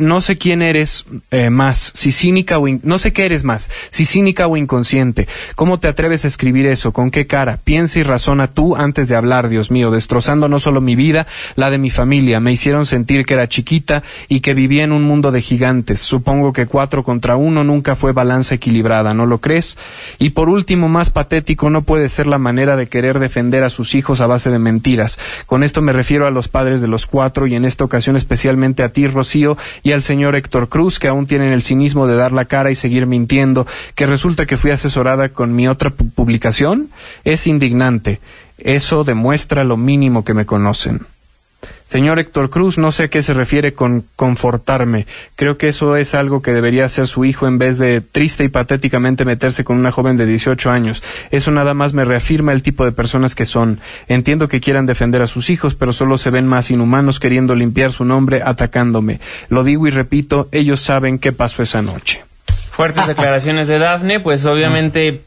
no 0.00 0.20
sé 0.20 0.38
quién 0.38 0.62
eres 0.62 1.04
eh, 1.30 1.50
más, 1.50 1.92
si 1.94 2.10
cínica 2.10 2.58
o 2.58 2.66
no 2.82 2.98
sé 2.98 3.12
qué 3.12 3.26
eres 3.26 3.44
más, 3.44 3.70
si 3.90 4.04
cínica 4.04 4.46
o 4.46 4.56
inconsciente. 4.56 5.28
¿Cómo 5.54 5.78
te 5.78 5.88
atreves 5.88 6.24
a 6.24 6.28
escribir 6.28 6.66
eso? 6.66 6.92
¿Con 6.92 7.10
qué 7.10 7.26
cara? 7.26 7.58
Piensa 7.62 7.98
y 7.98 8.02
razona 8.02 8.48
tú 8.48 8.76
antes 8.76 9.08
de 9.08 9.16
hablar, 9.16 9.48
Dios 9.48 9.70
mío, 9.70 9.90
destrozando 9.90 10.48
no 10.48 10.58
solo 10.58 10.80
mi 10.80 10.96
vida, 10.96 11.26
la 11.56 11.70
de 11.70 11.78
mi 11.78 11.90
familia. 11.90 12.40
Me 12.40 12.52
hicieron 12.52 12.86
sentir 12.86 13.24
que 13.24 13.34
era 13.34 13.48
chiquita 13.48 14.02
y 14.28 14.40
que 14.40 14.54
vivía 14.54 14.84
en 14.84 14.92
un 14.92 15.02
mundo 15.02 15.30
de 15.30 15.42
gigantes. 15.42 16.00
Supongo 16.00 16.52
que 16.52 16.66
cuatro 16.66 17.04
contra 17.04 17.36
uno 17.36 17.64
nunca 17.64 17.96
fue 17.96 18.12
balanza 18.12 18.54
equilibrada, 18.54 19.14
¿no 19.14 19.26
lo 19.26 19.40
crees? 19.40 19.76
Y 20.18 20.30
por 20.30 20.48
último, 20.48 20.88
más 20.88 21.10
patético 21.10 21.70
no 21.70 21.82
puede 21.82 22.08
ser 22.08 22.26
la 22.26 22.38
manera 22.38 22.76
de 22.76 22.86
querer 22.86 23.18
defender 23.18 23.64
a 23.64 23.70
sus 23.70 23.94
hijos 23.94 24.20
a 24.20 24.26
base 24.26 24.50
de 24.50 24.58
mentiras. 24.58 25.18
Con 25.46 25.62
esto 25.62 25.82
me 25.82 25.92
refiero 25.92 26.26
a 26.26 26.30
los 26.30 26.48
padres 26.48 26.80
de 26.80 26.88
los 26.88 27.06
cuatro 27.06 27.46
y 27.46 27.54
en 27.54 27.64
esta 27.64 27.84
ocasión 27.84 28.16
especialmente 28.16 28.82
a 28.82 28.92
ti, 28.92 29.06
Rocío, 29.06 29.56
al 29.92 30.02
señor 30.02 30.34
Héctor 30.36 30.68
Cruz, 30.68 30.98
que 30.98 31.08
aún 31.08 31.26
tienen 31.26 31.52
el 31.52 31.62
cinismo 31.62 32.06
de 32.06 32.16
dar 32.16 32.32
la 32.32 32.44
cara 32.46 32.70
y 32.70 32.74
seguir 32.74 33.06
mintiendo, 33.06 33.66
que 33.94 34.06
resulta 34.06 34.46
que 34.46 34.56
fui 34.56 34.70
asesorada 34.70 35.30
con 35.30 35.54
mi 35.54 35.68
otra 35.68 35.90
pu- 35.90 36.10
publicación. 36.12 36.88
Es 37.24 37.46
indignante. 37.46 38.20
Eso 38.58 39.04
demuestra 39.04 39.64
lo 39.64 39.76
mínimo 39.76 40.24
que 40.24 40.34
me 40.34 40.46
conocen. 40.46 41.00
Señor 41.90 42.20
Héctor 42.20 42.50
Cruz, 42.50 42.78
no 42.78 42.92
sé 42.92 43.02
a 43.02 43.08
qué 43.08 43.20
se 43.20 43.34
refiere 43.34 43.72
con 43.72 44.04
confortarme. 44.14 45.08
Creo 45.34 45.58
que 45.58 45.66
eso 45.66 45.96
es 45.96 46.14
algo 46.14 46.40
que 46.40 46.52
debería 46.52 46.84
hacer 46.84 47.08
su 47.08 47.24
hijo 47.24 47.48
en 47.48 47.58
vez 47.58 47.78
de 47.78 48.00
triste 48.00 48.44
y 48.44 48.48
patéticamente 48.48 49.24
meterse 49.24 49.64
con 49.64 49.76
una 49.76 49.90
joven 49.90 50.16
de 50.16 50.24
18 50.24 50.70
años. 50.70 51.02
Eso 51.32 51.50
nada 51.50 51.74
más 51.74 51.92
me 51.92 52.04
reafirma 52.04 52.52
el 52.52 52.62
tipo 52.62 52.84
de 52.84 52.92
personas 52.92 53.34
que 53.34 53.44
son. 53.44 53.80
Entiendo 54.06 54.46
que 54.46 54.60
quieran 54.60 54.86
defender 54.86 55.20
a 55.20 55.26
sus 55.26 55.50
hijos, 55.50 55.74
pero 55.74 55.92
solo 55.92 56.16
se 56.16 56.30
ven 56.30 56.46
más 56.46 56.70
inhumanos 56.70 57.18
queriendo 57.18 57.56
limpiar 57.56 57.90
su 57.90 58.04
nombre 58.04 58.40
atacándome. 58.44 59.18
Lo 59.48 59.64
digo 59.64 59.88
y 59.88 59.90
repito, 59.90 60.48
ellos 60.52 60.78
saben 60.78 61.18
qué 61.18 61.32
pasó 61.32 61.64
esa 61.64 61.82
noche. 61.82 62.22
Fuertes 62.70 63.08
declaraciones 63.08 63.66
de 63.66 63.80
Dafne, 63.80 64.20
pues 64.20 64.46
obviamente, 64.46 65.22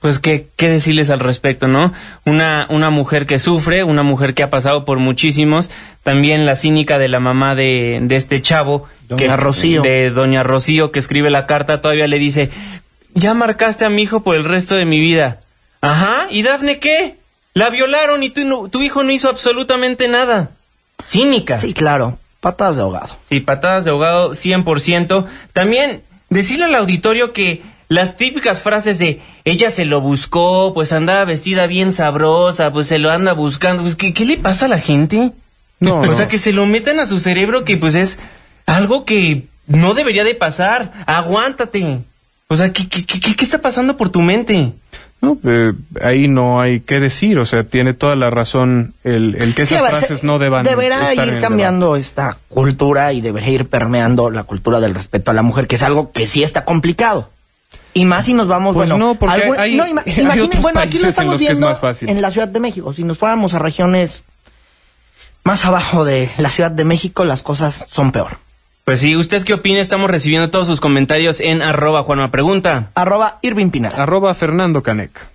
pues 0.00 0.18
qué, 0.18 0.48
qué 0.56 0.68
decirles 0.68 1.10
al 1.10 1.20
respecto, 1.20 1.68
¿no? 1.68 1.92
Una, 2.24 2.66
una 2.70 2.90
mujer 2.90 3.26
que 3.26 3.38
sufre, 3.38 3.84
una 3.84 4.02
mujer 4.02 4.34
que 4.34 4.42
ha 4.42 4.50
pasado 4.50 4.84
por 4.84 4.98
muchísimos, 4.98 5.70
también 6.02 6.46
la 6.46 6.56
cínica 6.56 6.98
de 6.98 7.08
la 7.08 7.20
mamá 7.20 7.54
de, 7.54 7.98
de 8.02 8.16
este 8.16 8.40
chavo, 8.42 8.86
Doña 9.08 9.18
que 9.18 9.24
es- 9.26 9.36
Rocío. 9.36 9.82
de 9.82 10.10
doña 10.10 10.42
Rocío, 10.42 10.90
que 10.92 10.98
escribe 10.98 11.30
la 11.30 11.46
carta, 11.46 11.80
todavía 11.80 12.06
le 12.06 12.18
dice, 12.18 12.50
ya 13.14 13.34
marcaste 13.34 13.84
a 13.84 13.90
mi 13.90 14.02
hijo 14.02 14.22
por 14.22 14.36
el 14.36 14.44
resto 14.44 14.74
de 14.76 14.84
mi 14.84 15.00
vida. 15.00 15.40
Ajá, 15.80 16.26
¿y 16.30 16.42
Dafne 16.42 16.78
qué? 16.78 17.16
La 17.54 17.70
violaron 17.70 18.22
y 18.22 18.30
tu, 18.30 18.44
no- 18.44 18.68
tu 18.68 18.82
hijo 18.82 19.02
no 19.02 19.10
hizo 19.12 19.28
absolutamente 19.28 20.08
nada. 20.08 20.50
Cínica. 21.06 21.56
Sí, 21.56 21.72
claro. 21.74 22.18
Patadas 22.40 22.76
de 22.76 22.82
ahogado. 22.82 23.16
Sí, 23.28 23.40
patadas 23.40 23.84
de 23.84 23.90
ahogado 23.90 24.32
100%. 24.34 25.26
También 25.52 26.02
decirle 26.28 26.64
al 26.66 26.74
auditorio 26.74 27.32
que 27.32 27.62
las 27.88 28.16
típicas 28.16 28.60
frases 28.62 28.98
de 28.98 29.20
ella 29.44 29.70
se 29.70 29.84
lo 29.84 30.00
buscó, 30.00 30.72
pues 30.74 30.92
andaba 30.92 31.24
vestida 31.24 31.66
bien 31.66 31.92
sabrosa, 31.92 32.72
pues 32.72 32.86
se 32.88 32.98
lo 32.98 33.10
anda 33.10 33.32
buscando, 33.32 33.82
pues 33.82 33.94
¿qué, 33.94 34.12
qué 34.12 34.24
le 34.24 34.36
pasa 34.38 34.66
a 34.66 34.68
la 34.68 34.78
gente? 34.78 35.32
No, 35.78 36.00
o 36.00 36.06
no. 36.06 36.14
sea, 36.14 36.26
que 36.28 36.38
se 36.38 36.52
lo 36.52 36.66
metan 36.66 36.98
a 37.00 37.06
su 37.06 37.18
cerebro 37.20 37.64
que 37.64 37.76
pues 37.76 37.94
es 37.94 38.18
algo 38.66 39.04
que 39.04 39.46
no 39.66 39.94
debería 39.94 40.24
de 40.24 40.34
pasar. 40.34 40.92
Aguántate. 41.06 42.00
O 42.48 42.56
sea, 42.56 42.72
¿qué, 42.72 42.88
qué, 42.88 43.04
qué, 43.04 43.20
qué 43.20 43.44
está 43.44 43.58
pasando 43.60 43.96
por 43.96 44.08
tu 44.10 44.20
mente? 44.22 44.72
No, 45.20 45.38
eh, 45.44 45.72
ahí 46.02 46.28
no 46.28 46.60
hay 46.60 46.80
qué 46.80 47.00
decir, 47.00 47.38
o 47.38 47.46
sea, 47.46 47.64
tiene 47.64 47.94
toda 47.94 48.16
la 48.16 48.30
razón 48.30 48.94
el, 49.02 49.34
el 49.36 49.54
que 49.54 49.62
esas 49.62 49.82
ver, 49.82 49.90
frases 49.92 50.18
se- 50.20 50.26
no 50.26 50.38
deban 50.38 50.64
Deberá 50.64 51.10
estar 51.10 51.24
en 51.24 51.28
ir 51.30 51.34
el 51.36 51.40
cambiando 51.42 51.96
esta 51.96 52.36
cultura 52.48 53.12
y 53.12 53.20
debería 53.22 53.50
ir 53.50 53.66
permeando 53.68 54.30
la 54.30 54.44
cultura 54.44 54.78
del 54.78 54.94
respeto 54.94 55.30
a 55.30 55.34
la 55.34 55.42
mujer, 55.42 55.66
que 55.66 55.76
es 55.76 55.82
algo 55.82 56.12
que 56.12 56.26
sí 56.26 56.42
está 56.42 56.64
complicado. 56.64 57.30
Y 57.94 58.04
más 58.04 58.24
si 58.26 58.34
nos 58.34 58.46
vamos, 58.48 58.74
Pues 58.74 58.88
bueno, 58.90 59.04
no, 59.06 59.14
porque 59.14 59.34
hay- 59.58 59.76
no, 59.76 59.86
ima- 59.86 60.02
imagine- 60.06 60.60
bueno, 60.60 60.80
aquí 60.80 60.98
lo 60.98 61.08
estamos 61.08 61.32
los 61.32 61.38
que 61.38 61.44
es 61.46 61.50
viendo 61.52 61.68
más 61.68 61.80
fácil. 61.80 62.08
en 62.10 62.20
la 62.20 62.30
Ciudad 62.30 62.48
de 62.48 62.60
México. 62.60 62.92
Si 62.92 63.04
nos 63.04 63.16
fuéramos 63.18 63.54
a 63.54 63.58
regiones 63.58 64.24
más 65.44 65.64
abajo 65.64 66.04
de 66.04 66.28
la 66.38 66.50
Ciudad 66.50 66.70
de 66.70 66.84
México, 66.84 67.24
las 67.24 67.42
cosas 67.42 67.84
son 67.88 68.12
peor. 68.12 68.38
Pues 68.84 69.00
sí, 69.00 69.16
¿usted 69.16 69.42
qué 69.44 69.54
opina? 69.54 69.80
Estamos 69.80 70.10
recibiendo 70.10 70.50
todos 70.50 70.66
sus 70.66 70.80
comentarios 70.80 71.40
en 71.40 71.62
arroba 71.62 72.02
Juanma 72.02 72.30
Pregunta. 72.30 72.90
Arroba 72.94 73.38
Irving 73.42 73.70
Pinal. 73.70 73.92
Arroba 73.96 74.32
Fernando 74.34 74.82
Canec. 74.82 75.26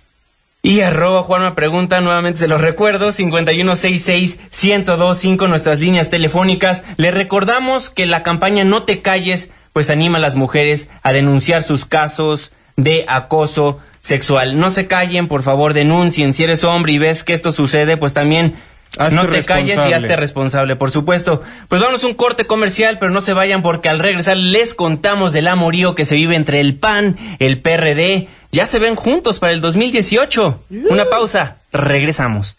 Y 0.64 0.82
arroba 0.82 1.24
Juanma 1.24 1.56
Pregunta, 1.56 2.00
nuevamente 2.00 2.38
se 2.38 2.46
los 2.46 2.60
recuerdo, 2.60 3.10
5166-1025, 3.10 5.48
nuestras 5.48 5.80
líneas 5.80 6.08
telefónicas. 6.08 6.84
Le 6.98 7.10
recordamos 7.10 7.90
que 7.90 8.06
la 8.06 8.22
campaña 8.22 8.62
No 8.62 8.84
te 8.84 9.02
calles, 9.02 9.50
pues 9.72 9.90
anima 9.90 10.18
a 10.18 10.20
las 10.20 10.36
mujeres 10.36 10.88
a 11.02 11.12
denunciar 11.12 11.64
sus 11.64 11.84
casos 11.84 12.52
de 12.76 13.04
acoso 13.08 13.80
sexual. 14.02 14.56
No 14.56 14.70
se 14.70 14.86
callen, 14.86 15.26
por 15.26 15.42
favor, 15.42 15.74
denuncien. 15.74 16.32
Si 16.32 16.44
eres 16.44 16.62
hombre 16.62 16.92
y 16.92 16.98
ves 16.98 17.24
que 17.24 17.34
esto 17.34 17.50
sucede, 17.50 17.96
pues 17.96 18.12
también 18.12 18.54
Hazte 18.98 19.16
no 19.16 19.26
te 19.26 19.42
calles 19.42 19.78
y 19.88 19.92
hazte 19.92 20.16
responsable, 20.16 20.76
por 20.76 20.90
supuesto. 20.90 21.42
Pues 21.68 21.80
vamos 21.80 22.04
a 22.04 22.06
un 22.06 22.14
corte 22.14 22.46
comercial, 22.46 22.98
pero 22.98 23.10
no 23.10 23.22
se 23.22 23.32
vayan 23.32 23.62
porque 23.62 23.88
al 23.88 23.98
regresar 23.98 24.36
les 24.36 24.74
contamos 24.74 25.32
del 25.32 25.48
amorío 25.48 25.94
que 25.94 26.04
se 26.04 26.14
vive 26.14 26.36
entre 26.36 26.60
el 26.60 26.76
PAN, 26.76 27.16
el 27.38 27.60
PRD. 27.60 28.28
Ya 28.50 28.66
se 28.66 28.78
ven 28.78 28.94
juntos 28.94 29.38
para 29.38 29.54
el 29.54 29.62
2018. 29.62 30.64
Una 30.90 31.06
pausa, 31.06 31.56
regresamos. 31.72 32.58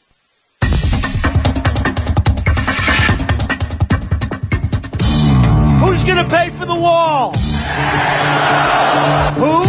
Who's 5.82 6.04
gonna 6.04 6.28
pay 6.28 6.50
for 6.50 6.66
the 6.66 6.74
wall? 6.74 7.34
Who? 9.38 9.63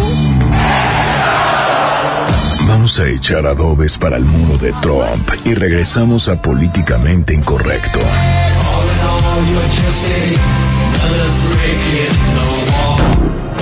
Vamos 2.84 3.00
a 3.00 3.08
echar 3.08 3.46
adobes 3.46 3.96
para 3.96 4.18
el 4.18 4.26
muro 4.26 4.58
de 4.58 4.70
Trump 4.82 5.30
y 5.46 5.54
regresamos 5.54 6.28
a 6.28 6.42
Políticamente 6.42 7.32
Incorrecto. 7.32 7.98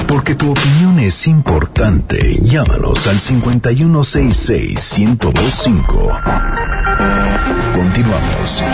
Porque 0.08 0.34
tu 0.34 0.50
opinión 0.50 0.98
es 0.98 1.28
importante. 1.28 2.40
Llámanos 2.42 3.06
al 3.06 3.20
5166-1025. 3.20 6.20
Continuamos. 7.76 8.64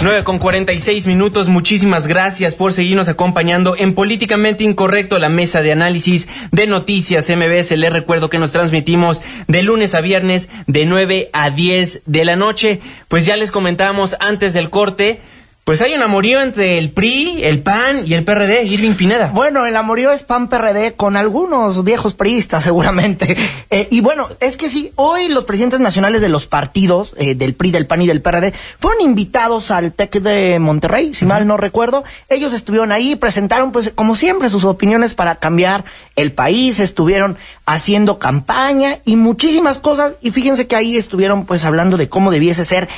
9 0.00 0.22
con 0.22 0.38
46 0.38 1.08
minutos. 1.08 1.48
Muchísimas 1.48 2.06
gracias 2.06 2.54
por 2.54 2.72
seguirnos 2.72 3.08
acompañando 3.08 3.74
en 3.76 3.94
Políticamente 3.94 4.62
Incorrecto, 4.62 5.18
la 5.18 5.28
mesa 5.28 5.60
de 5.60 5.72
análisis 5.72 6.28
de 6.52 6.68
noticias 6.68 7.28
MBS. 7.28 7.72
Les 7.72 7.92
recuerdo 7.92 8.30
que 8.30 8.38
nos 8.38 8.52
transmitimos 8.52 9.20
de 9.48 9.62
lunes 9.64 9.96
a 9.96 10.00
viernes 10.00 10.48
de 10.68 10.86
9 10.86 11.30
a 11.32 11.50
10 11.50 12.02
de 12.06 12.24
la 12.24 12.36
noche. 12.36 12.80
Pues 13.08 13.26
ya 13.26 13.36
les 13.36 13.50
comentábamos 13.50 14.16
antes 14.20 14.54
del 14.54 14.70
corte. 14.70 15.20
Pues 15.68 15.82
hay 15.82 15.92
un 15.92 16.00
amorío 16.00 16.40
entre 16.40 16.78
el 16.78 16.92
PRI, 16.92 17.44
el 17.44 17.62
PAN 17.62 18.06
y 18.06 18.14
el 18.14 18.24
PRD, 18.24 18.64
Irving 18.64 18.94
Pineda. 18.94 19.32
Bueno, 19.34 19.66
el 19.66 19.76
amorío 19.76 20.12
es 20.12 20.22
PAN 20.22 20.48
PRD 20.48 20.94
con 20.94 21.14
algunos 21.14 21.84
viejos 21.84 22.14
priistas, 22.14 22.64
seguramente. 22.64 23.36
Eh, 23.68 23.86
y 23.90 24.00
bueno, 24.00 24.26
es 24.40 24.56
que 24.56 24.70
sí, 24.70 24.92
hoy 24.96 25.28
los 25.28 25.44
presidentes 25.44 25.80
nacionales 25.80 26.22
de 26.22 26.30
los 26.30 26.46
partidos, 26.46 27.14
eh, 27.18 27.34
del 27.34 27.54
PRI, 27.54 27.70
del 27.70 27.86
PAN 27.86 28.00
y 28.00 28.06
del 28.06 28.22
PRD, 28.22 28.54
fueron 28.78 29.02
invitados 29.02 29.70
al 29.70 29.92
TEC 29.92 30.22
de 30.22 30.58
Monterrey, 30.58 31.12
si 31.12 31.26
mal 31.26 31.46
no 31.46 31.58
recuerdo. 31.58 32.02
Ellos 32.30 32.54
estuvieron 32.54 32.90
ahí, 32.90 33.14
presentaron, 33.16 33.70
pues, 33.70 33.92
como 33.94 34.16
siempre, 34.16 34.48
sus 34.48 34.64
opiniones 34.64 35.12
para 35.12 35.34
cambiar 35.34 35.84
el 36.16 36.32
país, 36.32 36.80
estuvieron 36.80 37.36
haciendo 37.66 38.18
campaña 38.18 39.00
y 39.04 39.16
muchísimas 39.16 39.78
cosas. 39.78 40.14
Y 40.22 40.30
fíjense 40.30 40.66
que 40.66 40.76
ahí 40.76 40.96
estuvieron, 40.96 41.44
pues, 41.44 41.66
hablando 41.66 41.98
de 41.98 42.08
cómo 42.08 42.30
debiese 42.30 42.64
ser 42.64 42.88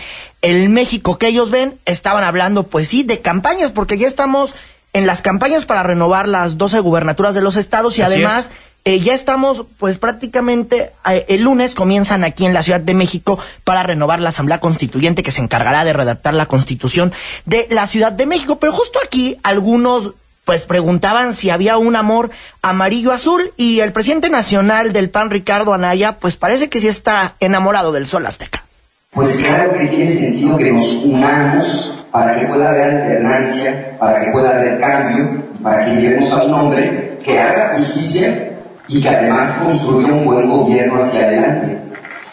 el 0.42 0.68
México 0.68 1.18
que 1.18 1.28
ellos 1.28 1.50
ven, 1.50 1.78
estaban 1.84 2.24
hablando, 2.24 2.64
pues 2.64 2.88
sí, 2.88 3.02
de 3.02 3.20
campañas, 3.20 3.70
porque 3.70 3.98
ya 3.98 4.08
estamos 4.08 4.54
en 4.92 5.06
las 5.06 5.22
campañas 5.22 5.66
para 5.66 5.82
renovar 5.82 6.28
las 6.28 6.58
12 6.58 6.80
gubernaturas 6.80 7.34
de 7.34 7.42
los 7.42 7.56
estados 7.56 7.98
y 7.98 8.02
Así 8.02 8.14
además 8.14 8.50
eh, 8.84 8.98
ya 8.98 9.14
estamos, 9.14 9.64
pues 9.78 9.98
prácticamente 9.98 10.92
eh, 11.08 11.26
el 11.28 11.42
lunes 11.42 11.74
comienzan 11.74 12.24
aquí 12.24 12.46
en 12.46 12.54
la 12.54 12.62
Ciudad 12.62 12.80
de 12.80 12.94
México 12.94 13.38
para 13.62 13.82
renovar 13.82 14.20
la 14.20 14.30
Asamblea 14.30 14.58
Constituyente 14.58 15.22
que 15.22 15.30
se 15.30 15.42
encargará 15.42 15.84
de 15.84 15.92
redactar 15.92 16.32
la 16.32 16.46
Constitución 16.46 17.12
de 17.44 17.68
la 17.70 17.86
Ciudad 17.86 18.10
de 18.10 18.26
México. 18.26 18.58
Pero 18.58 18.72
justo 18.72 18.98
aquí 19.04 19.36
algunos 19.42 20.14
pues 20.46 20.64
preguntaban 20.64 21.34
si 21.34 21.50
había 21.50 21.76
un 21.76 21.94
amor 21.94 22.30
amarillo-azul 22.62 23.52
y 23.56 23.80
el 23.80 23.92
presidente 23.92 24.30
nacional 24.30 24.92
del 24.92 25.10
PAN, 25.10 25.30
Ricardo 25.30 25.74
Anaya, 25.74 26.18
pues 26.18 26.36
parece 26.36 26.70
que 26.70 26.80
sí 26.80 26.88
está 26.88 27.36
enamorado 27.38 27.92
del 27.92 28.06
sol 28.06 28.26
azteca. 28.26 28.64
Pues 29.12 29.40
claro 29.44 29.72
que 29.72 29.88
tiene 29.88 30.06
sentido 30.06 30.56
que 30.56 30.70
nos 30.70 30.86
unamos 31.04 31.92
para 32.12 32.38
que 32.38 32.46
pueda 32.46 32.68
haber 32.68 32.90
alternancia, 32.90 33.96
para 33.98 34.24
que 34.24 34.30
pueda 34.30 34.50
haber 34.50 34.78
cambio, 34.78 35.42
para 35.60 35.84
que 35.84 35.96
lleguemos 35.96 36.32
a 36.32 36.44
un 36.44 36.54
hombre 36.54 37.18
que 37.24 37.40
haga 37.40 37.76
justicia 37.76 38.52
y 38.86 39.00
que 39.00 39.08
además 39.08 39.62
construya 39.64 40.12
un 40.12 40.24
buen 40.24 40.48
gobierno 40.48 41.00
hacia 41.00 41.26
adelante. 41.26 41.76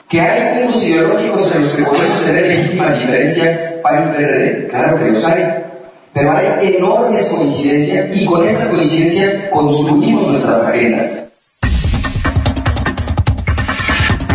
Que 0.07 0.21
hay 0.21 0.61
puntos 0.61 0.84
ideológicos 0.86 1.51
en 1.51 1.61
los 1.63 1.73
que 1.73 1.84
podemos 1.84 2.25
tener 2.25 2.45
legítimas 2.45 2.99
diferencias 2.99 3.80
para 3.82 4.03
el 4.03 4.09
PRD, 4.11 4.67
claro 4.67 4.97
que 4.99 5.05
los 5.05 5.25
hay, 5.25 5.45
pero 6.13 6.32
hay 6.32 6.75
enormes 6.75 7.28
coincidencias 7.28 8.15
y 8.15 8.23
con 8.28 8.43
esas 8.43 8.69
coincidencias 8.69 9.49
construimos 9.49 10.28
nuestras 10.28 10.67
agendas. 10.67 11.26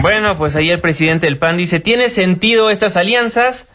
Bueno, 0.02 0.36
pues 0.36 0.56
ahí 0.56 0.68
el 0.68 0.80
presidente 0.80 1.26
del 1.26 1.38
PAN 1.38 1.56
dice, 1.56 1.78
¿tiene 1.78 2.08
sentido 2.08 2.70
estas 2.70 2.96
alianzas? 2.96 3.68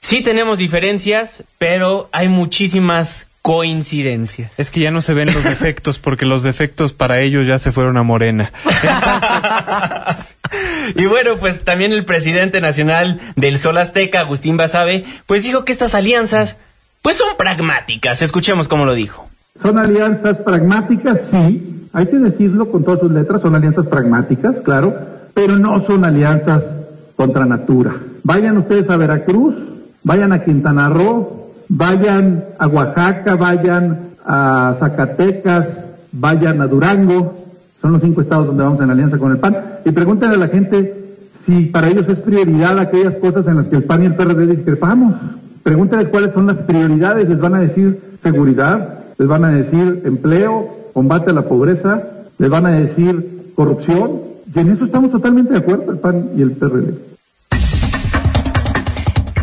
Sí 0.00 0.22
tenemos 0.22 0.56
diferencias, 0.56 1.44
pero 1.58 2.08
hay 2.12 2.28
muchísimas 2.28 3.26
coincidencias. 3.42 4.58
Es 4.58 4.70
que 4.70 4.80
ya 4.80 4.90
no 4.90 5.02
se 5.02 5.12
ven 5.12 5.34
los 5.34 5.44
defectos 5.44 5.98
porque 5.98 6.24
los 6.24 6.42
defectos 6.42 6.94
para 6.94 7.20
ellos 7.20 7.46
ya 7.46 7.58
se 7.58 7.72
fueron 7.72 7.98
a 7.98 8.02
Morena. 8.04 8.52
y 10.96 11.04
bueno, 11.04 11.36
pues 11.36 11.62
también 11.62 11.92
el 11.92 12.06
presidente 12.06 12.62
nacional 12.62 13.20
del 13.36 13.58
Sol 13.58 13.76
Azteca, 13.76 14.20
Agustín 14.20 14.56
Basabe, 14.56 15.04
pues 15.26 15.44
dijo 15.44 15.66
que 15.66 15.72
estas 15.72 15.94
alianzas 15.94 16.56
pues 17.02 17.16
son 17.16 17.36
pragmáticas. 17.36 18.22
Escuchemos 18.22 18.66
cómo 18.66 18.86
lo 18.86 18.94
dijo. 18.94 19.28
Son 19.60 19.78
alianzas 19.78 20.38
pragmáticas, 20.38 21.20
sí, 21.30 21.85
hay 21.96 22.08
que 22.08 22.18
decirlo 22.18 22.70
con 22.70 22.84
todas 22.84 23.00
sus 23.00 23.10
letras, 23.10 23.40
son 23.40 23.54
alianzas 23.54 23.86
pragmáticas, 23.86 24.60
claro, 24.60 24.94
pero 25.32 25.56
no 25.56 25.80
son 25.80 26.04
alianzas 26.04 26.70
contra 27.16 27.46
natura. 27.46 27.94
Vayan 28.22 28.58
ustedes 28.58 28.90
a 28.90 28.98
Veracruz, 28.98 29.54
vayan 30.04 30.30
a 30.34 30.44
Quintana 30.44 30.90
Roo, 30.90 31.52
vayan 31.70 32.44
a 32.58 32.66
Oaxaca, 32.66 33.36
vayan 33.36 34.10
a 34.26 34.74
Zacatecas, 34.78 35.80
vayan 36.12 36.60
a 36.60 36.66
Durango, 36.66 37.34
son 37.80 37.92
los 37.92 38.02
cinco 38.02 38.20
estados 38.20 38.48
donde 38.48 38.62
vamos 38.62 38.80
en 38.82 38.90
alianza 38.90 39.16
con 39.16 39.32
el 39.32 39.38
PAN, 39.38 39.56
y 39.86 39.90
pregúntenle 39.90 40.36
a 40.36 40.40
la 40.40 40.48
gente 40.48 41.16
si 41.46 41.64
para 41.64 41.88
ellos 41.88 42.06
es 42.10 42.20
prioridad 42.20 42.78
aquellas 42.78 43.16
cosas 43.16 43.46
en 43.46 43.56
las 43.56 43.68
que 43.68 43.76
el 43.76 43.84
PAN 43.84 44.02
y 44.02 44.06
el 44.06 44.16
PRD 44.16 44.46
discrepamos. 44.48 45.14
Pregúntenles 45.62 46.08
cuáles 46.08 46.34
son 46.34 46.46
las 46.46 46.58
prioridades, 46.58 47.26
les 47.26 47.40
van 47.40 47.54
a 47.54 47.60
decir 47.60 48.18
seguridad, 48.22 48.98
les 49.16 49.26
van 49.26 49.46
a 49.46 49.50
decir 49.50 50.02
empleo, 50.04 50.84
combate 50.96 51.28
a 51.30 51.34
la 51.34 51.42
pobreza, 51.42 52.04
les 52.38 52.48
van 52.48 52.64
a 52.64 52.70
decir 52.70 53.52
corrupción, 53.54 54.22
y 54.54 54.58
en 54.58 54.72
eso 54.72 54.86
estamos 54.86 55.10
totalmente 55.10 55.52
de 55.52 55.58
acuerdo 55.58 55.92
el 55.92 55.98
PAN 55.98 56.30
y 56.34 56.40
el 56.40 56.52
PRD. 56.52 56.94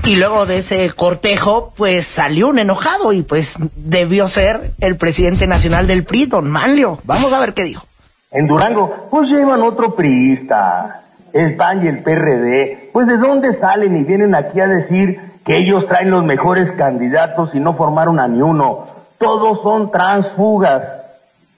Y 0.08 0.16
luego 0.16 0.48
de 0.48 0.58
ese 0.58 0.90
cortejo, 0.90 1.72
pues 1.78 2.08
salió 2.08 2.48
un 2.48 2.58
enojado 2.58 3.14
y 3.14 3.22
pues 3.22 3.54
debió 3.76 4.28
ser 4.28 4.74
el 4.80 4.98
presidente 4.98 5.46
nacional 5.46 5.86
del 5.86 6.06
PRI, 6.06 6.26
don 6.26 6.50
Manlio. 6.50 6.98
Vamos 7.04 7.32
a 7.34 7.40
ver 7.40 7.54
qué 7.54 7.66
dijo. 7.66 7.86
En 8.32 8.48
Durango, 8.48 9.08
pues 9.12 9.30
llevan 9.30 9.62
otro 9.62 9.94
priista, 9.94 11.04
el 11.34 11.56
PAN 11.56 11.86
y 11.86 11.88
el 11.88 12.02
PRD. 12.02 12.90
Pues 12.92 13.06
de 13.06 13.18
dónde 13.18 13.54
salen 13.54 13.96
y 13.96 14.04
vienen 14.04 14.34
aquí 14.34 14.60
a 14.60 14.68
decir 14.68 15.20
que 15.46 15.58
ellos 15.58 15.86
traen 15.86 16.10
los 16.10 16.24
mejores 16.24 16.72
candidatos 16.72 17.54
y 17.54 17.60
no 17.60 17.76
formaron 17.76 18.20
a 18.20 18.28
ni 18.28 18.42
uno. 18.42 18.88
Todos 19.20 19.62
son 19.62 19.92
transfugas 19.92 21.04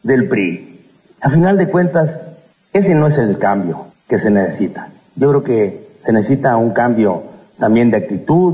del 0.05 0.27
PRI. 0.29 0.81
A 1.19 1.31
final 1.31 1.57
de 1.57 1.67
cuentas, 1.67 2.21
ese 2.71 2.93
no 2.93 3.07
es 3.07 3.17
el 3.17 3.39
cambio 3.39 3.87
que 4.07 4.19
se 4.19 4.29
necesita. 4.29 4.89
Yo 5.15 5.29
creo 5.29 5.43
que 5.43 5.87
se 5.99 6.13
necesita 6.13 6.55
un 6.57 6.71
cambio 6.73 7.23
también 7.59 7.89
de 7.89 7.97
actitud 7.97 8.53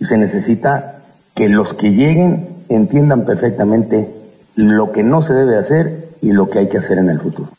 y 0.00 0.04
se 0.04 0.18
necesita 0.18 0.96
que 1.34 1.48
los 1.48 1.72
que 1.74 1.92
lleguen 1.92 2.64
entiendan 2.68 3.24
perfectamente 3.24 4.08
lo 4.56 4.90
que 4.90 5.04
no 5.04 5.22
se 5.22 5.34
debe 5.34 5.56
hacer 5.56 6.08
y 6.20 6.32
lo 6.32 6.50
que 6.50 6.58
hay 6.58 6.68
que 6.68 6.78
hacer 6.78 6.98
en 6.98 7.10
el 7.10 7.20
futuro. 7.20 7.50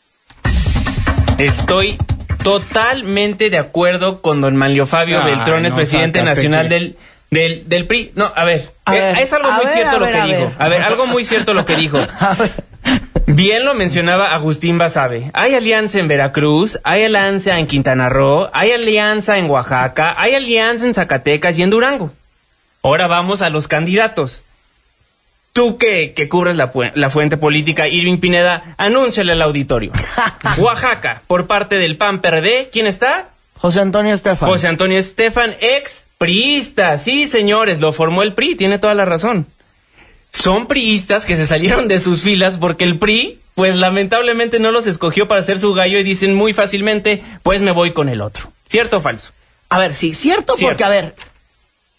Estoy 1.38 1.96
totalmente 2.42 3.48
de 3.48 3.56
acuerdo 3.56 4.20
con 4.20 4.42
don 4.42 4.54
Manlio 4.54 4.84
Fabio 4.86 5.22
Ay, 5.22 5.32
Beltrones, 5.32 5.72
no, 5.72 5.76
presidente 5.76 6.22
nacional 6.22 6.68
del, 6.68 6.96
del, 7.30 7.66
del 7.68 7.86
PRI. 7.86 8.12
No, 8.16 8.30
a 8.36 8.44
ver, 8.44 8.70
A 8.84 8.94
eh, 8.94 9.00
ver, 9.00 9.18
es 9.18 9.32
algo 9.32 9.50
muy 9.52 9.64
ver, 9.64 9.74
cierto 9.74 9.98
lo 9.98 10.04
ver, 10.04 10.14
que 10.14 10.20
a 10.20 10.24
dijo. 10.26 10.38
ver. 10.40 10.52
A 10.58 10.68
ver, 10.68 10.82
algo 10.82 11.06
muy 11.06 11.24
cierto 11.24 11.54
lo 11.54 11.64
que 11.64 11.76
dijo. 11.76 11.98
Bien 13.26 13.64
lo 13.64 13.74
mencionaba 13.74 14.34
Agustín 14.34 14.76
Basabe. 14.76 15.30
Hay 15.32 15.54
alianza 15.54 15.98
en 15.98 16.08
Veracruz, 16.08 16.78
hay 16.84 17.04
alianza 17.04 17.58
en 17.58 17.66
Quintana 17.66 18.10
Roo, 18.10 18.50
hay 18.52 18.72
alianza 18.72 19.38
en 19.38 19.48
Oaxaca, 19.48 20.14
hay 20.18 20.34
alianza 20.34 20.84
en 20.84 20.92
Zacatecas 20.92 21.58
y 21.58 21.62
en 21.62 21.70
Durango. 21.70 22.12
Ahora 22.82 23.06
vamos 23.06 23.40
a 23.40 23.48
los 23.48 23.66
candidatos. 23.66 24.44
Tú 25.54 25.78
que, 25.78 26.12
que 26.12 26.28
cubres 26.28 26.56
la, 26.56 27.10
fuente 27.10 27.36
política, 27.38 27.88
Irving 27.88 28.18
Pineda, 28.18 28.74
anúnciale 28.76 29.32
al 29.32 29.40
auditorio. 29.40 29.92
Oaxaca, 30.58 31.22
por 31.26 31.46
parte 31.46 31.76
del 31.76 31.96
PAN 31.96 32.20
PRD, 32.20 32.68
¿quién 32.70 32.86
está? 32.86 33.28
José 33.56 33.80
Antonio 33.80 34.12
Estefan. 34.12 34.48
José 34.48 34.68
Antonio 34.68 34.98
Estefan, 34.98 35.54
ex 35.60 36.04
priista. 36.18 36.98
Sí, 36.98 37.26
señores, 37.26 37.80
lo 37.80 37.92
formó 37.92 38.22
el 38.22 38.34
PRI, 38.34 38.56
tiene 38.56 38.78
toda 38.78 38.94
la 38.94 39.06
razón. 39.06 39.46
Son 40.44 40.66
priistas 40.66 41.24
que 41.24 41.36
se 41.36 41.46
salieron 41.46 41.88
de 41.88 42.00
sus 42.00 42.20
filas 42.20 42.58
porque 42.58 42.84
el 42.84 42.98
PRI 42.98 43.40
pues 43.54 43.74
lamentablemente 43.76 44.58
no 44.58 44.72
los 44.72 44.86
escogió 44.86 45.26
para 45.26 45.42
ser 45.42 45.58
su 45.58 45.72
gallo 45.72 45.98
y 45.98 46.02
dicen 46.02 46.34
muy 46.34 46.52
fácilmente, 46.52 47.24
pues 47.42 47.62
me 47.62 47.70
voy 47.70 47.94
con 47.94 48.10
el 48.10 48.20
otro. 48.20 48.52
¿Cierto 48.66 48.98
o 48.98 49.00
falso? 49.00 49.32
A 49.70 49.78
ver, 49.78 49.94
sí, 49.94 50.12
cierto, 50.12 50.54
Cierto. 50.54 50.72
porque 50.72 50.84
a 50.84 50.90
ver, 50.90 51.14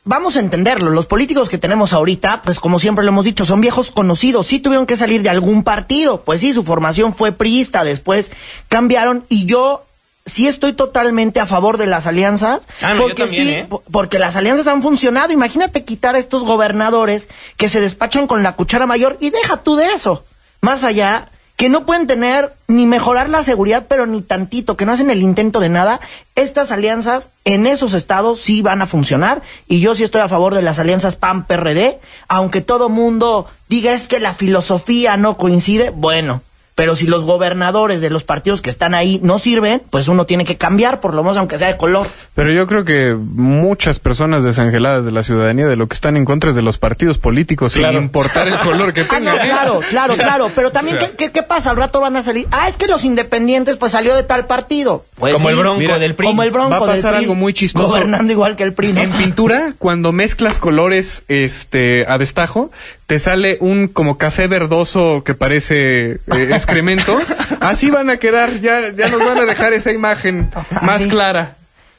vamos 0.03 0.37
a 0.37 0.41
entenderlo. 0.41 0.91
Los 0.91 1.07
políticos 1.07 1.49
que 1.49 1.57
tenemos 1.57 1.91
ahorita, 1.91 2.43
pues 2.43 2.59
como 2.59 2.77
siempre 2.77 3.03
lo 3.03 3.09
hemos 3.09 3.25
dicho, 3.25 3.45
son 3.45 3.61
viejos 3.61 3.89
conocidos. 3.89 4.45
Sí 4.45 4.59
tuvieron 4.59 4.85
que 4.85 4.95
salir 4.95 5.23
de 5.23 5.29
algún 5.29 5.63
partido. 5.63 6.21
Pues 6.21 6.41
sí, 6.41 6.53
su 6.53 6.63
formación 6.63 7.15
fue 7.15 7.31
priista, 7.31 7.83
después 7.83 8.31
cambiaron 8.69 9.25
y 9.27 9.45
yo 9.45 9.84
sí 10.25 10.47
estoy 10.47 10.73
totalmente 10.73 11.39
a 11.39 11.45
favor 11.45 11.77
de 11.77 11.85
las 11.87 12.07
alianzas. 12.07 12.67
Ah, 12.81 12.93
no, 12.95 13.03
porque 13.03 13.23
también, 13.23 13.47
sí, 13.47 13.53
¿eh? 13.53 13.65
po- 13.69 13.83
porque 13.91 14.19
las 14.19 14.35
alianzas 14.35 14.67
han 14.67 14.81
funcionado. 14.81 15.31
Imagínate 15.31 15.83
quitar 15.85 16.15
a 16.15 16.19
estos 16.19 16.43
gobernadores 16.43 17.29
que 17.57 17.69
se 17.69 17.79
despachan 17.81 18.27
con 18.27 18.41
la 18.43 18.53
cuchara 18.53 18.85
mayor 18.85 19.17
y 19.21 19.29
deja 19.29 19.57
tú 19.57 19.75
de 19.75 19.87
eso. 19.93 20.25
Más 20.61 20.83
allá, 20.83 21.29
que 21.57 21.69
no 21.69 21.85
pueden 21.85 22.07
tener 22.07 22.53
ni 22.67 22.85
mejorar 22.85 23.29
la 23.29 23.43
seguridad, 23.43 23.85
pero 23.87 24.07
ni 24.07 24.21
tantito, 24.21 24.75
que 24.75 24.85
no 24.85 24.91
hacen 24.91 25.09
el 25.11 25.21
intento 25.21 25.59
de 25.59 25.69
nada. 25.69 25.99
Estas 26.33 26.71
alianzas 26.71 27.29
en 27.45 27.67
esos 27.67 27.93
estados 27.93 28.39
sí 28.41 28.61
van 28.63 28.81
a 28.81 28.87
funcionar 28.87 29.41
y 29.67 29.79
yo 29.79 29.93
sí 29.95 30.03
estoy 30.03 30.21
a 30.21 30.27
favor 30.27 30.55
de 30.55 30.63
las 30.63 30.79
alianzas 30.79 31.15
PAN-PRD, 31.15 31.99
aunque 32.27 32.61
todo 32.61 32.89
mundo 32.89 33.45
diga 33.69 33.93
es 33.93 34.07
que 34.07 34.19
la 34.19 34.33
filosofía 34.33 35.15
no 35.17 35.37
coincide, 35.37 35.91
bueno. 35.91 36.41
Pero 36.75 36.97
si 36.97 37.07
los 37.07 37.23
gobernadores 37.23 38.01
de 38.01 38.09
los 38.09 38.23
partidos 38.25 38.61
que 38.61 38.69
están 38.69 38.93
ahí 38.95 39.19
no 39.23 39.39
sirven, 39.39 39.81
pues 39.89 40.09
uno 40.09 40.25
tiene 40.25 40.43
que 40.43 40.57
cambiar, 40.57 40.99
por 40.99 41.13
lo 41.13 41.23
menos 41.23 41.37
aunque 41.37 41.57
sea 41.57 41.69
de 41.69 41.77
color. 41.77 42.07
Pero 42.35 42.51
yo 42.51 42.67
creo 42.67 42.83
que 42.83 43.15
muchas 43.17 43.99
personas 43.99 44.43
desangeladas 44.43 45.05
de 45.05 45.11
la 45.13 45.23
ciudadanía 45.23 45.67
de 45.67 45.77
lo 45.77 45.87
que 45.87 45.93
están 45.93 46.17
en 46.17 46.25
contra 46.25 46.49
es 46.49 46.55
de 46.57 46.61
los 46.61 46.77
partidos 46.77 47.17
políticos, 47.17 47.73
Claro. 47.75 47.93
sin 47.93 48.03
importar 48.03 48.47
el 48.49 48.57
color 48.59 48.93
que 48.93 49.01
Ah, 49.09 49.19
no, 49.21 49.31
tengan. 49.31 49.37
¿eh? 49.37 49.41
claro, 49.49 49.79
claro, 49.89 50.13
O 50.13 50.15
sea, 50.17 50.25
claro. 50.25 50.51
Pero 50.53 50.71
también, 50.71 50.97
o 50.97 50.99
sea, 50.99 51.09
¿qué, 51.11 51.15
qué, 51.15 51.31
qué 51.31 51.43
pasa? 51.43 51.69
Al 51.69 51.77
rato 51.77 52.01
van 52.01 52.17
a 52.17 52.23
salir. 52.23 52.45
Ah, 52.51 52.67
es 52.67 52.75
que 52.75 52.87
los 52.87 53.05
independientes, 53.05 53.77
pues 53.77 53.93
salió 53.93 54.13
de 54.13 54.23
tal 54.23 54.45
partido. 54.45 55.05
Pues 55.15 55.33
Como 55.35 55.47
sí, 55.47 55.53
el 55.53 55.59
Bronco 55.61 55.79
mira, 55.79 55.97
del 55.97 56.13
PRI. 56.15 56.27
Como 56.27 56.43
el 56.43 56.51
Bronco 56.51 56.71
Va 56.71 56.77
a 56.77 56.79
del 56.81 56.89
pasar 56.89 57.13
PRI, 57.13 57.23
algo 57.23 57.35
muy 57.35 57.53
chistoso. 57.53 57.87
Gobernando 57.87 58.33
igual 58.33 58.57
que 58.57 58.63
el 58.63 58.73
PRI, 58.73 58.91
¿no? 58.91 59.01
En 59.01 59.11
pintura, 59.13 59.73
cuando 59.77 60.11
mezclas 60.11 60.57
colores 60.59 61.23
este 61.29 62.05
a 62.09 62.17
destajo, 62.17 62.69
te 63.05 63.19
sale 63.19 63.57
un 63.59 63.87
como 63.87 64.17
café 64.17 64.47
verdoso 64.47 65.23
que 65.23 65.35
parece 65.35 66.11
eh, 66.11 66.49
excremento. 66.51 67.17
Así 67.59 67.91
van 67.91 68.09
a 68.09 68.17
quedar, 68.17 68.59
ya, 68.61 68.91
ya 68.95 69.09
nos 69.09 69.23
van 69.23 69.37
a 69.37 69.45
dejar 69.45 69.73
esa 69.73 69.91
imagen 69.91 70.51
más 70.81 71.01
Así. 71.01 71.09
clara. 71.09 71.57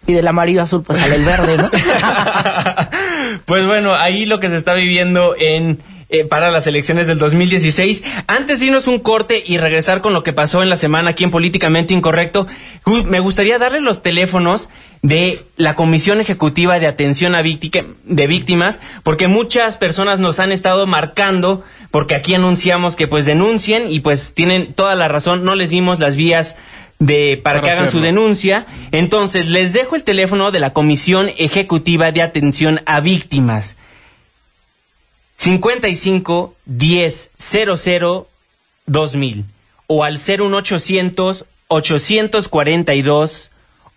Y 0.09 0.12
del 0.12 0.26
amarillo 0.28 0.62
azul, 0.62 0.84
pues 0.84 0.98
sale 0.98 1.16
el 1.16 1.24
verde, 1.24 1.57
¿no? 1.57 1.68
pues 3.44 3.66
bueno, 3.66 3.94
ahí 3.96 4.24
lo 4.24 4.38
que 4.38 4.48
se 4.48 4.57
está 4.57 4.72
viviendo 4.74 5.34
en 5.36 5.80
eh, 6.09 6.24
para 6.24 6.50
las 6.50 6.66
elecciones 6.66 7.07
del 7.07 7.18
2016. 7.18 8.04
Antes 8.26 8.61
de 8.61 8.66
irnos 8.66 8.86
un 8.86 9.00
corte 9.00 9.42
y 9.44 9.59
regresar 9.59 10.00
con 10.00 10.12
lo 10.12 10.22
que 10.22 10.32
pasó 10.32 10.62
en 10.62 10.70
la 10.70 10.76
semana 10.76 11.11
aquí 11.11 11.24
en 11.24 11.32
Políticamente 11.32 11.94
Incorrecto, 11.94 12.46
me 13.07 13.20
gustaría 13.20 13.59
darles 13.59 13.82
los 13.82 14.02
teléfonos 14.02 14.68
de 15.02 15.44
la 15.57 15.74
Comisión 15.74 16.20
Ejecutiva 16.20 16.78
de 16.78 16.86
Atención 16.86 17.34
a 17.34 17.42
de 17.42 18.26
Víctimas, 18.26 18.80
porque 19.02 19.28
muchas 19.28 19.76
personas 19.76 20.18
nos 20.18 20.40
han 20.40 20.52
estado 20.52 20.86
marcando, 20.86 21.64
porque 21.90 22.14
aquí 22.14 22.34
anunciamos 22.34 22.96
que 22.96 23.09
pues 23.09 23.26
denuncien 23.26 23.90
y 23.90 24.00
pues 24.00 24.32
tienen 24.34 24.74
toda 24.74 24.94
la 24.94 25.09
razón, 25.09 25.44
no 25.44 25.54
les 25.54 25.70
dimos 25.70 25.98
las 25.98 26.16
vías 26.16 26.57
de 26.98 27.40
para, 27.42 27.61
Para 27.61 27.72
que 27.72 27.78
hagan 27.78 27.92
su 27.92 28.00
denuncia. 28.00 28.66
Entonces, 28.90 29.48
les 29.48 29.72
dejo 29.72 29.96
el 29.96 30.04
teléfono 30.04 30.50
de 30.50 30.61
la 30.61 30.72
Comisión 30.72 31.30
Ejecutiva 31.36 32.12
de 32.12 32.22
Atención 32.22 32.80
a 32.86 33.00
Víctimas. 33.00 33.76
55 35.37 36.55
10 36.64 37.30
00 37.37 38.26
2000 38.87 39.45
o 39.87 40.05
al 40.05 40.14
01800 40.14 41.45
842 41.68 43.51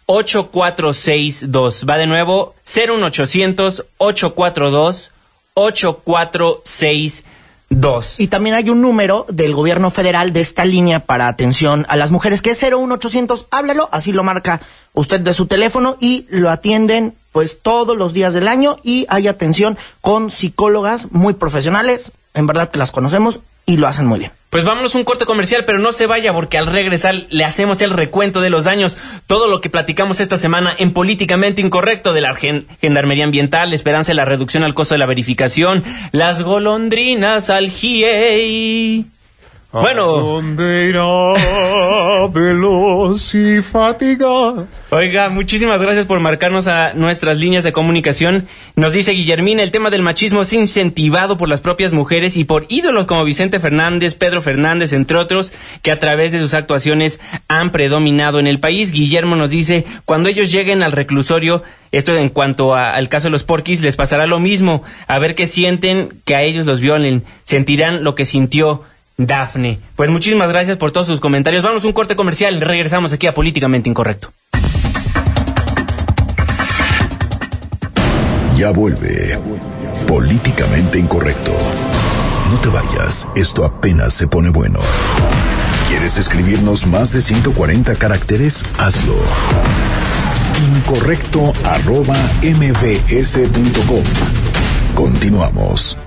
8462. 0.06 1.86
Va 1.88 1.98
de 1.98 2.08
nuevo 2.08 2.56
01800 2.66 3.86
842 3.98 5.12
8462. 5.54 8.20
Y 8.20 8.28
también 8.28 8.56
hay 8.56 8.72
un 8.72 8.82
número 8.82 9.28
del 9.30 9.54
gobierno 9.54 9.92
federal 9.92 10.34
de 10.34 10.42
esta 10.42 10.66
línea 10.66 11.02
para 11.02 11.28
atención 11.28 11.86
a 11.90 11.96
las 11.96 12.10
mujeres, 12.10 12.42
que 12.42 12.50
es 12.52 12.64
01800, 12.64 13.46
háblalo, 13.52 13.88
así 13.92 14.12
lo 14.12 14.24
marca 14.24 14.60
usted 14.94 15.20
de 15.20 15.34
su 15.34 15.46
teléfono 15.46 15.96
y 16.00 16.26
lo 16.30 16.50
atienden 16.50 17.14
pues 17.32 17.60
todos 17.62 17.96
los 17.98 18.14
días 18.14 18.34
del 18.34 18.48
año 18.48 18.78
y 18.84 19.06
hay 19.10 19.28
atención 19.28 19.78
con 20.02 20.30
psicólogas 20.30 21.12
muy 21.12 21.34
profesionales, 21.34 22.12
en 22.34 22.48
verdad 22.48 22.70
que 22.72 22.80
las 22.80 22.92
conocemos 22.92 23.42
y 23.66 23.78
lo 23.78 23.88
hacen 23.88 24.08
muy 24.08 24.20
bien. 24.20 24.32
Pues 24.50 24.64
vámonos 24.66 24.96
un 24.96 25.04
corte 25.04 25.26
comercial, 25.26 25.64
pero 25.64 25.78
no 25.78 25.94
se 25.94 26.08
vaya 26.08 26.34
porque 26.34 26.58
al 26.58 26.66
regresar 26.66 27.28
le 27.30 27.46
hacemos 27.46 27.82
el 27.82 27.92
recuento 27.92 28.42
de 28.42 28.50
los 28.50 28.64
daños, 28.66 28.98
todo 29.28 29.48
lo 29.48 29.62
que 29.62 29.70
platicamos 29.70 30.20
esta 30.20 30.40
semana 30.40 30.74
en 30.76 30.92
Políticamente 30.92 31.62
Incorrecto 31.62 32.14
de 32.14 32.22
la 32.22 32.34
gen- 32.34 32.66
Gendarmería 32.82 33.26
Ambiental, 33.26 33.70
la 33.70 33.76
esperanza 33.76 34.10
de 34.10 34.16
la 34.16 34.26
reducción 34.26 34.64
al 34.64 34.74
costo 34.74 34.96
de 34.96 35.00
la 35.00 35.06
verificación, 35.06 35.84
las 36.14 36.42
golondrinas 36.42 37.52
al 37.52 37.70
GIEI. 37.70 39.06
Bueno, 39.72 40.06
¿Dónde 40.20 40.88
irá 40.88 41.04
veloz 42.34 43.36
y 43.36 43.62
fatigada? 43.62 44.66
Oiga, 44.90 45.30
muchísimas 45.30 45.80
gracias 45.80 46.08
por 46.08 46.20
marcarnos 46.20 46.66
a 46.66 46.94
nuestras 46.96 47.38
líneas 47.38 47.64
de 47.64 47.72
comunicación. 47.72 48.48
Nos 48.76 48.94
dice 48.94 49.12
Guillermina, 49.12 49.62
el 49.62 49.70
tema 49.72 49.92
del 49.92 50.02
machismo 50.02 50.42
es 50.42 50.54
incentivado 50.54 51.38
por 51.38 51.50
las 51.50 51.62
propias 51.62 51.94
mujeres 51.94 52.36
y 52.36 52.46
por 52.46 52.66
ídolos 52.70 53.06
como 53.06 53.24
Vicente 53.24 53.60
Fernández, 53.60 54.16
Pedro 54.16 54.42
Fernández, 54.42 54.92
entre 54.92 55.18
otros, 55.18 55.54
que 55.84 55.92
a 55.92 56.00
través 56.00 56.32
de 56.32 56.40
sus 56.40 56.56
actuaciones 56.56 57.20
han 57.48 57.72
predominado 57.72 58.40
en 58.40 58.48
el 58.48 58.60
país. 58.60 58.92
Guillermo 58.92 59.36
nos 59.36 59.52
dice, 59.52 59.86
cuando 60.06 60.30
ellos 60.30 60.52
lleguen 60.52 60.82
al 60.82 60.94
reclusorio, 60.94 61.62
esto 61.92 62.16
en 62.16 62.30
cuanto 62.30 62.74
a- 62.74 62.96
al 62.96 63.08
caso 63.08 63.28
de 63.28 63.32
los 63.34 63.44
porquis, 63.44 63.84
les 63.84 63.96
pasará 63.98 64.26
lo 64.26 64.40
mismo. 64.40 64.82
A 65.08 65.20
ver 65.20 65.36
qué 65.36 65.46
sienten, 65.46 66.22
que 66.26 66.36
a 66.36 66.42
ellos 66.42 66.66
los 66.66 66.82
violen. 66.82 67.24
Sentirán 67.44 68.04
lo 68.04 68.16
que 68.16 68.26
sintió 68.26 68.82
Dafne. 69.20 69.80
Pues 69.96 70.10
muchísimas 70.10 70.50
gracias 70.50 70.78
por 70.78 70.92
todos 70.92 71.08
sus 71.08 71.20
comentarios. 71.20 71.62
Vamos 71.62 71.84
a 71.84 71.88
un 71.88 71.94
corte 71.94 72.16
comercial. 72.16 72.62
Regresamos 72.62 73.14
aquí 73.14 73.28
a 73.28 73.34
Políticamente 73.34 73.90
Incorrecto. 73.90 74.32
Ya 78.56 78.72
vuelve. 78.72 79.38
Políticamente 80.08 81.00
incorrecto. 81.00 81.52
No 82.52 82.60
te 82.60 82.70
vayas, 82.70 83.30
esto 83.36 83.64
apenas 83.64 84.14
se 84.14 84.28
pone 84.28 84.50
bueno. 84.50 84.80
¿Quieres 85.88 86.18
escribirnos 86.18 86.88
más 86.88 87.14
de 87.14 87.22
140 87.22 87.96
caracteres? 87.96 88.66
Hazlo. 88.78 89.16
Incorrecto 90.76 91.54
arroba 91.64 92.18
mbs.com. 92.42 94.04
Continuamos. 94.96 95.98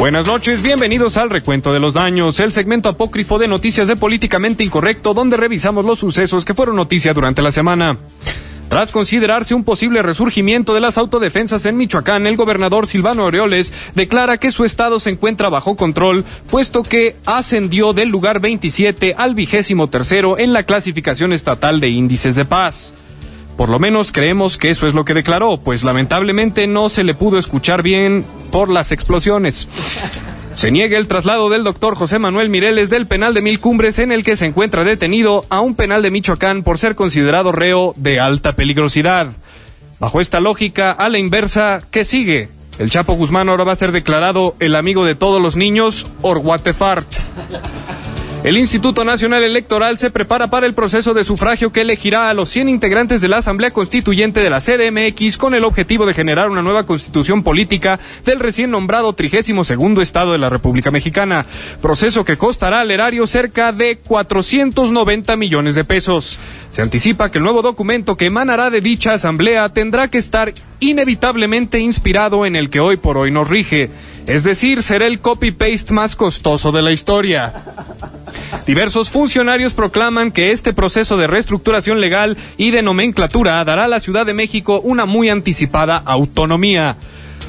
Buenas 0.00 0.26
noches, 0.26 0.62
bienvenidos 0.62 1.18
al 1.18 1.28
Recuento 1.28 1.74
de 1.74 1.78
los 1.78 1.92
Daños, 1.92 2.40
el 2.40 2.52
segmento 2.52 2.88
apócrifo 2.88 3.38
de 3.38 3.48
noticias 3.48 3.86
de 3.86 3.96
Políticamente 3.96 4.64
Incorrecto, 4.64 5.12
donde 5.12 5.36
revisamos 5.36 5.84
los 5.84 5.98
sucesos 5.98 6.46
que 6.46 6.54
fueron 6.54 6.76
noticia 6.76 7.12
durante 7.12 7.42
la 7.42 7.52
semana. 7.52 7.98
Tras 8.70 8.92
considerarse 8.92 9.54
un 9.54 9.62
posible 9.62 10.00
resurgimiento 10.00 10.72
de 10.72 10.80
las 10.80 10.96
autodefensas 10.96 11.66
en 11.66 11.76
Michoacán, 11.76 12.26
el 12.26 12.38
gobernador 12.38 12.86
Silvano 12.86 13.24
Aureoles 13.24 13.74
declara 13.94 14.38
que 14.38 14.52
su 14.52 14.64
estado 14.64 15.00
se 15.00 15.10
encuentra 15.10 15.50
bajo 15.50 15.76
control, 15.76 16.24
puesto 16.48 16.82
que 16.82 17.16
ascendió 17.26 17.92
del 17.92 18.08
lugar 18.08 18.40
27 18.40 19.16
al 19.18 19.34
vigésimo 19.34 19.90
tercero 19.90 20.38
en 20.38 20.54
la 20.54 20.62
clasificación 20.62 21.34
estatal 21.34 21.78
de 21.78 21.90
índices 21.90 22.36
de 22.36 22.46
paz. 22.46 22.94
Por 23.60 23.68
lo 23.68 23.78
menos 23.78 24.10
creemos 24.10 24.56
que 24.56 24.70
eso 24.70 24.88
es 24.88 24.94
lo 24.94 25.04
que 25.04 25.12
declaró, 25.12 25.58
pues 25.58 25.84
lamentablemente 25.84 26.66
no 26.66 26.88
se 26.88 27.04
le 27.04 27.12
pudo 27.12 27.38
escuchar 27.38 27.82
bien 27.82 28.24
por 28.50 28.70
las 28.70 28.90
explosiones. 28.90 29.68
Se 30.54 30.70
niega 30.70 30.96
el 30.96 31.06
traslado 31.06 31.50
del 31.50 31.62
doctor 31.62 31.94
José 31.94 32.18
Manuel 32.18 32.48
Mireles 32.48 32.88
del 32.88 33.06
penal 33.06 33.34
de 33.34 33.42
Mil 33.42 33.60
Cumbres 33.60 33.98
en 33.98 34.12
el 34.12 34.24
que 34.24 34.36
se 34.36 34.46
encuentra 34.46 34.82
detenido 34.82 35.44
a 35.50 35.60
un 35.60 35.74
penal 35.74 36.00
de 36.00 36.10
Michoacán 36.10 36.62
por 36.62 36.78
ser 36.78 36.94
considerado 36.94 37.52
reo 37.52 37.92
de 37.98 38.18
alta 38.18 38.54
peligrosidad. 38.54 39.28
Bajo 39.98 40.22
esta 40.22 40.40
lógica, 40.40 40.92
a 40.92 41.10
la 41.10 41.18
inversa, 41.18 41.82
¿qué 41.90 42.04
sigue? 42.04 42.48
El 42.78 42.88
Chapo 42.88 43.12
Guzmán 43.12 43.50
ahora 43.50 43.64
va 43.64 43.72
a 43.72 43.76
ser 43.76 43.92
declarado 43.92 44.56
el 44.58 44.74
amigo 44.74 45.04
de 45.04 45.16
todos 45.16 45.42
los 45.42 45.54
niños, 45.56 46.06
or 46.22 46.38
what 46.38 46.60
the. 46.60 46.72
El 48.42 48.56
Instituto 48.56 49.04
Nacional 49.04 49.42
Electoral 49.42 49.98
se 49.98 50.10
prepara 50.10 50.48
para 50.48 50.64
el 50.64 50.72
proceso 50.72 51.12
de 51.12 51.24
sufragio 51.24 51.72
que 51.72 51.82
elegirá 51.82 52.30
a 52.30 52.34
los 52.34 52.48
100 52.48 52.70
integrantes 52.70 53.20
de 53.20 53.28
la 53.28 53.36
Asamblea 53.36 53.70
Constituyente 53.70 54.40
de 54.40 54.48
la 54.48 54.62
CDMX 54.62 55.36
con 55.36 55.54
el 55.54 55.62
objetivo 55.62 56.06
de 56.06 56.14
generar 56.14 56.48
una 56.48 56.62
nueva 56.62 56.86
constitución 56.86 57.42
política 57.42 58.00
del 58.24 58.40
recién 58.40 58.70
nombrado 58.70 59.12
32 59.12 59.70
Estado 60.00 60.32
de 60.32 60.38
la 60.38 60.48
República 60.48 60.90
Mexicana, 60.90 61.44
proceso 61.82 62.24
que 62.24 62.38
costará 62.38 62.80
al 62.80 62.90
erario 62.90 63.26
cerca 63.26 63.72
de 63.72 63.98
490 63.98 65.36
millones 65.36 65.74
de 65.74 65.84
pesos. 65.84 66.38
Se 66.70 66.80
anticipa 66.80 67.30
que 67.30 67.38
el 67.38 67.44
nuevo 67.44 67.60
documento 67.60 68.16
que 68.16 68.26
emanará 68.26 68.70
de 68.70 68.80
dicha 68.80 69.12
asamblea 69.12 69.68
tendrá 69.68 70.08
que 70.08 70.16
estar 70.16 70.54
inevitablemente 70.80 71.78
inspirado 71.78 72.46
en 72.46 72.56
el 72.56 72.70
que 72.70 72.80
hoy 72.80 72.96
por 72.96 73.18
hoy 73.18 73.30
nos 73.30 73.48
rige, 73.48 73.90
Es 74.30 74.44
decir, 74.44 74.84
será 74.84 75.08
el 75.08 75.18
copy-paste 75.18 75.92
más 75.92 76.14
costoso 76.14 76.70
de 76.70 76.82
la 76.82 76.92
historia. 76.92 77.52
Diversos 78.64 79.10
funcionarios 79.10 79.72
proclaman 79.72 80.30
que 80.30 80.52
este 80.52 80.72
proceso 80.72 81.16
de 81.16 81.26
reestructuración 81.26 82.00
legal 82.00 82.36
y 82.56 82.70
de 82.70 82.80
nomenclatura 82.80 83.64
dará 83.64 83.86
a 83.86 83.88
la 83.88 83.98
Ciudad 83.98 84.24
de 84.24 84.32
México 84.32 84.80
una 84.84 85.04
muy 85.04 85.30
anticipada 85.30 85.96
autonomía. 85.96 86.94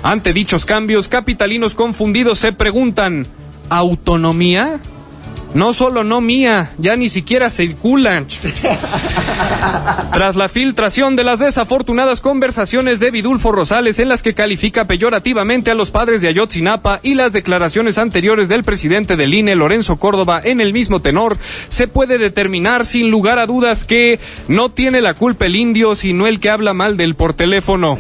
Ante 0.01 0.33
dichos 0.33 0.65
cambios, 0.65 1.07
capitalinos 1.07 1.75
confundidos 1.75 2.39
se 2.39 2.51
preguntan, 2.51 3.27
¿autonomía? 3.69 4.79
No 5.53 5.73
solo 5.73 6.03
no 6.03 6.21
mía, 6.21 6.71
ya 6.77 6.95
ni 6.95 7.09
siquiera 7.09 7.49
circulan. 7.49 8.25
Tras 10.13 10.35
la 10.35 10.47
filtración 10.47 11.15
de 11.15 11.23
las 11.23 11.39
desafortunadas 11.39 12.21
conversaciones 12.21 12.99
de 12.99 13.11
Vidulfo 13.11 13.51
Rosales 13.51 13.99
en 13.99 14.07
las 14.07 14.23
que 14.23 14.33
califica 14.33 14.85
peyorativamente 14.85 15.71
a 15.71 15.75
los 15.75 15.91
padres 15.91 16.21
de 16.21 16.29
Ayotzinapa 16.29 16.99
y 17.03 17.15
las 17.15 17.33
declaraciones 17.33 17.97
anteriores 17.97 18.47
del 18.47 18.63
presidente 18.63 19.17
del 19.17 19.33
INE, 19.33 19.55
Lorenzo 19.55 19.97
Córdoba, 19.97 20.41
en 20.43 20.61
el 20.61 20.71
mismo 20.71 21.01
tenor, 21.01 21.37
se 21.67 21.87
puede 21.87 22.17
determinar 22.17 22.85
sin 22.85 23.11
lugar 23.11 23.39
a 23.39 23.45
dudas 23.45 23.83
que 23.83 24.19
no 24.47 24.69
tiene 24.69 25.01
la 25.01 25.15
culpa 25.15 25.47
el 25.47 25.55
indio, 25.55 25.95
sino 25.95 26.27
el 26.27 26.39
que 26.39 26.49
habla 26.49 26.73
mal 26.73 26.95
del 26.95 27.15
por 27.15 27.33
teléfono. 27.33 27.97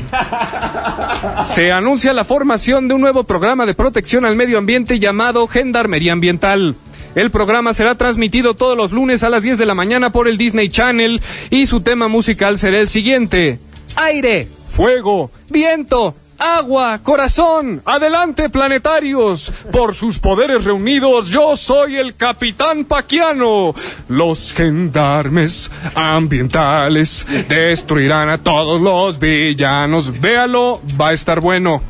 Se 1.43 1.71
anuncia 1.71 2.13
la 2.13 2.23
formación 2.23 2.87
de 2.87 2.93
un 2.93 3.01
nuevo 3.01 3.25
programa 3.25 3.65
de 3.65 3.73
protección 3.73 4.25
al 4.25 4.35
medio 4.35 4.57
ambiente 4.57 4.99
llamado 4.99 5.47
Gendarmería 5.47 6.13
Ambiental. 6.13 6.75
El 7.15 7.29
programa 7.29 7.73
será 7.73 7.95
transmitido 7.95 8.53
todos 8.53 8.77
los 8.77 8.91
lunes 8.91 9.23
a 9.23 9.29
las 9.29 9.43
10 9.43 9.57
de 9.57 9.65
la 9.65 9.75
mañana 9.75 10.11
por 10.11 10.27
el 10.27 10.37
Disney 10.37 10.69
Channel 10.69 11.21
y 11.49 11.65
su 11.65 11.81
tema 11.81 12.07
musical 12.07 12.57
será 12.57 12.79
el 12.79 12.87
siguiente. 12.87 13.59
Aire, 13.97 14.47
fuego, 14.69 15.29
viento, 15.49 16.15
agua, 16.41 16.99
corazón. 17.03 17.81
Adelante, 17.85 18.49
planetarios. 18.49 19.51
Por 19.71 19.93
sus 19.93 20.19
poderes 20.19 20.63
reunidos, 20.63 21.27
yo 21.27 21.55
soy 21.55 21.97
el 21.97 22.15
capitán 22.15 22.85
Paquiano. 22.85 23.75
Los 24.07 24.53
gendarmes 24.53 25.69
ambientales 25.93 27.27
destruirán 27.47 28.29
a 28.29 28.37
todos 28.37 28.81
los 28.81 29.19
villanos. 29.19 30.19
Véalo, 30.19 30.81
va 30.99 31.09
a 31.09 31.13
estar 31.13 31.41
bueno. 31.41 31.81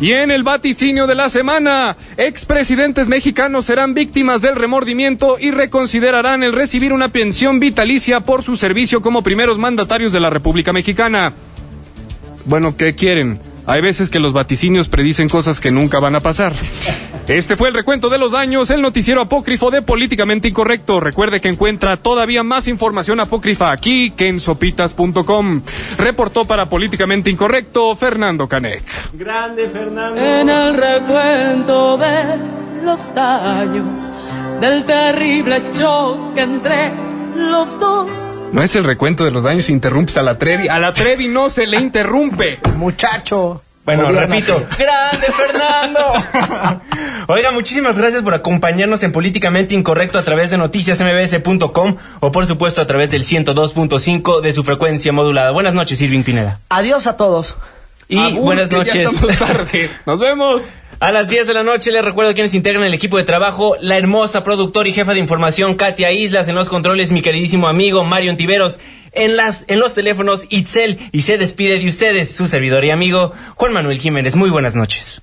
Y 0.00 0.12
en 0.12 0.30
el 0.30 0.42
vaticinio 0.42 1.06
de 1.06 1.14
la 1.14 1.28
semana, 1.28 1.96
expresidentes 2.16 3.06
mexicanos 3.06 3.66
serán 3.66 3.94
víctimas 3.94 4.42
del 4.42 4.56
remordimiento 4.56 5.36
y 5.38 5.50
reconsiderarán 5.50 6.42
el 6.42 6.52
recibir 6.52 6.92
una 6.92 7.08
pensión 7.08 7.60
vitalicia 7.60 8.20
por 8.20 8.42
su 8.42 8.56
servicio 8.56 9.00
como 9.00 9.22
primeros 9.22 9.58
mandatarios 9.58 10.12
de 10.12 10.20
la 10.20 10.30
República 10.30 10.72
Mexicana. 10.72 11.34
Bueno, 12.46 12.76
¿qué 12.76 12.94
quieren? 12.94 13.40
Hay 13.66 13.80
veces 13.80 14.10
que 14.10 14.18
los 14.18 14.32
vaticinios 14.32 14.88
predicen 14.88 15.28
cosas 15.28 15.60
que 15.60 15.70
nunca 15.70 16.00
van 16.00 16.16
a 16.16 16.20
pasar. 16.20 16.52
Este 17.28 17.56
fue 17.56 17.68
el 17.68 17.74
recuento 17.74 18.10
de 18.10 18.18
los 18.18 18.32
daños, 18.32 18.70
el 18.70 18.82
noticiero 18.82 19.20
apócrifo 19.20 19.70
de 19.70 19.80
Políticamente 19.80 20.48
Incorrecto. 20.48 20.98
Recuerde 20.98 21.40
que 21.40 21.48
encuentra 21.48 21.96
todavía 21.96 22.42
más 22.42 22.66
información 22.66 23.20
apócrifa 23.20 23.70
aquí 23.70 24.10
que 24.10 24.28
en 24.28 24.40
sopitas.com. 24.40 25.62
Reportó 25.98 26.44
para 26.44 26.68
Políticamente 26.68 27.30
Incorrecto 27.30 27.94
Fernando 27.94 28.48
Canek. 28.48 28.82
Grande 29.12 29.68
Fernando. 29.68 30.20
En 30.20 30.48
el 30.48 30.74
recuento 30.74 31.96
de 31.96 32.40
los 32.84 33.14
daños 33.14 34.12
del 34.60 34.84
terrible 34.84 35.70
choque 35.72 36.40
entre 36.40 36.90
los 37.36 37.78
dos. 37.78 38.08
No 38.52 38.62
es 38.62 38.74
el 38.74 38.84
recuento 38.84 39.24
de 39.24 39.30
los 39.30 39.44
daños, 39.44 39.70
interrumpes 39.70 40.16
a 40.16 40.22
la 40.22 40.38
Trevi. 40.38 40.68
A 40.68 40.80
la 40.80 40.92
Trevi 40.92 41.28
no 41.28 41.48
se 41.50 41.68
le 41.68 41.80
interrumpe. 41.80 42.58
Muchacho. 42.76 43.62
Bueno, 43.84 44.10
repito. 44.10 44.66
¡Grande, 44.78 45.26
Fernando! 45.32 46.00
Oiga, 47.28 47.50
muchísimas 47.52 47.96
gracias 47.96 48.22
por 48.22 48.34
acompañarnos 48.34 49.02
en 49.02 49.12
Políticamente 49.12 49.74
Incorrecto 49.74 50.18
a 50.18 50.24
través 50.24 50.50
de 50.50 50.58
noticiasmbs.com 50.58 51.96
o 52.20 52.32
por 52.32 52.46
supuesto 52.46 52.80
a 52.80 52.86
través 52.86 53.10
del 53.10 53.24
102.5 53.24 54.40
de 54.40 54.52
su 54.52 54.64
frecuencia 54.64 55.12
modulada. 55.12 55.50
Buenas 55.50 55.74
noches, 55.74 56.00
Irving 56.00 56.22
Pineda. 56.22 56.60
Adiós 56.68 57.06
a 57.06 57.16
todos. 57.16 57.56
Y 58.08 58.18
Abur, 58.18 58.40
buenas 58.40 58.70
noches. 58.70 59.08
tarde. 59.38 59.90
Nos 60.06 60.20
vemos. 60.20 60.62
A 61.00 61.10
las 61.10 61.28
10 61.28 61.48
de 61.48 61.54
la 61.54 61.64
noche 61.64 61.90
les 61.90 62.04
recuerdo 62.04 62.32
quienes 62.32 62.54
integran 62.54 62.84
el 62.84 62.94
equipo 62.94 63.16
de 63.16 63.24
trabajo, 63.24 63.76
la 63.80 63.96
hermosa 63.96 64.44
productora 64.44 64.88
y 64.88 64.92
jefa 64.92 65.14
de 65.14 65.18
información 65.18 65.74
Katia 65.74 66.12
Islas, 66.12 66.46
en 66.46 66.54
los 66.54 66.68
controles 66.68 67.10
mi 67.10 67.22
queridísimo 67.22 67.66
amigo 67.66 68.04
Mario 68.04 68.30
Antiveros, 68.30 68.78
en, 69.10 69.36
las, 69.36 69.64
en 69.66 69.80
los 69.80 69.94
teléfonos 69.94 70.44
Itzel 70.48 70.98
y 71.10 71.22
se 71.22 71.38
despide 71.38 71.80
de 71.80 71.88
ustedes 71.88 72.32
su 72.32 72.46
servidor 72.46 72.84
y 72.84 72.90
amigo 72.90 73.32
Juan 73.56 73.72
Manuel 73.72 73.98
Jiménez. 73.98 74.36
Muy 74.36 74.50
buenas 74.50 74.76
noches. 74.76 75.22